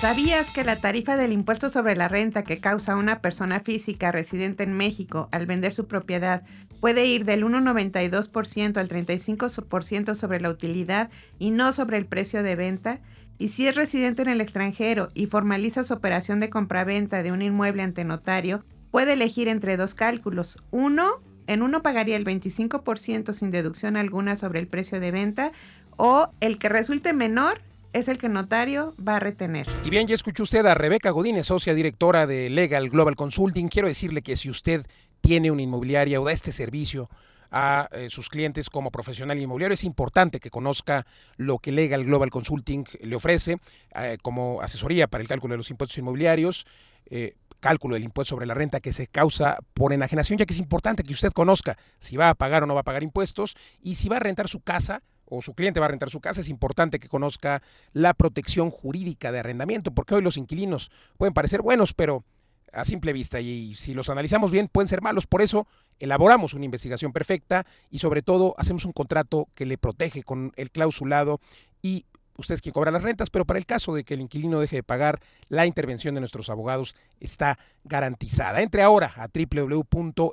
¿Sabías 0.00 0.50
que 0.50 0.62
la 0.62 0.76
tarifa 0.76 1.16
del 1.16 1.32
impuesto 1.32 1.70
sobre 1.70 1.96
la 1.96 2.06
renta 2.06 2.44
que 2.44 2.58
causa 2.58 2.96
una 2.96 3.20
persona 3.20 3.60
física 3.60 4.12
residente 4.12 4.62
en 4.62 4.76
México 4.76 5.28
al 5.32 5.46
vender 5.46 5.74
su 5.74 5.86
propiedad 5.86 6.42
puede 6.80 7.06
ir 7.06 7.24
del 7.24 7.44
1,92% 7.44 8.76
al 8.76 8.88
35% 8.88 10.14
sobre 10.14 10.40
la 10.40 10.50
utilidad 10.50 11.10
y 11.38 11.50
no 11.50 11.72
sobre 11.72 11.96
el 11.96 12.06
precio 12.06 12.42
de 12.42 12.54
venta? 12.54 13.00
Y 13.38 13.48
si 13.48 13.66
es 13.66 13.74
residente 13.74 14.22
en 14.22 14.28
el 14.28 14.40
extranjero 14.40 15.08
y 15.14 15.26
formaliza 15.26 15.82
su 15.82 15.94
operación 15.94 16.40
de 16.40 16.50
compraventa 16.50 17.22
de 17.22 17.32
un 17.32 17.42
inmueble 17.42 17.82
ante 17.82 18.04
notario, 18.04 18.64
puede 18.90 19.14
elegir 19.14 19.48
entre 19.48 19.76
dos 19.76 19.94
cálculos. 19.94 20.58
Uno, 20.70 21.20
en 21.46 21.62
uno 21.62 21.82
pagaría 21.82 22.16
el 22.16 22.24
25% 22.24 23.32
sin 23.32 23.50
deducción 23.50 23.96
alguna 23.96 24.36
sobre 24.36 24.60
el 24.60 24.66
precio 24.66 25.00
de 25.00 25.10
venta 25.10 25.52
o 25.96 26.28
el 26.40 26.58
que 26.58 26.68
resulte 26.68 27.12
menor 27.12 27.60
es 27.92 28.08
el 28.08 28.18
que 28.18 28.28
notario 28.28 28.92
va 29.06 29.16
a 29.16 29.20
retener. 29.20 29.66
Y 29.84 29.90
bien, 29.90 30.06
ya 30.06 30.14
escuchó 30.14 30.42
usted 30.42 30.66
a 30.66 30.74
Rebeca 30.74 31.10
Godínez, 31.10 31.46
socia 31.46 31.72
directora 31.72 32.26
de 32.26 32.50
Legal 32.50 32.90
Global 32.90 33.16
Consulting. 33.16 33.68
Quiero 33.68 33.88
decirle 33.88 34.20
que 34.20 34.36
si 34.36 34.50
usted 34.50 34.86
tiene 35.22 35.50
una 35.50 35.62
inmobiliaria 35.62 36.20
o 36.20 36.24
da 36.24 36.32
este 36.32 36.52
servicio 36.52 37.08
a 37.50 37.88
eh, 37.92 38.08
sus 38.10 38.28
clientes 38.28 38.70
como 38.70 38.90
profesional 38.90 39.38
inmobiliario. 39.40 39.74
Es 39.74 39.84
importante 39.84 40.40
que 40.40 40.50
conozca 40.50 41.06
lo 41.36 41.58
que 41.58 41.72
Legal 41.72 42.04
Global 42.04 42.30
Consulting 42.30 42.84
le 43.00 43.16
ofrece 43.16 43.58
eh, 43.94 44.18
como 44.22 44.60
asesoría 44.60 45.06
para 45.06 45.22
el 45.22 45.28
cálculo 45.28 45.52
de 45.52 45.58
los 45.58 45.70
impuestos 45.70 45.98
inmobiliarios. 45.98 46.66
Eh, 47.08 47.34
cálculo 47.66 47.94
del 47.96 48.04
impuesto 48.04 48.36
sobre 48.36 48.46
la 48.46 48.54
renta 48.54 48.78
que 48.78 48.92
se 48.92 49.08
causa 49.08 49.58
por 49.74 49.92
enajenación, 49.92 50.38
ya 50.38 50.46
que 50.46 50.52
es 50.52 50.60
importante 50.60 51.02
que 51.02 51.12
usted 51.12 51.32
conozca 51.32 51.76
si 51.98 52.16
va 52.16 52.30
a 52.30 52.34
pagar 52.36 52.62
o 52.62 52.66
no 52.66 52.74
va 52.74 52.82
a 52.82 52.84
pagar 52.84 53.02
impuestos 53.02 53.56
y 53.82 53.96
si 53.96 54.08
va 54.08 54.18
a 54.18 54.20
rentar 54.20 54.46
su 54.46 54.60
casa 54.60 55.02
o 55.24 55.42
su 55.42 55.52
cliente 55.54 55.80
va 55.80 55.86
a 55.86 55.88
rentar 55.88 56.08
su 56.08 56.20
casa, 56.20 56.42
es 56.42 56.48
importante 56.48 57.00
que 57.00 57.08
conozca 57.08 57.62
la 57.92 58.14
protección 58.14 58.70
jurídica 58.70 59.32
de 59.32 59.40
arrendamiento, 59.40 59.90
porque 59.90 60.14
hoy 60.14 60.22
los 60.22 60.36
inquilinos 60.36 60.92
pueden 61.18 61.34
parecer 61.34 61.60
buenos, 61.60 61.92
pero 61.92 62.24
a 62.72 62.84
simple 62.84 63.12
vista 63.12 63.40
y 63.40 63.74
si 63.74 63.92
los 63.92 64.10
analizamos 64.10 64.52
bien 64.52 64.68
pueden 64.68 64.86
ser 64.86 65.02
malos. 65.02 65.26
Por 65.26 65.42
eso 65.42 65.66
elaboramos 65.98 66.54
una 66.54 66.66
investigación 66.66 67.12
perfecta 67.12 67.66
y 67.90 67.98
sobre 67.98 68.22
todo 68.22 68.54
hacemos 68.58 68.84
un 68.84 68.92
contrato 68.92 69.48
que 69.56 69.66
le 69.66 69.76
protege 69.76 70.22
con 70.22 70.52
el 70.54 70.70
clausulado 70.70 71.40
y 71.82 72.04
usted 72.38 72.54
es 72.54 72.62
quien 72.62 72.72
cobra 72.72 72.90
las 72.90 73.02
rentas, 73.02 73.30
pero 73.30 73.44
para 73.44 73.58
el 73.58 73.66
caso 73.66 73.94
de 73.94 74.04
que 74.04 74.14
el 74.14 74.20
inquilino 74.20 74.60
deje 74.60 74.76
de 74.76 74.82
pagar, 74.82 75.20
la 75.48 75.66
intervención 75.66 76.14
de 76.14 76.20
nuestros 76.20 76.48
abogados 76.50 76.94
está 77.20 77.58
garantizada. 77.84 78.62
Entre 78.62 78.82
ahora 78.82 79.12
a 79.16 79.28
www.lgc.com.mx 79.28 80.32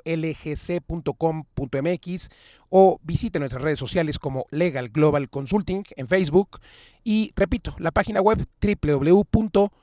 o 2.70 3.00
visite 3.04 3.40
nuestras 3.40 3.62
redes 3.62 3.80
sociales 3.80 4.20
como 4.20 4.46
Legal 4.52 4.90
Global 4.90 5.30
Consulting 5.30 5.84
en 5.96 6.08
Facebook 6.08 6.60
y 7.04 7.32
repito, 7.36 7.76
la 7.80 7.92
página 7.92 8.22
web 8.22 8.46
www.lgc.com.mx 8.62 9.74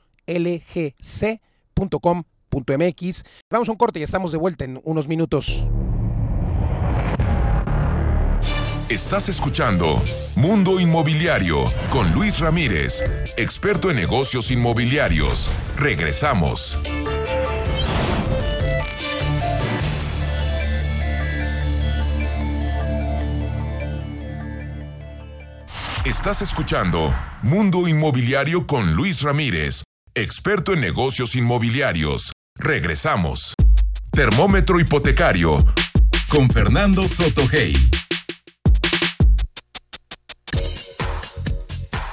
.mx. 2.51 3.23
Vamos 3.49 3.69
a 3.69 3.71
un 3.71 3.77
corte 3.77 3.99
y 3.99 4.03
estamos 4.03 4.31
de 4.31 4.37
vuelta 4.37 4.65
en 4.65 4.79
unos 4.83 5.07
minutos. 5.07 5.65
Estás 8.91 9.29
escuchando 9.29 10.03
Mundo 10.35 10.77
Inmobiliario 10.77 11.63
con 11.91 12.11
Luis 12.11 12.41
Ramírez, 12.41 13.01
experto 13.37 13.89
en 13.89 13.95
negocios 13.95 14.51
inmobiliarios. 14.51 15.49
Regresamos. 15.77 16.77
Estás 26.03 26.41
escuchando 26.41 27.15
Mundo 27.43 27.87
Inmobiliario 27.87 28.67
con 28.67 28.93
Luis 28.93 29.21
Ramírez, 29.21 29.83
experto 30.15 30.73
en 30.73 30.81
negocios 30.81 31.37
inmobiliarios. 31.37 32.33
Regresamos. 32.57 33.53
Termómetro 34.11 34.81
hipotecario 34.81 35.63
con 36.27 36.49
Fernando 36.49 37.07
Sotogey. 37.07 38.00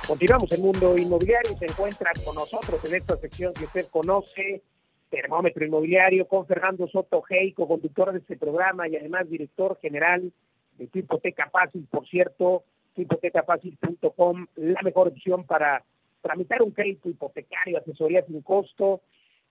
Continuamos 0.09 0.51
en 0.53 0.63
Mundo 0.63 0.97
Inmobiliario 0.97 1.51
se 1.59 1.67
encuentra 1.67 2.13
con 2.25 2.35
nosotros 2.35 2.83
en 2.87 2.95
esta 2.95 3.19
sección 3.19 3.53
que 3.53 3.67
usted 3.67 3.87
conoce, 3.91 4.63
Termómetro 5.11 5.67
Inmobiliario, 5.67 6.27
con 6.27 6.47
Fernando 6.47 6.89
Soto 6.89 7.23
co-conductor 7.55 8.13
de 8.13 8.21
este 8.21 8.39
programa 8.39 8.89
y 8.89 8.97
además 8.97 9.29
director 9.29 9.79
general 9.83 10.33
de 10.79 10.87
tu 10.87 11.01
hipoteca 11.01 11.51
fácil, 11.51 11.87
por 11.91 12.09
cierto, 12.09 12.65
hipotecafácil.com, 12.97 14.47
la 14.57 14.81
mejor 14.81 15.09
opción 15.09 15.45
para 15.45 15.85
tramitar 16.23 16.63
un 16.63 16.71
crédito 16.71 17.11
hipotecario, 17.11 17.77
asesoría 17.77 18.25
sin 18.25 18.41
costo. 18.41 19.03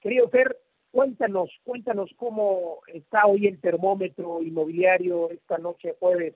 Querido 0.02 0.28
Fer, 0.30 0.58
Cuéntanos, 0.90 1.52
cuéntanos 1.64 2.10
cómo 2.16 2.80
está 2.88 3.28
hoy 3.28 3.46
el 3.46 3.60
termómetro 3.60 4.42
inmobiliario 4.42 5.30
esta 5.30 5.60
noche 5.60 5.94
jueves. 6.00 6.34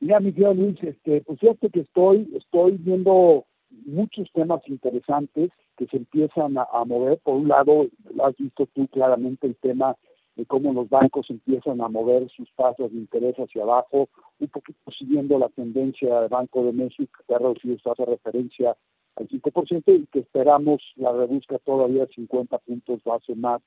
Mira, 0.00 0.20
mi 0.20 0.32
querido 0.32 0.54
Luis, 0.54 0.82
este, 0.82 1.20
pues 1.20 1.38
fíjate 1.40 1.68
que 1.68 1.80
estoy, 1.80 2.32
estoy 2.34 2.78
viendo 2.78 3.44
muchos 3.70 4.30
temas 4.32 4.60
interesantes 4.66 5.50
que 5.76 5.86
se 5.86 5.96
empiezan 5.98 6.56
a, 6.58 6.84
mover. 6.84 7.18
Por 7.18 7.34
un 7.34 7.48
lado, 7.48 7.86
has 8.24 8.36
visto 8.36 8.66
tú 8.74 8.88
claramente 8.88 9.46
el 9.46 9.56
tema 9.56 9.96
de 10.36 10.46
cómo 10.46 10.72
los 10.72 10.88
bancos 10.88 11.28
empiezan 11.30 11.80
a 11.80 11.88
mover 11.88 12.28
sus 12.30 12.48
tasas 12.54 12.90
de 12.92 12.98
interés 12.98 13.36
hacia 13.36 13.62
abajo, 13.62 14.08
un 14.38 14.48
poquito 14.48 14.78
siguiendo 14.96 15.38
la 15.38 15.48
tendencia 15.48 16.20
del 16.20 16.28
Banco 16.28 16.64
de 16.64 16.72
México, 16.72 17.20
que 17.26 17.34
ha 17.34 17.38
reducido 17.38 17.76
su 17.76 17.82
tasa 17.82 18.04
de 18.04 18.12
referencia 18.12 18.76
al 19.16 19.28
5% 19.28 19.82
y 20.00 20.06
que 20.06 20.20
esperamos 20.20 20.80
la 20.96 21.12
reduzca 21.12 21.58
todavía 21.58 22.06
50 22.06 22.56
puntos 22.58 23.02
base 23.02 23.34
más 23.34 23.60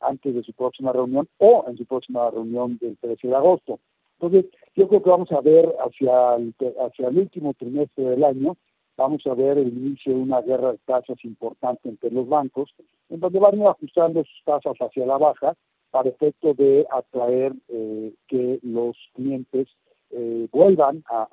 antes 0.00 0.34
de 0.34 0.42
su 0.42 0.52
próxima 0.52 0.92
reunión 0.92 1.28
o 1.38 1.64
en 1.68 1.76
su 1.76 1.84
próxima 1.84 2.30
reunión 2.30 2.78
del 2.78 2.96
13 2.98 3.28
de 3.28 3.34
agosto. 3.34 3.80
Entonces, 4.18 4.50
yo 4.74 4.88
creo 4.88 5.02
que 5.02 5.10
vamos 5.10 5.32
a 5.32 5.40
ver 5.40 5.74
hacia 5.80 6.36
el, 6.36 6.54
hacia 6.80 7.08
el 7.08 7.18
último 7.18 7.52
trimestre 7.54 8.04
del 8.04 8.24
año, 8.24 8.56
vamos 8.96 9.26
a 9.26 9.34
ver 9.34 9.58
el 9.58 9.68
inicio 9.68 10.14
de 10.14 10.20
una 10.20 10.40
guerra 10.40 10.72
de 10.72 10.78
tasas 10.86 11.22
importante 11.24 11.88
entre 11.88 12.10
los 12.10 12.28
bancos, 12.28 12.74
en 13.08 13.20
donde 13.20 13.38
van 13.38 13.60
a 13.62 13.70
ajustando 13.70 14.24
sus 14.24 14.44
tasas 14.44 14.76
hacia 14.78 15.06
la 15.06 15.18
baja 15.18 15.54
para 15.90 16.08
efecto 16.08 16.54
de 16.54 16.86
atraer 16.90 17.54
eh, 17.68 18.12
que 18.26 18.58
los 18.62 18.96
clientes 19.14 19.68
eh, 20.10 20.48
vuelvan 20.52 21.02
a, 21.08 21.26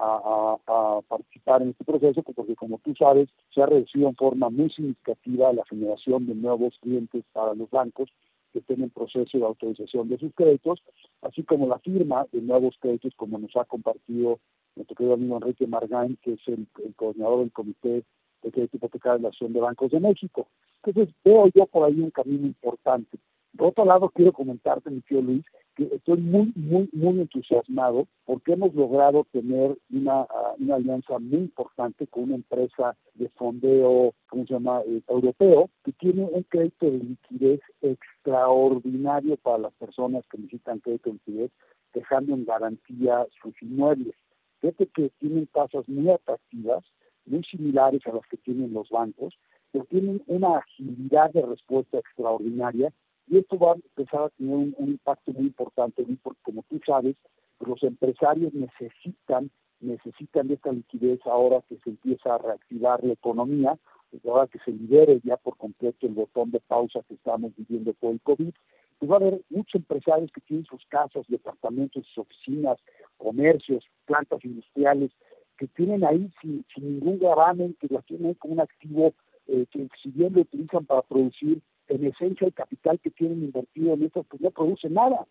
a, 0.67 1.01
participar 1.07 1.61
en 1.61 1.69
este 1.69 1.83
proceso, 1.83 2.23
porque 2.23 2.55
como 2.55 2.79
tú 2.79 2.95
sabes, 2.95 3.29
se 3.53 3.61
ha 3.61 3.67
reducido 3.67 4.09
en 4.09 4.15
forma 4.15 4.49
muy 4.49 4.69
significativa 4.71 5.53
la 5.53 5.65
generación 5.65 6.25
de 6.25 6.35
nuevos 6.35 6.73
clientes 6.81 7.23
para 7.31 7.53
los 7.53 7.69
bancos 7.69 8.09
que 8.51 8.59
estén 8.59 8.83
en 8.83 8.89
proceso 8.89 9.37
de 9.37 9.45
autorización 9.45 10.09
de 10.09 10.17
sus 10.17 10.33
créditos, 10.33 10.81
así 11.21 11.43
como 11.43 11.67
la 11.67 11.79
firma 11.79 12.25
de 12.31 12.41
nuevos 12.41 12.75
créditos, 12.79 13.13
como 13.15 13.37
nos 13.37 13.55
ha 13.55 13.65
compartido 13.65 14.39
nuestro 14.75 14.95
querido 14.95 15.15
amigo 15.15 15.37
Enrique 15.37 15.67
Margain, 15.67 16.17
que 16.21 16.33
es 16.33 16.47
el, 16.47 16.67
coordinador 16.95 17.39
del 17.39 17.51
Comité 17.51 18.03
de 18.43 18.51
Crédito 18.51 18.77
Hipotecario 18.77 19.17
de 19.17 19.23
la 19.23 19.29
Acción 19.29 19.53
de 19.53 19.59
Bancos 19.59 19.91
de 19.91 19.99
México. 19.99 20.47
Entonces, 20.83 21.13
veo 21.23 21.47
yo 21.53 21.65
por 21.67 21.85
ahí 21.85 21.99
un 21.99 22.11
camino 22.11 22.47
importante. 22.47 23.17
Por 23.57 23.67
otro 23.67 23.85
lado, 23.85 24.09
quiero 24.09 24.31
comentarte, 24.31 24.89
mi 24.89 25.01
tío 25.01 25.21
Luis, 25.21 25.43
que 25.75 25.83
estoy 25.93 26.19
muy, 26.19 26.51
muy, 26.55 26.89
muy 26.93 27.19
entusiasmado 27.19 28.07
porque 28.25 28.53
hemos 28.53 28.73
logrado 28.73 29.25
tener 29.31 29.77
una, 29.91 30.21
ah, 30.21 30.53
una 30.57 30.75
alianza 30.75 31.19
muy 31.19 31.39
importante 31.39 32.07
con 32.07 32.23
una 32.23 32.35
empresa 32.35 32.95
de 33.15 33.29
fondeo, 33.29 34.13
¿cómo 34.29 34.45
se 34.45 34.53
llama?, 34.53 34.81
eh, 34.87 35.01
europeo, 35.07 35.69
que 35.83 35.91
tiene 35.93 36.23
un 36.23 36.43
crédito 36.43 36.85
de 36.85 36.99
liquidez 36.99 37.61
extraordinario 37.81 39.37
para 39.37 39.59
las 39.59 39.73
personas 39.73 40.25
que 40.27 40.37
necesitan 40.37 40.79
crédito 40.79 41.09
de 41.09 41.13
liquidez, 41.13 41.51
dejando 41.93 42.33
en 42.33 42.45
garantía 42.45 43.27
sus 43.41 43.53
inmuebles. 43.61 44.15
Fíjate 44.61 44.87
que 44.87 45.09
tienen 45.19 45.47
tasas 45.47 45.87
muy 45.89 46.09
atractivas, 46.09 46.83
muy 47.25 47.43
similares 47.43 48.05
a 48.05 48.13
las 48.13 48.25
que 48.27 48.37
tienen 48.37 48.73
los 48.73 48.89
bancos, 48.89 49.33
pero 49.71 49.85
tienen 49.85 50.21
una 50.27 50.57
agilidad 50.57 51.31
de 51.31 51.45
respuesta 51.45 51.97
extraordinaria 51.97 52.93
y 53.27 53.37
esto 53.37 53.57
va 53.57 53.71
a 53.71 53.75
empezar 53.75 54.23
a 54.23 54.29
tener 54.29 54.55
un, 54.55 54.75
impacto 54.77 55.31
muy 55.31 55.43
importante, 55.43 56.05
porque 56.21 56.39
como 56.43 56.63
tú 56.69 56.79
sabes, 56.85 57.15
los 57.59 57.81
empresarios 57.83 58.53
necesitan 58.53 59.49
necesitan 59.79 60.47
de 60.47 60.53
esta 60.53 60.71
liquidez 60.71 61.19
ahora 61.25 61.63
que 61.67 61.77
se 61.83 61.89
empieza 61.89 62.35
a 62.35 62.37
reactivar 62.37 63.03
la 63.03 63.13
economía, 63.13 63.79
ahora 64.27 64.45
que 64.45 64.59
se 64.59 64.71
libere 64.71 65.19
ya 65.23 65.37
por 65.37 65.57
completo 65.57 66.05
el 66.05 66.13
botón 66.13 66.51
de 66.51 66.59
pausa 66.59 67.01
que 67.07 67.15
estamos 67.15 67.51
viviendo 67.57 67.93
por 67.93 68.11
el 68.11 68.21
COVID, 68.21 68.53
pues 69.01 69.11
va 69.11 69.15
a 69.15 69.19
haber 69.19 69.41
muchos 69.49 69.73
empresarios 69.73 70.31
que 70.31 70.41
tienen 70.41 70.63
sus 70.67 70.85
casas, 70.85 71.25
departamentos, 71.27 72.05
sus 72.05 72.19
oficinas, 72.19 72.77
comercios, 73.17 73.83
plantas 74.05 74.45
industriales, 74.45 75.09
que 75.57 75.65
tienen 75.69 76.05
ahí 76.05 76.29
sin, 76.39 76.63
ningún 76.77 77.17
gravamen, 77.17 77.75
que 77.79 77.87
las 77.89 78.05
tienen 78.05 78.35
como 78.35 78.53
un 78.53 78.59
activo 78.59 79.15
eh, 79.47 79.65
que 79.71 79.87
si 80.03 80.11
bien 80.11 80.33
lo 80.33 80.41
utilizan 80.41 80.85
para 80.85 81.01
producir, 81.01 81.63
en 81.87 82.05
esencia 82.05 82.45
el 82.45 82.53
capital 82.53 82.99
que 82.99 83.09
tienen 83.09 83.43
invertido 83.43 83.95
en 83.95 84.03
esto, 84.03 84.21
pues 84.21 84.39
no 84.39 84.51
produce 84.51 84.87
nada. 84.87 85.25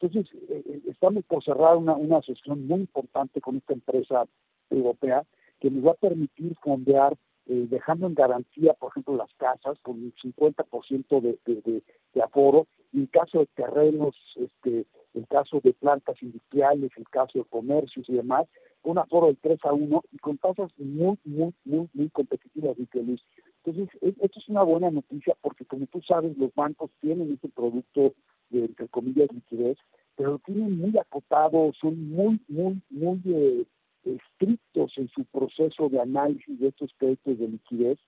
Entonces, 0.00 0.34
eh, 0.48 0.62
eh, 0.64 0.80
estamos 0.88 1.22
por 1.26 1.44
cerrar 1.44 1.76
una, 1.76 1.92
una 1.96 2.18
asociación 2.20 2.66
muy 2.66 2.80
importante 2.80 3.42
con 3.42 3.58
esta 3.58 3.74
empresa 3.74 4.24
europea 4.70 5.24
que 5.60 5.70
nos 5.70 5.86
va 5.86 5.90
a 5.90 6.06
permitir 6.06 6.56
fondear, 6.62 7.18
eh, 7.50 7.66
dejando 7.68 8.06
en 8.06 8.14
garantía, 8.14 8.74
por 8.74 8.90
ejemplo, 8.92 9.16
las 9.16 9.34
casas 9.34 9.76
con 9.82 9.96
un 9.96 10.14
50% 10.22 11.20
de, 11.20 11.36
de, 11.44 11.82
de, 12.14 12.22
aforo, 12.22 12.68
y 12.92 13.00
en 13.00 13.06
caso 13.06 13.40
de 13.40 13.46
terrenos, 13.46 14.14
este, 14.36 14.86
el 15.14 15.26
caso 15.26 15.60
de 15.64 15.72
plantas 15.72 16.22
industriales, 16.22 16.92
el 16.96 17.08
caso 17.08 17.40
de 17.40 17.44
comercios 17.46 18.08
y 18.08 18.12
demás, 18.12 18.46
un 18.84 18.98
aforo 18.98 19.26
del 19.26 19.36
3 19.38 19.58
a 19.64 19.72
1 19.72 20.02
y 20.12 20.18
con 20.18 20.38
tasas 20.38 20.70
muy, 20.78 21.18
muy, 21.24 21.52
muy, 21.64 21.88
muy 21.92 22.08
competitivas, 22.10 22.76
Luis. 22.78 23.20
Entonces, 23.64 23.98
esto 24.00 24.38
es 24.38 24.48
una 24.48 24.62
buena 24.62 24.92
noticia 24.92 25.34
porque, 25.40 25.64
como 25.64 25.86
tú 25.86 26.00
sabes, 26.02 26.38
los 26.38 26.54
bancos 26.54 26.92
tienen 27.00 27.32
este 27.32 27.48
producto 27.48 28.14
de, 28.50 28.66
entre 28.66 28.86
comillas, 28.86 29.28
liquidez, 29.32 29.76
pero 30.14 30.32
lo 30.32 30.38
tienen 30.38 30.78
muy 30.78 30.96
acotado, 30.96 31.72
son 31.80 32.10
muy, 32.10 32.40
muy, 32.46 32.80
muy 32.90 33.20
eh, 33.26 33.64
estrictos 34.04 34.92
en 34.96 35.08
su 35.08 35.24
proceso 35.26 35.88
de 35.88 36.00
análisis 36.00 36.58
de 36.58 36.68
estos 36.68 36.90
créditos 36.96 37.38
de 37.38 37.48
liquidez. 37.48 37.98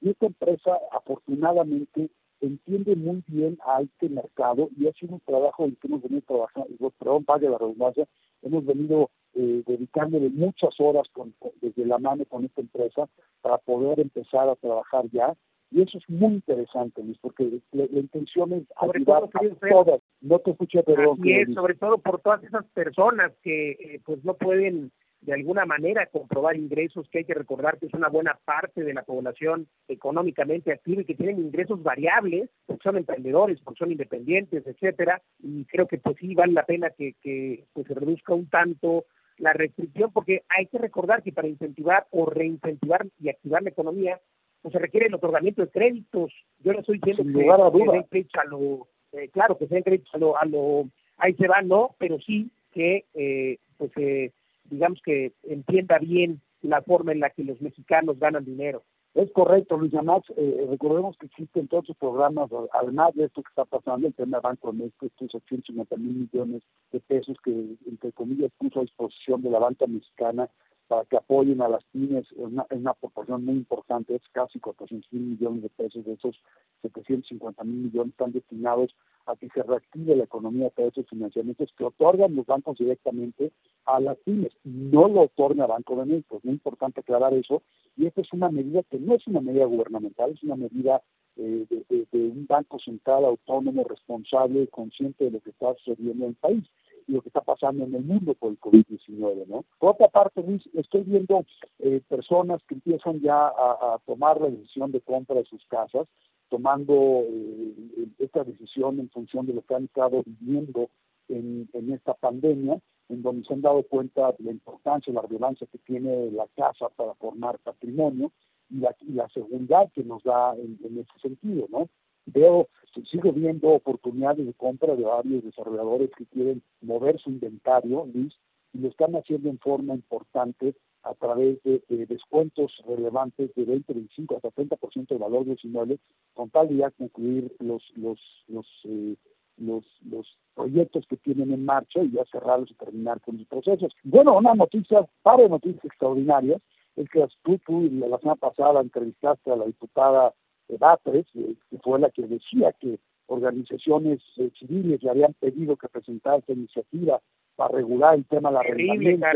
Y 0.00 0.10
esta 0.10 0.26
empresa, 0.26 0.78
afortunadamente, 0.92 2.10
entiende 2.40 2.96
muy 2.96 3.22
bien 3.26 3.58
a 3.66 3.82
este 3.82 4.08
mercado 4.08 4.68
y 4.78 4.86
ha 4.86 4.92
sido 4.92 5.14
un 5.14 5.20
trabajo 5.20 5.64
en 5.64 5.76
que 5.76 5.88
hemos 5.88 6.02
venido 6.02 6.22
trabajando, 6.22 6.90
perdón, 6.98 7.24
vaya 7.26 7.50
la 7.50 7.58
redundancia, 7.58 8.06
hemos 8.42 8.64
venido 8.64 9.10
eh, 9.34 9.62
dedicándole 9.66 10.30
muchas 10.30 10.74
horas 10.80 11.06
con, 11.12 11.34
desde 11.60 11.86
la 11.86 11.98
mano 11.98 12.24
con 12.24 12.44
esta 12.44 12.60
empresa 12.60 13.08
para 13.42 13.58
poder 13.58 14.00
empezar 14.00 14.48
a 14.48 14.56
trabajar 14.56 15.04
ya. 15.12 15.34
Y 15.72 15.82
eso 15.82 15.98
es 15.98 16.10
muy 16.10 16.34
interesante, 16.34 17.00
Luis, 17.00 17.16
porque 17.20 17.60
la, 17.70 17.84
intención 17.84 18.52
es 18.52 18.64
ayudar 18.76 19.24
a 19.24 19.68
todas. 19.68 20.00
No 20.20 20.40
te 20.40 20.50
escuché, 20.50 20.82
pero... 20.82 21.16
Y 21.22 21.54
sobre 21.54 21.74
todo 21.74 21.98
por 21.98 22.20
todas 22.20 22.42
esas 22.42 22.66
personas 22.74 23.32
que 23.42 23.70
eh, 23.72 24.00
pues 24.04 24.24
no 24.24 24.34
pueden 24.34 24.90
de 25.20 25.34
alguna 25.34 25.66
manera 25.66 26.06
comprobar 26.06 26.56
ingresos, 26.56 27.08
que 27.10 27.18
hay 27.18 27.24
que 27.24 27.34
recordar 27.34 27.78
que 27.78 27.86
es 27.86 27.94
una 27.94 28.08
buena 28.08 28.38
parte 28.44 28.82
de 28.82 28.94
la 28.94 29.02
población 29.02 29.68
económicamente 29.88 30.72
activa 30.72 31.02
y 31.02 31.04
que 31.04 31.14
tienen 31.14 31.38
ingresos 31.38 31.82
variables, 31.82 32.48
porque 32.66 32.82
son 32.82 32.96
emprendedores, 32.96 33.60
porque 33.60 33.78
son 33.78 33.92
independientes, 33.92 34.66
etcétera, 34.66 35.20
y 35.42 35.64
creo 35.66 35.86
que 35.86 35.98
pues 35.98 36.16
sí 36.18 36.34
vale 36.34 36.52
la 36.52 36.64
pena 36.64 36.90
que, 36.90 37.14
que 37.22 37.64
pues, 37.72 37.86
se 37.86 37.94
reduzca 37.94 38.34
un 38.34 38.48
tanto 38.48 39.04
la 39.36 39.52
restricción, 39.52 40.12
porque 40.12 40.42
hay 40.48 40.66
que 40.66 40.78
recordar 40.78 41.22
que 41.22 41.32
para 41.32 41.48
incentivar 41.48 42.06
o 42.10 42.26
reincentivar 42.26 43.06
y 43.18 43.30
activar 43.30 43.62
la 43.62 43.70
economía, 43.70 44.20
pues 44.62 44.72
se 44.72 44.78
requiere 44.78 45.06
el 45.06 45.14
otorgamiento 45.14 45.62
de 45.62 45.70
créditos. 45.70 46.32
Yo 46.62 46.72
no 46.72 46.80
estoy 46.80 46.98
diciendo 46.98 47.22
que, 47.22 47.50
a 47.50 48.44
lo, 48.44 48.88
eh, 49.12 49.28
claro, 49.30 49.56
que 49.56 49.66
se 49.66 49.82
créditos 49.82 50.14
a 50.14 50.18
lo, 50.18 50.36
a 50.36 50.44
lo, 50.44 50.88
ahí 51.16 51.34
se 51.34 51.48
va, 51.48 51.62
no, 51.62 51.94
pero 51.98 52.18
sí 52.20 52.50
que 52.72 53.06
eh, 53.14 53.58
pues 53.78 53.90
eh, 53.96 54.30
digamos 54.70 55.00
que 55.04 55.32
entienda 55.42 55.98
bien 55.98 56.40
la 56.62 56.82
forma 56.82 57.12
en 57.12 57.20
la 57.20 57.30
que 57.30 57.44
los 57.44 57.60
mexicanos 57.60 58.18
ganan 58.18 58.44
dinero. 58.44 58.82
Es 59.14 59.30
correcto, 59.32 59.76
Luis 59.76 59.92
Max. 59.92 60.32
Eh, 60.36 60.66
recordemos 60.70 61.16
que 61.18 61.26
existen 61.26 61.66
todos 61.66 61.88
los 61.88 61.96
programas, 61.96 62.48
además 62.72 63.12
de 63.14 63.24
esto 63.24 63.42
que 63.42 63.48
está 63.48 63.64
pasando, 63.64 64.06
el 64.06 64.14
tema 64.14 64.38
Banco 64.38 64.70
de 64.70 64.84
México, 64.84 65.06
estos 65.06 65.34
850 65.34 65.96
mil 65.96 66.14
millones 66.14 66.62
de 66.92 67.00
pesos 67.00 67.36
que, 67.42 67.50
entre 67.86 68.12
comillas, 68.12 68.52
puso 68.56 68.78
a 68.78 68.82
disposición 68.82 69.42
de 69.42 69.50
la 69.50 69.58
banca 69.58 69.86
mexicana 69.88 70.48
para 70.90 71.04
que 71.04 71.16
apoyen 71.16 71.62
a 71.62 71.68
las 71.68 71.84
pymes 71.92 72.26
en 72.36 72.46
una, 72.46 72.66
una, 72.68 72.94
proporción 72.94 73.44
muy 73.44 73.54
importante, 73.54 74.16
es 74.16 74.22
casi 74.32 74.58
400 74.58 75.12
mil 75.12 75.22
millones 75.22 75.62
de 75.62 75.68
pesos, 75.68 76.04
de 76.04 76.14
esos 76.14 76.34
750 76.82 77.62
mil 77.62 77.76
millones 77.76 78.10
están 78.10 78.32
destinados 78.32 78.96
a 79.26 79.36
que 79.36 79.48
se 79.50 79.62
reactive 79.62 80.16
la 80.16 80.24
economía 80.24 80.66
a 80.66 80.70
través 80.70 80.94
de 80.94 81.04
financiamientos 81.04 81.72
que 81.78 81.84
otorgan 81.84 82.34
los 82.34 82.44
bancos 82.44 82.76
directamente 82.76 83.52
a 83.84 84.00
las 84.00 84.18
pymes, 84.18 84.52
no 84.64 85.06
lo 85.06 85.20
otorga 85.20 85.68
Banco 85.68 85.94
de 85.94 86.06
México, 86.06 86.38
es 86.38 86.44
muy 86.44 86.54
importante 86.54 87.02
aclarar 87.02 87.34
eso, 87.34 87.62
y 87.96 88.06
esta 88.06 88.22
es 88.22 88.32
una 88.32 88.50
medida 88.50 88.82
que 88.82 88.98
no 88.98 89.14
es 89.14 89.24
una 89.28 89.40
medida 89.40 89.66
gubernamental, 89.66 90.32
es 90.32 90.42
una 90.42 90.56
medida 90.56 91.00
eh, 91.36 91.66
de, 91.70 92.06
de, 92.10 92.18
un 92.18 92.46
banco 92.48 92.80
central 92.80 93.26
autónomo, 93.26 93.84
responsable, 93.84 94.66
consciente 94.66 95.26
de 95.26 95.30
lo 95.30 95.40
que 95.40 95.50
está 95.50 95.72
sucediendo 95.74 96.24
en 96.24 96.30
el 96.30 96.34
país 96.36 96.64
lo 97.10 97.22
que 97.22 97.28
está 97.28 97.40
pasando 97.40 97.84
en 97.84 97.94
el 97.94 98.04
mundo 98.04 98.34
por 98.34 98.50
el 98.52 98.60
COVID-19, 98.60 99.46
¿no? 99.46 99.64
Por 99.78 99.90
otra 99.90 100.08
parte, 100.08 100.42
estoy 100.74 101.02
viendo 101.02 101.44
eh, 101.78 102.00
personas 102.08 102.62
que 102.68 102.74
empiezan 102.74 103.20
ya 103.20 103.48
a, 103.48 103.98
tomar 104.06 104.40
la 104.40 104.48
decisión 104.48 104.92
de 104.92 105.00
compra 105.00 105.36
de 105.36 105.44
sus 105.44 105.64
casas, 105.66 106.06
tomando 106.48 106.94
eh, 106.94 108.06
esta 108.18 108.44
decisión 108.44 109.00
en 109.00 109.10
función 109.10 109.46
de 109.46 109.54
lo 109.54 109.62
que 109.62 109.74
han 109.74 109.84
estado 109.84 110.22
viviendo 110.24 110.88
en, 111.28 111.68
esta 111.92 112.14
pandemia, 112.14 112.80
en 113.08 113.22
donde 113.22 113.46
se 113.46 113.54
han 113.54 113.60
dado 113.60 113.82
cuenta 113.84 114.32
de 114.32 114.44
la 114.44 114.50
importancia, 114.50 115.12
la 115.12 115.22
relevancia 115.22 115.66
que 115.70 115.78
tiene 115.78 116.30
la 116.32 116.46
casa 116.56 116.88
para 116.96 117.14
formar 117.14 117.58
patrimonio 117.58 118.32
y 118.68 118.78
la, 118.78 118.94
la 119.08 119.28
seguridad 119.28 119.90
que 119.92 120.02
nos 120.02 120.22
da 120.22 120.54
en, 120.54 120.78
en 120.84 120.98
ese 120.98 121.20
sentido, 121.20 121.66
¿no? 121.70 121.88
Veo 122.26 122.68
sigo 123.10 123.32
viendo 123.32 123.68
oportunidades 123.68 124.46
de 124.46 124.54
compra 124.54 124.96
de 124.96 125.04
varios 125.04 125.44
desarrolladores 125.44 126.10
que 126.16 126.26
quieren 126.26 126.62
mover 126.80 127.18
su 127.20 127.30
inventario, 127.30 128.06
Luis, 128.12 128.34
y 128.72 128.78
lo 128.78 128.88
están 128.88 129.14
haciendo 129.14 129.48
en 129.48 129.58
forma 129.58 129.94
importante 129.94 130.74
a 131.02 131.14
través 131.14 131.62
de, 131.62 131.80
descuentos 132.06 132.72
relevantes 132.86 133.54
de 133.54 133.64
20, 133.64 133.92
25 133.92 134.36
hasta 134.36 134.50
30% 134.50 135.08
del 135.08 135.18
valor 135.18 135.44
de 135.44 135.52
los 135.52 135.64
inmuebles, 135.64 136.00
con 136.34 136.50
tal 136.50 136.68
de 136.68 136.76
ya 136.76 136.90
concluir 136.90 137.54
los 137.58 137.82
los 137.96 138.20
los, 138.48 138.66
eh, 138.84 139.16
los 139.56 139.84
los 140.04 140.26
proyectos 140.54 141.06
que 141.08 141.16
tienen 141.16 141.52
en 141.52 141.64
marcha 141.64 142.02
y 142.02 142.10
ya 142.10 142.24
cerrarlos 142.30 142.70
y 142.70 142.74
terminar 142.74 143.20
con 143.22 143.38
los 143.38 143.46
procesos. 143.46 143.94
Bueno, 144.04 144.36
una 144.36 144.54
noticia, 144.54 145.08
par 145.22 145.38
de 145.38 145.48
noticias 145.48 145.84
extraordinarias, 145.84 146.60
es 146.96 147.08
que 147.08 147.26
tú, 147.42 147.58
tú 147.64 147.82
la 147.90 148.18
semana 148.18 148.36
pasada 148.36 148.80
entrevistaste 148.80 149.50
a 149.50 149.56
la 149.56 149.64
diputada 149.64 150.34
Batres, 150.78 151.26
eh, 151.34 151.54
que 151.70 151.78
fue 151.78 151.98
la 151.98 152.10
que 152.10 152.22
decía 152.22 152.72
que 152.80 152.98
organizaciones 153.26 154.20
eh, 154.38 154.50
civiles 154.58 155.02
le 155.02 155.10
habían 155.10 155.34
pedido 155.34 155.76
que 155.76 155.88
presentara 155.88 156.38
esta 156.38 156.52
iniciativa 156.52 157.20
para 157.56 157.76
regular 157.76 158.14
el 158.14 158.24
tema 158.24 158.48
de 158.48 158.54
la 158.54 158.60
arrendamiento 158.60 159.26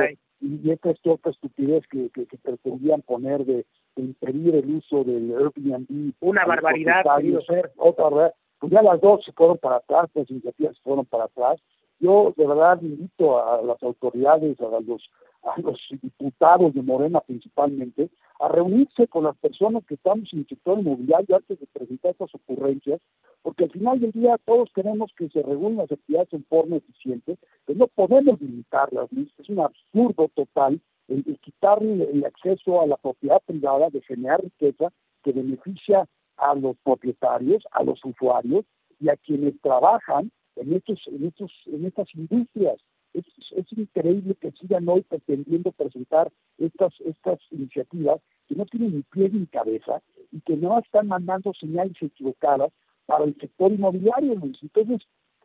y 0.44 0.70
esta 0.70 0.90
es 0.90 0.98
otra 1.04 1.32
estupidez 1.32 1.86
que, 1.88 2.10
que, 2.10 2.26
pretendían 2.42 3.00
poner 3.02 3.44
de, 3.46 3.64
impedir 3.96 4.54
el 4.56 4.76
uso 4.76 5.04
del 5.04 5.30
Airbnb. 5.30 6.12
Una 6.20 6.44
barbaridad, 6.44 7.04
ser. 7.46 7.72
Otra 7.76 8.34
Pues 8.58 8.72
ya 8.72 8.82
las 8.82 9.00
dos 9.00 9.24
se 9.24 9.32
fueron 9.32 9.56
para 9.58 9.76
atrás, 9.76 10.10
las 10.14 10.30
iniciativas 10.30 10.76
se 10.76 10.82
fueron 10.82 11.06
para 11.06 11.24
atrás. 11.24 11.60
Yo 12.00 12.34
de 12.36 12.46
verdad 12.46 12.80
invito 12.82 13.38
a 13.38 13.62
las 13.62 13.82
autoridades, 13.82 14.60
a 14.60 14.80
los, 14.80 15.08
a 15.44 15.60
los 15.60 15.80
diputados 16.02 16.74
de 16.74 16.82
Morena 16.82 17.20
principalmente, 17.20 18.10
a 18.44 18.48
reunirse 18.48 19.08
con 19.08 19.24
las 19.24 19.36
personas 19.38 19.84
que 19.86 19.94
estamos 19.94 20.30
en 20.32 20.40
el 20.40 20.46
sector 20.46 20.78
inmobiliario 20.78 21.36
antes 21.36 21.58
de 21.58 21.66
presentar 21.66 22.10
estas 22.10 22.34
ocurrencias, 22.34 23.00
porque 23.42 23.64
al 23.64 23.70
final 23.70 24.00
del 24.00 24.12
día 24.12 24.36
todos 24.44 24.68
queremos 24.74 25.10
que 25.16 25.30
se 25.30 25.42
regulen 25.42 25.78
las 25.78 25.90
actividades 25.90 26.32
en 26.32 26.44
forma 26.44 26.76
eficiente, 26.76 27.38
pero 27.64 27.78
no 27.78 27.86
podemos 27.86 28.40
limitarlas, 28.40 29.08
es 29.12 29.48
un 29.48 29.60
absurdo 29.60 30.28
total 30.34 30.80
el, 31.08 31.38
quitarle 31.40 32.10
el 32.10 32.24
acceso 32.24 32.80
a 32.82 32.86
la 32.86 32.96
propiedad 32.96 33.40
privada, 33.46 33.88
de 33.90 34.02
generar 34.02 34.42
riqueza 34.42 34.88
que 35.22 35.32
beneficia 35.32 36.06
a 36.36 36.54
los 36.54 36.76
propietarios, 36.82 37.64
a 37.70 37.82
los 37.82 38.04
usuarios 38.04 38.64
y 39.00 39.08
a 39.08 39.16
quienes 39.16 39.58
trabajan 39.62 40.30
en 40.56 40.74
estos, 40.74 41.00
en 41.06 41.26
estos, 41.26 41.52
en 41.66 41.86
estas 41.86 42.08
industrias. 42.14 42.76
Es, 43.12 43.24
es 43.56 43.66
increíble 43.78 44.34
que 44.34 44.50
sigan 44.52 44.88
hoy 44.88 45.02
pretendiendo 45.02 45.72
presentar 45.72 46.32
estas, 46.58 46.92
estas 47.00 47.38
iniciativas 47.50 48.20
que 48.48 48.54
no 48.54 48.66
tienen 48.66 48.96
ni 48.96 49.02
pie 49.02 49.30
ni 49.30 49.46
cabeza 49.46 50.02
y 50.32 50.40
que 50.40 50.56
no 50.56 50.78
están 50.78 51.08
mandando 51.08 51.52
señales 51.54 51.96
equivocadas 52.00 52.72
para 53.06 53.24
el 53.24 53.36
sector 53.38 53.72
inmobiliario, 53.72 54.32
Entonces, 54.32 55.02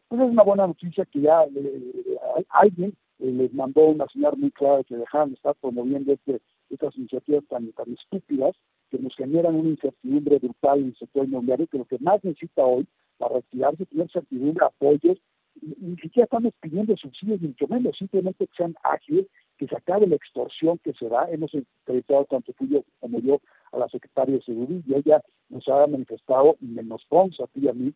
pues 0.08 0.22
es 0.22 0.28
una 0.30 0.44
buena 0.44 0.68
noticia 0.68 1.06
que 1.06 1.22
ya 1.22 1.44
eh, 1.44 2.16
alguien 2.50 2.94
eh, 3.20 3.32
les 3.32 3.54
mandó 3.54 3.86
una 3.86 4.08
señal 4.08 4.38
muy 4.38 4.52
clara 4.52 4.84
que 4.84 4.96
dejaran 4.96 5.30
de 5.30 5.36
estar 5.36 5.56
promoviendo 5.56 6.14
este, 6.14 6.42
estas 6.70 6.96
iniciativas 6.98 7.44
tan, 7.50 7.72
tan 7.74 7.92
estúpidas 7.94 8.56
que 8.90 8.98
nos 8.98 9.16
generan 9.16 9.56
una 9.56 9.70
incertidumbre 9.70 10.40
brutal 10.40 10.80
en 10.80 10.86
el 10.88 10.98
sector 10.98 11.26
inmobiliario, 11.26 11.68
que 11.68 11.78
lo 11.78 11.86
que 11.86 12.00
más 12.00 12.24
necesita 12.24 12.66
hoy 12.66 12.88
para 13.18 13.36
retirarse, 13.36 13.86
tener 13.86 14.10
certidumbre, 14.10 14.66
apoyos, 14.66 15.18
ni 15.62 15.96
siquiera 15.98 16.26
estamos 16.26 16.54
pidiendo 16.60 16.96
subsidios 16.98 17.42
ni 17.42 17.50
mucho 17.50 17.68
menos, 17.68 17.98
simplemente 17.98 18.48
que 18.48 18.56
sean 18.56 18.76
ágiles, 18.84 19.28
que 19.58 19.68
se 19.68 19.76
acabe 19.76 20.08
la 20.08 20.16
extorsión 20.16 20.78
que 20.80 20.94
se 20.94 21.08
da. 21.10 21.30
Hemos 21.30 21.54
entrevistado 21.54 22.26
tanto 22.26 22.54
tú 22.54 22.84
como 23.00 23.20
yo 23.20 23.42
a 23.72 23.78
la 23.78 23.90
secretaria 23.90 24.36
de 24.36 24.42
Seguridad 24.42 24.82
y 24.86 24.94
ella 24.96 25.24
nos 25.50 25.68
ha 25.68 25.86
manifestado, 25.88 26.58
y 26.62 26.66
nos 26.66 27.06
consta 27.06 27.44
a 27.44 27.48
ti 27.48 27.62
y 27.62 27.68
a 27.68 27.74
mí, 27.74 27.94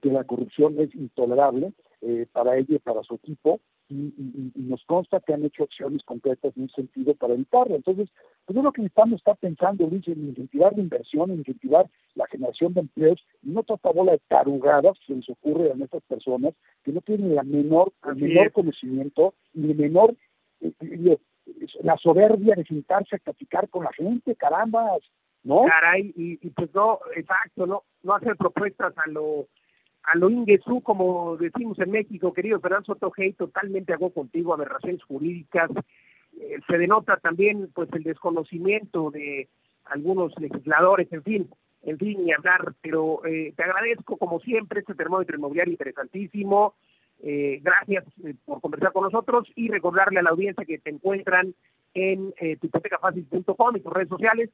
que 0.00 0.10
la 0.10 0.24
corrupción 0.24 0.80
es 0.80 0.94
intolerable 0.94 1.72
eh, 2.00 2.26
para 2.32 2.56
ella 2.56 2.76
y 2.76 2.78
para 2.78 3.02
su 3.02 3.14
equipo 3.14 3.60
y, 3.88 4.52
nos 4.56 4.82
consta 4.84 5.20
que 5.20 5.34
han 5.34 5.44
hecho 5.44 5.64
acciones 5.64 6.02
concretas 6.04 6.56
en 6.56 6.64
un 6.64 6.70
sentido 6.70 7.14
para 7.14 7.34
evitarlo. 7.34 7.76
Entonces, 7.76 8.08
pues 8.44 8.56
yo 8.56 8.62
lo 8.62 8.72
que 8.72 8.84
estamos 8.84 9.18
está 9.18 9.34
pensando, 9.34 9.86
Luis, 9.86 10.06
en 10.08 10.28
incentivar 10.28 10.72
la 10.74 10.82
inversión, 10.82 11.30
en 11.30 11.38
incentivar 11.38 11.86
la 12.14 12.26
generación 12.26 12.74
de 12.74 12.80
empleos 12.80 13.20
y 13.42 13.50
no 13.50 13.62
toda 13.62 13.92
bola 13.92 14.12
de 14.12 14.20
tarugadas 14.28 14.98
que 15.06 15.14
les 15.14 15.28
ocurre 15.28 15.70
a 15.70 15.84
estas 15.84 16.02
personas 16.04 16.54
que 16.84 16.92
no 16.92 17.00
tienen 17.00 17.34
la 17.34 17.42
menor, 17.42 17.92
el 18.06 18.16
menor 18.16 18.52
conocimiento 18.52 19.34
y 19.54 19.70
el 19.70 19.76
menor, 19.76 20.14
eh, 20.60 20.72
eh, 20.80 21.18
la 21.82 21.96
soberbia 21.98 22.54
de 22.54 22.64
sentarse 22.64 23.16
a 23.16 23.18
platicar 23.18 23.68
con 23.68 23.84
la 23.84 23.92
gente, 23.92 24.34
caramba, 24.36 24.96
¿no? 25.42 25.64
Caray, 25.64 26.12
y, 26.16 26.38
y 26.46 26.50
pues 26.50 26.72
no, 26.74 27.00
exacto, 27.16 27.66
no, 27.66 27.82
no 28.02 28.14
hacer 28.14 28.36
propuestas 28.36 28.96
a 28.96 29.10
lo 29.10 29.48
a 30.04 30.16
lo 30.16 30.30
Ingesú, 30.30 30.82
como 30.82 31.36
decimos 31.36 31.78
en 31.78 31.90
México, 31.90 32.32
querido 32.32 32.60
Fernando 32.60 32.86
Sotogey, 32.86 33.32
totalmente 33.34 33.92
hago 33.92 34.10
contigo, 34.10 34.52
aberraciones 34.52 35.02
jurídicas. 35.04 35.70
Eh, 36.38 36.58
se 36.66 36.78
denota 36.78 37.16
también 37.18 37.70
pues 37.74 37.88
el 37.92 38.02
desconocimiento 38.02 39.10
de 39.10 39.48
algunos 39.84 40.32
legisladores, 40.40 41.12
en 41.12 41.22
fin, 41.22 41.50
en 41.82 41.98
fin, 41.98 42.26
y 42.26 42.32
hablar, 42.32 42.74
pero 42.80 43.24
eh, 43.24 43.52
te 43.56 43.62
agradezco 43.62 44.16
como 44.16 44.40
siempre 44.40 44.80
este 44.80 44.94
termómetro 44.94 45.36
inmobiliario 45.36 45.72
interesantísimo. 45.72 46.74
Eh, 47.24 47.60
gracias 47.62 48.04
por 48.44 48.60
conversar 48.60 48.92
con 48.92 49.04
nosotros 49.04 49.48
y 49.54 49.68
recordarle 49.68 50.18
a 50.18 50.22
la 50.22 50.30
audiencia 50.30 50.64
que 50.64 50.78
te 50.78 50.90
encuentran 50.90 51.54
en 51.94 52.34
eh, 52.40 52.58
y 52.60 53.80
tus 53.80 53.92
redes 53.92 54.08
sociales 54.08 54.50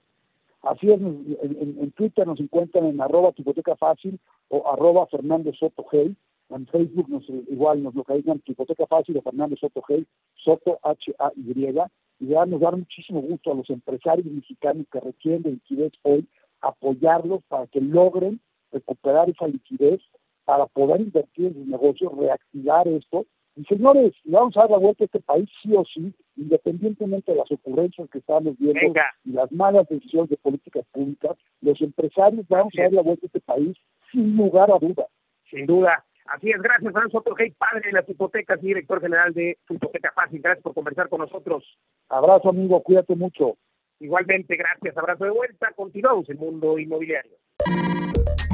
Así 0.62 0.90
es, 0.90 1.00
en, 1.00 1.92
Twitter 1.92 2.26
nos 2.26 2.40
encuentran 2.40 2.86
en 2.86 3.00
arroba 3.00 3.32
tu 3.32 3.42
hipoteca 3.42 3.76
fácil 3.76 4.18
o 4.48 4.68
arroba 4.68 5.06
Fernando 5.06 5.52
Soto 5.54 5.86
En 5.92 6.66
Facebook 6.66 7.08
nos, 7.08 7.28
igual 7.28 7.82
nos 7.82 7.94
localizan 7.94 8.42
Hipoteca 8.44 8.86
Fácil 8.86 9.14
de 9.14 9.22
Fernando 9.22 9.56
Soto 9.56 9.82
G, 9.82 10.04
Soto 10.36 10.78
H-A-Y, 10.82 11.78
y 12.20 12.26
ya 12.26 12.46
nos 12.46 12.60
da 12.60 12.70
muchísimo 12.72 13.20
gusto 13.20 13.52
a 13.52 13.54
los 13.54 13.70
empresarios 13.70 14.26
mexicanos 14.26 14.86
que 14.90 15.00
requieren 15.00 15.42
de 15.42 15.50
liquidez 15.52 15.92
hoy, 16.02 16.26
apoyarlos 16.60 17.42
para 17.48 17.66
que 17.68 17.80
logren 17.80 18.40
recuperar 18.72 19.30
esa 19.30 19.46
liquidez 19.46 20.00
para 20.44 20.66
poder 20.66 21.02
invertir 21.02 21.46
en 21.46 21.54
sus 21.54 21.66
negocios, 21.66 22.16
reactivar 22.16 22.88
esto. 22.88 23.26
Y 23.58 23.64
señores, 23.64 24.14
vamos 24.24 24.56
a 24.56 24.60
dar 24.60 24.70
la 24.70 24.78
vuelta 24.78 25.02
a 25.02 25.06
este 25.06 25.18
país 25.18 25.50
sí 25.60 25.74
o 25.74 25.84
sí, 25.84 26.14
independientemente 26.36 27.32
de 27.32 27.38
las 27.38 27.50
ocurrencias 27.50 28.08
que 28.08 28.18
estamos 28.18 28.56
viendo 28.56 29.00
y 29.24 29.32
las 29.32 29.50
malas 29.50 29.88
decisiones 29.88 30.30
de 30.30 30.36
políticas 30.36 30.86
públicas, 30.92 31.36
los 31.60 31.80
empresarios 31.82 32.46
vamos 32.46 32.72
a 32.78 32.82
dar 32.82 32.92
la 32.92 33.02
vuelta 33.02 33.26
a 33.26 33.26
este 33.26 33.40
país 33.40 33.76
sin 34.12 34.36
lugar 34.36 34.70
a 34.70 34.78
duda. 34.78 35.06
Sin 35.50 35.66
duda. 35.66 36.04
Así 36.26 36.50
es, 36.50 36.62
gracias, 36.62 36.92
Fernando 36.92 37.10
Soto 37.10 37.34
padre 37.58 37.86
de 37.86 37.92
las 37.92 38.08
hipotecas 38.08 38.62
y 38.62 38.68
director 38.68 39.00
general 39.00 39.34
de 39.34 39.58
Hipoteca 39.68 40.12
Fácil. 40.14 40.40
Gracias 40.40 40.62
por 40.62 40.74
conversar 40.74 41.08
con 41.08 41.22
nosotros. 41.22 41.64
Abrazo, 42.10 42.50
amigo, 42.50 42.80
cuídate 42.84 43.16
mucho. 43.16 43.56
Igualmente, 43.98 44.54
gracias. 44.54 44.96
Abrazo 44.96 45.24
de 45.24 45.30
vuelta. 45.30 45.72
Continuamos 45.74 46.30
el 46.30 46.38
mundo 46.38 46.78
inmobiliario. 46.78 47.32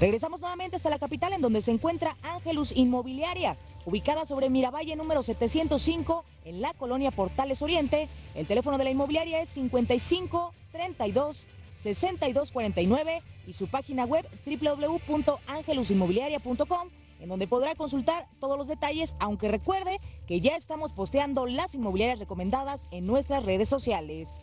Regresamos 0.00 0.40
nuevamente 0.40 0.76
hasta 0.76 0.90
la 0.90 0.98
capital 0.98 1.32
en 1.32 1.40
donde 1.40 1.60
se 1.60 1.72
encuentra 1.72 2.16
Ángelus 2.22 2.70
Inmobiliaria, 2.76 3.56
ubicada 3.84 4.26
sobre 4.26 4.48
Miravalle 4.48 4.94
número 4.94 5.24
705 5.24 6.24
en 6.44 6.60
la 6.60 6.72
colonia 6.74 7.10
Portales 7.10 7.62
Oriente. 7.62 8.08
El 8.34 8.46
teléfono 8.46 8.78
de 8.78 8.84
la 8.84 8.90
inmobiliaria 8.90 9.42
es 9.42 9.48
55 9.50 10.54
32 10.70 11.46
62 11.78 12.52
49 12.52 13.22
y 13.46 13.52
su 13.52 13.68
página 13.68 14.04
web 14.04 14.26
www.angelusinmobiliaria.com 14.46 16.88
en 17.18 17.28
donde 17.28 17.46
podrá 17.46 17.74
consultar 17.74 18.26
todos 18.40 18.56
los 18.56 18.68
detalles, 18.68 19.14
aunque 19.18 19.48
recuerde 19.48 19.98
que 20.26 20.40
ya 20.40 20.56
estamos 20.56 20.92
posteando 20.92 21.46
las 21.46 21.74
inmobiliarias 21.74 22.18
recomendadas 22.18 22.88
en 22.90 23.06
nuestras 23.06 23.44
redes 23.44 23.68
sociales. 23.68 24.42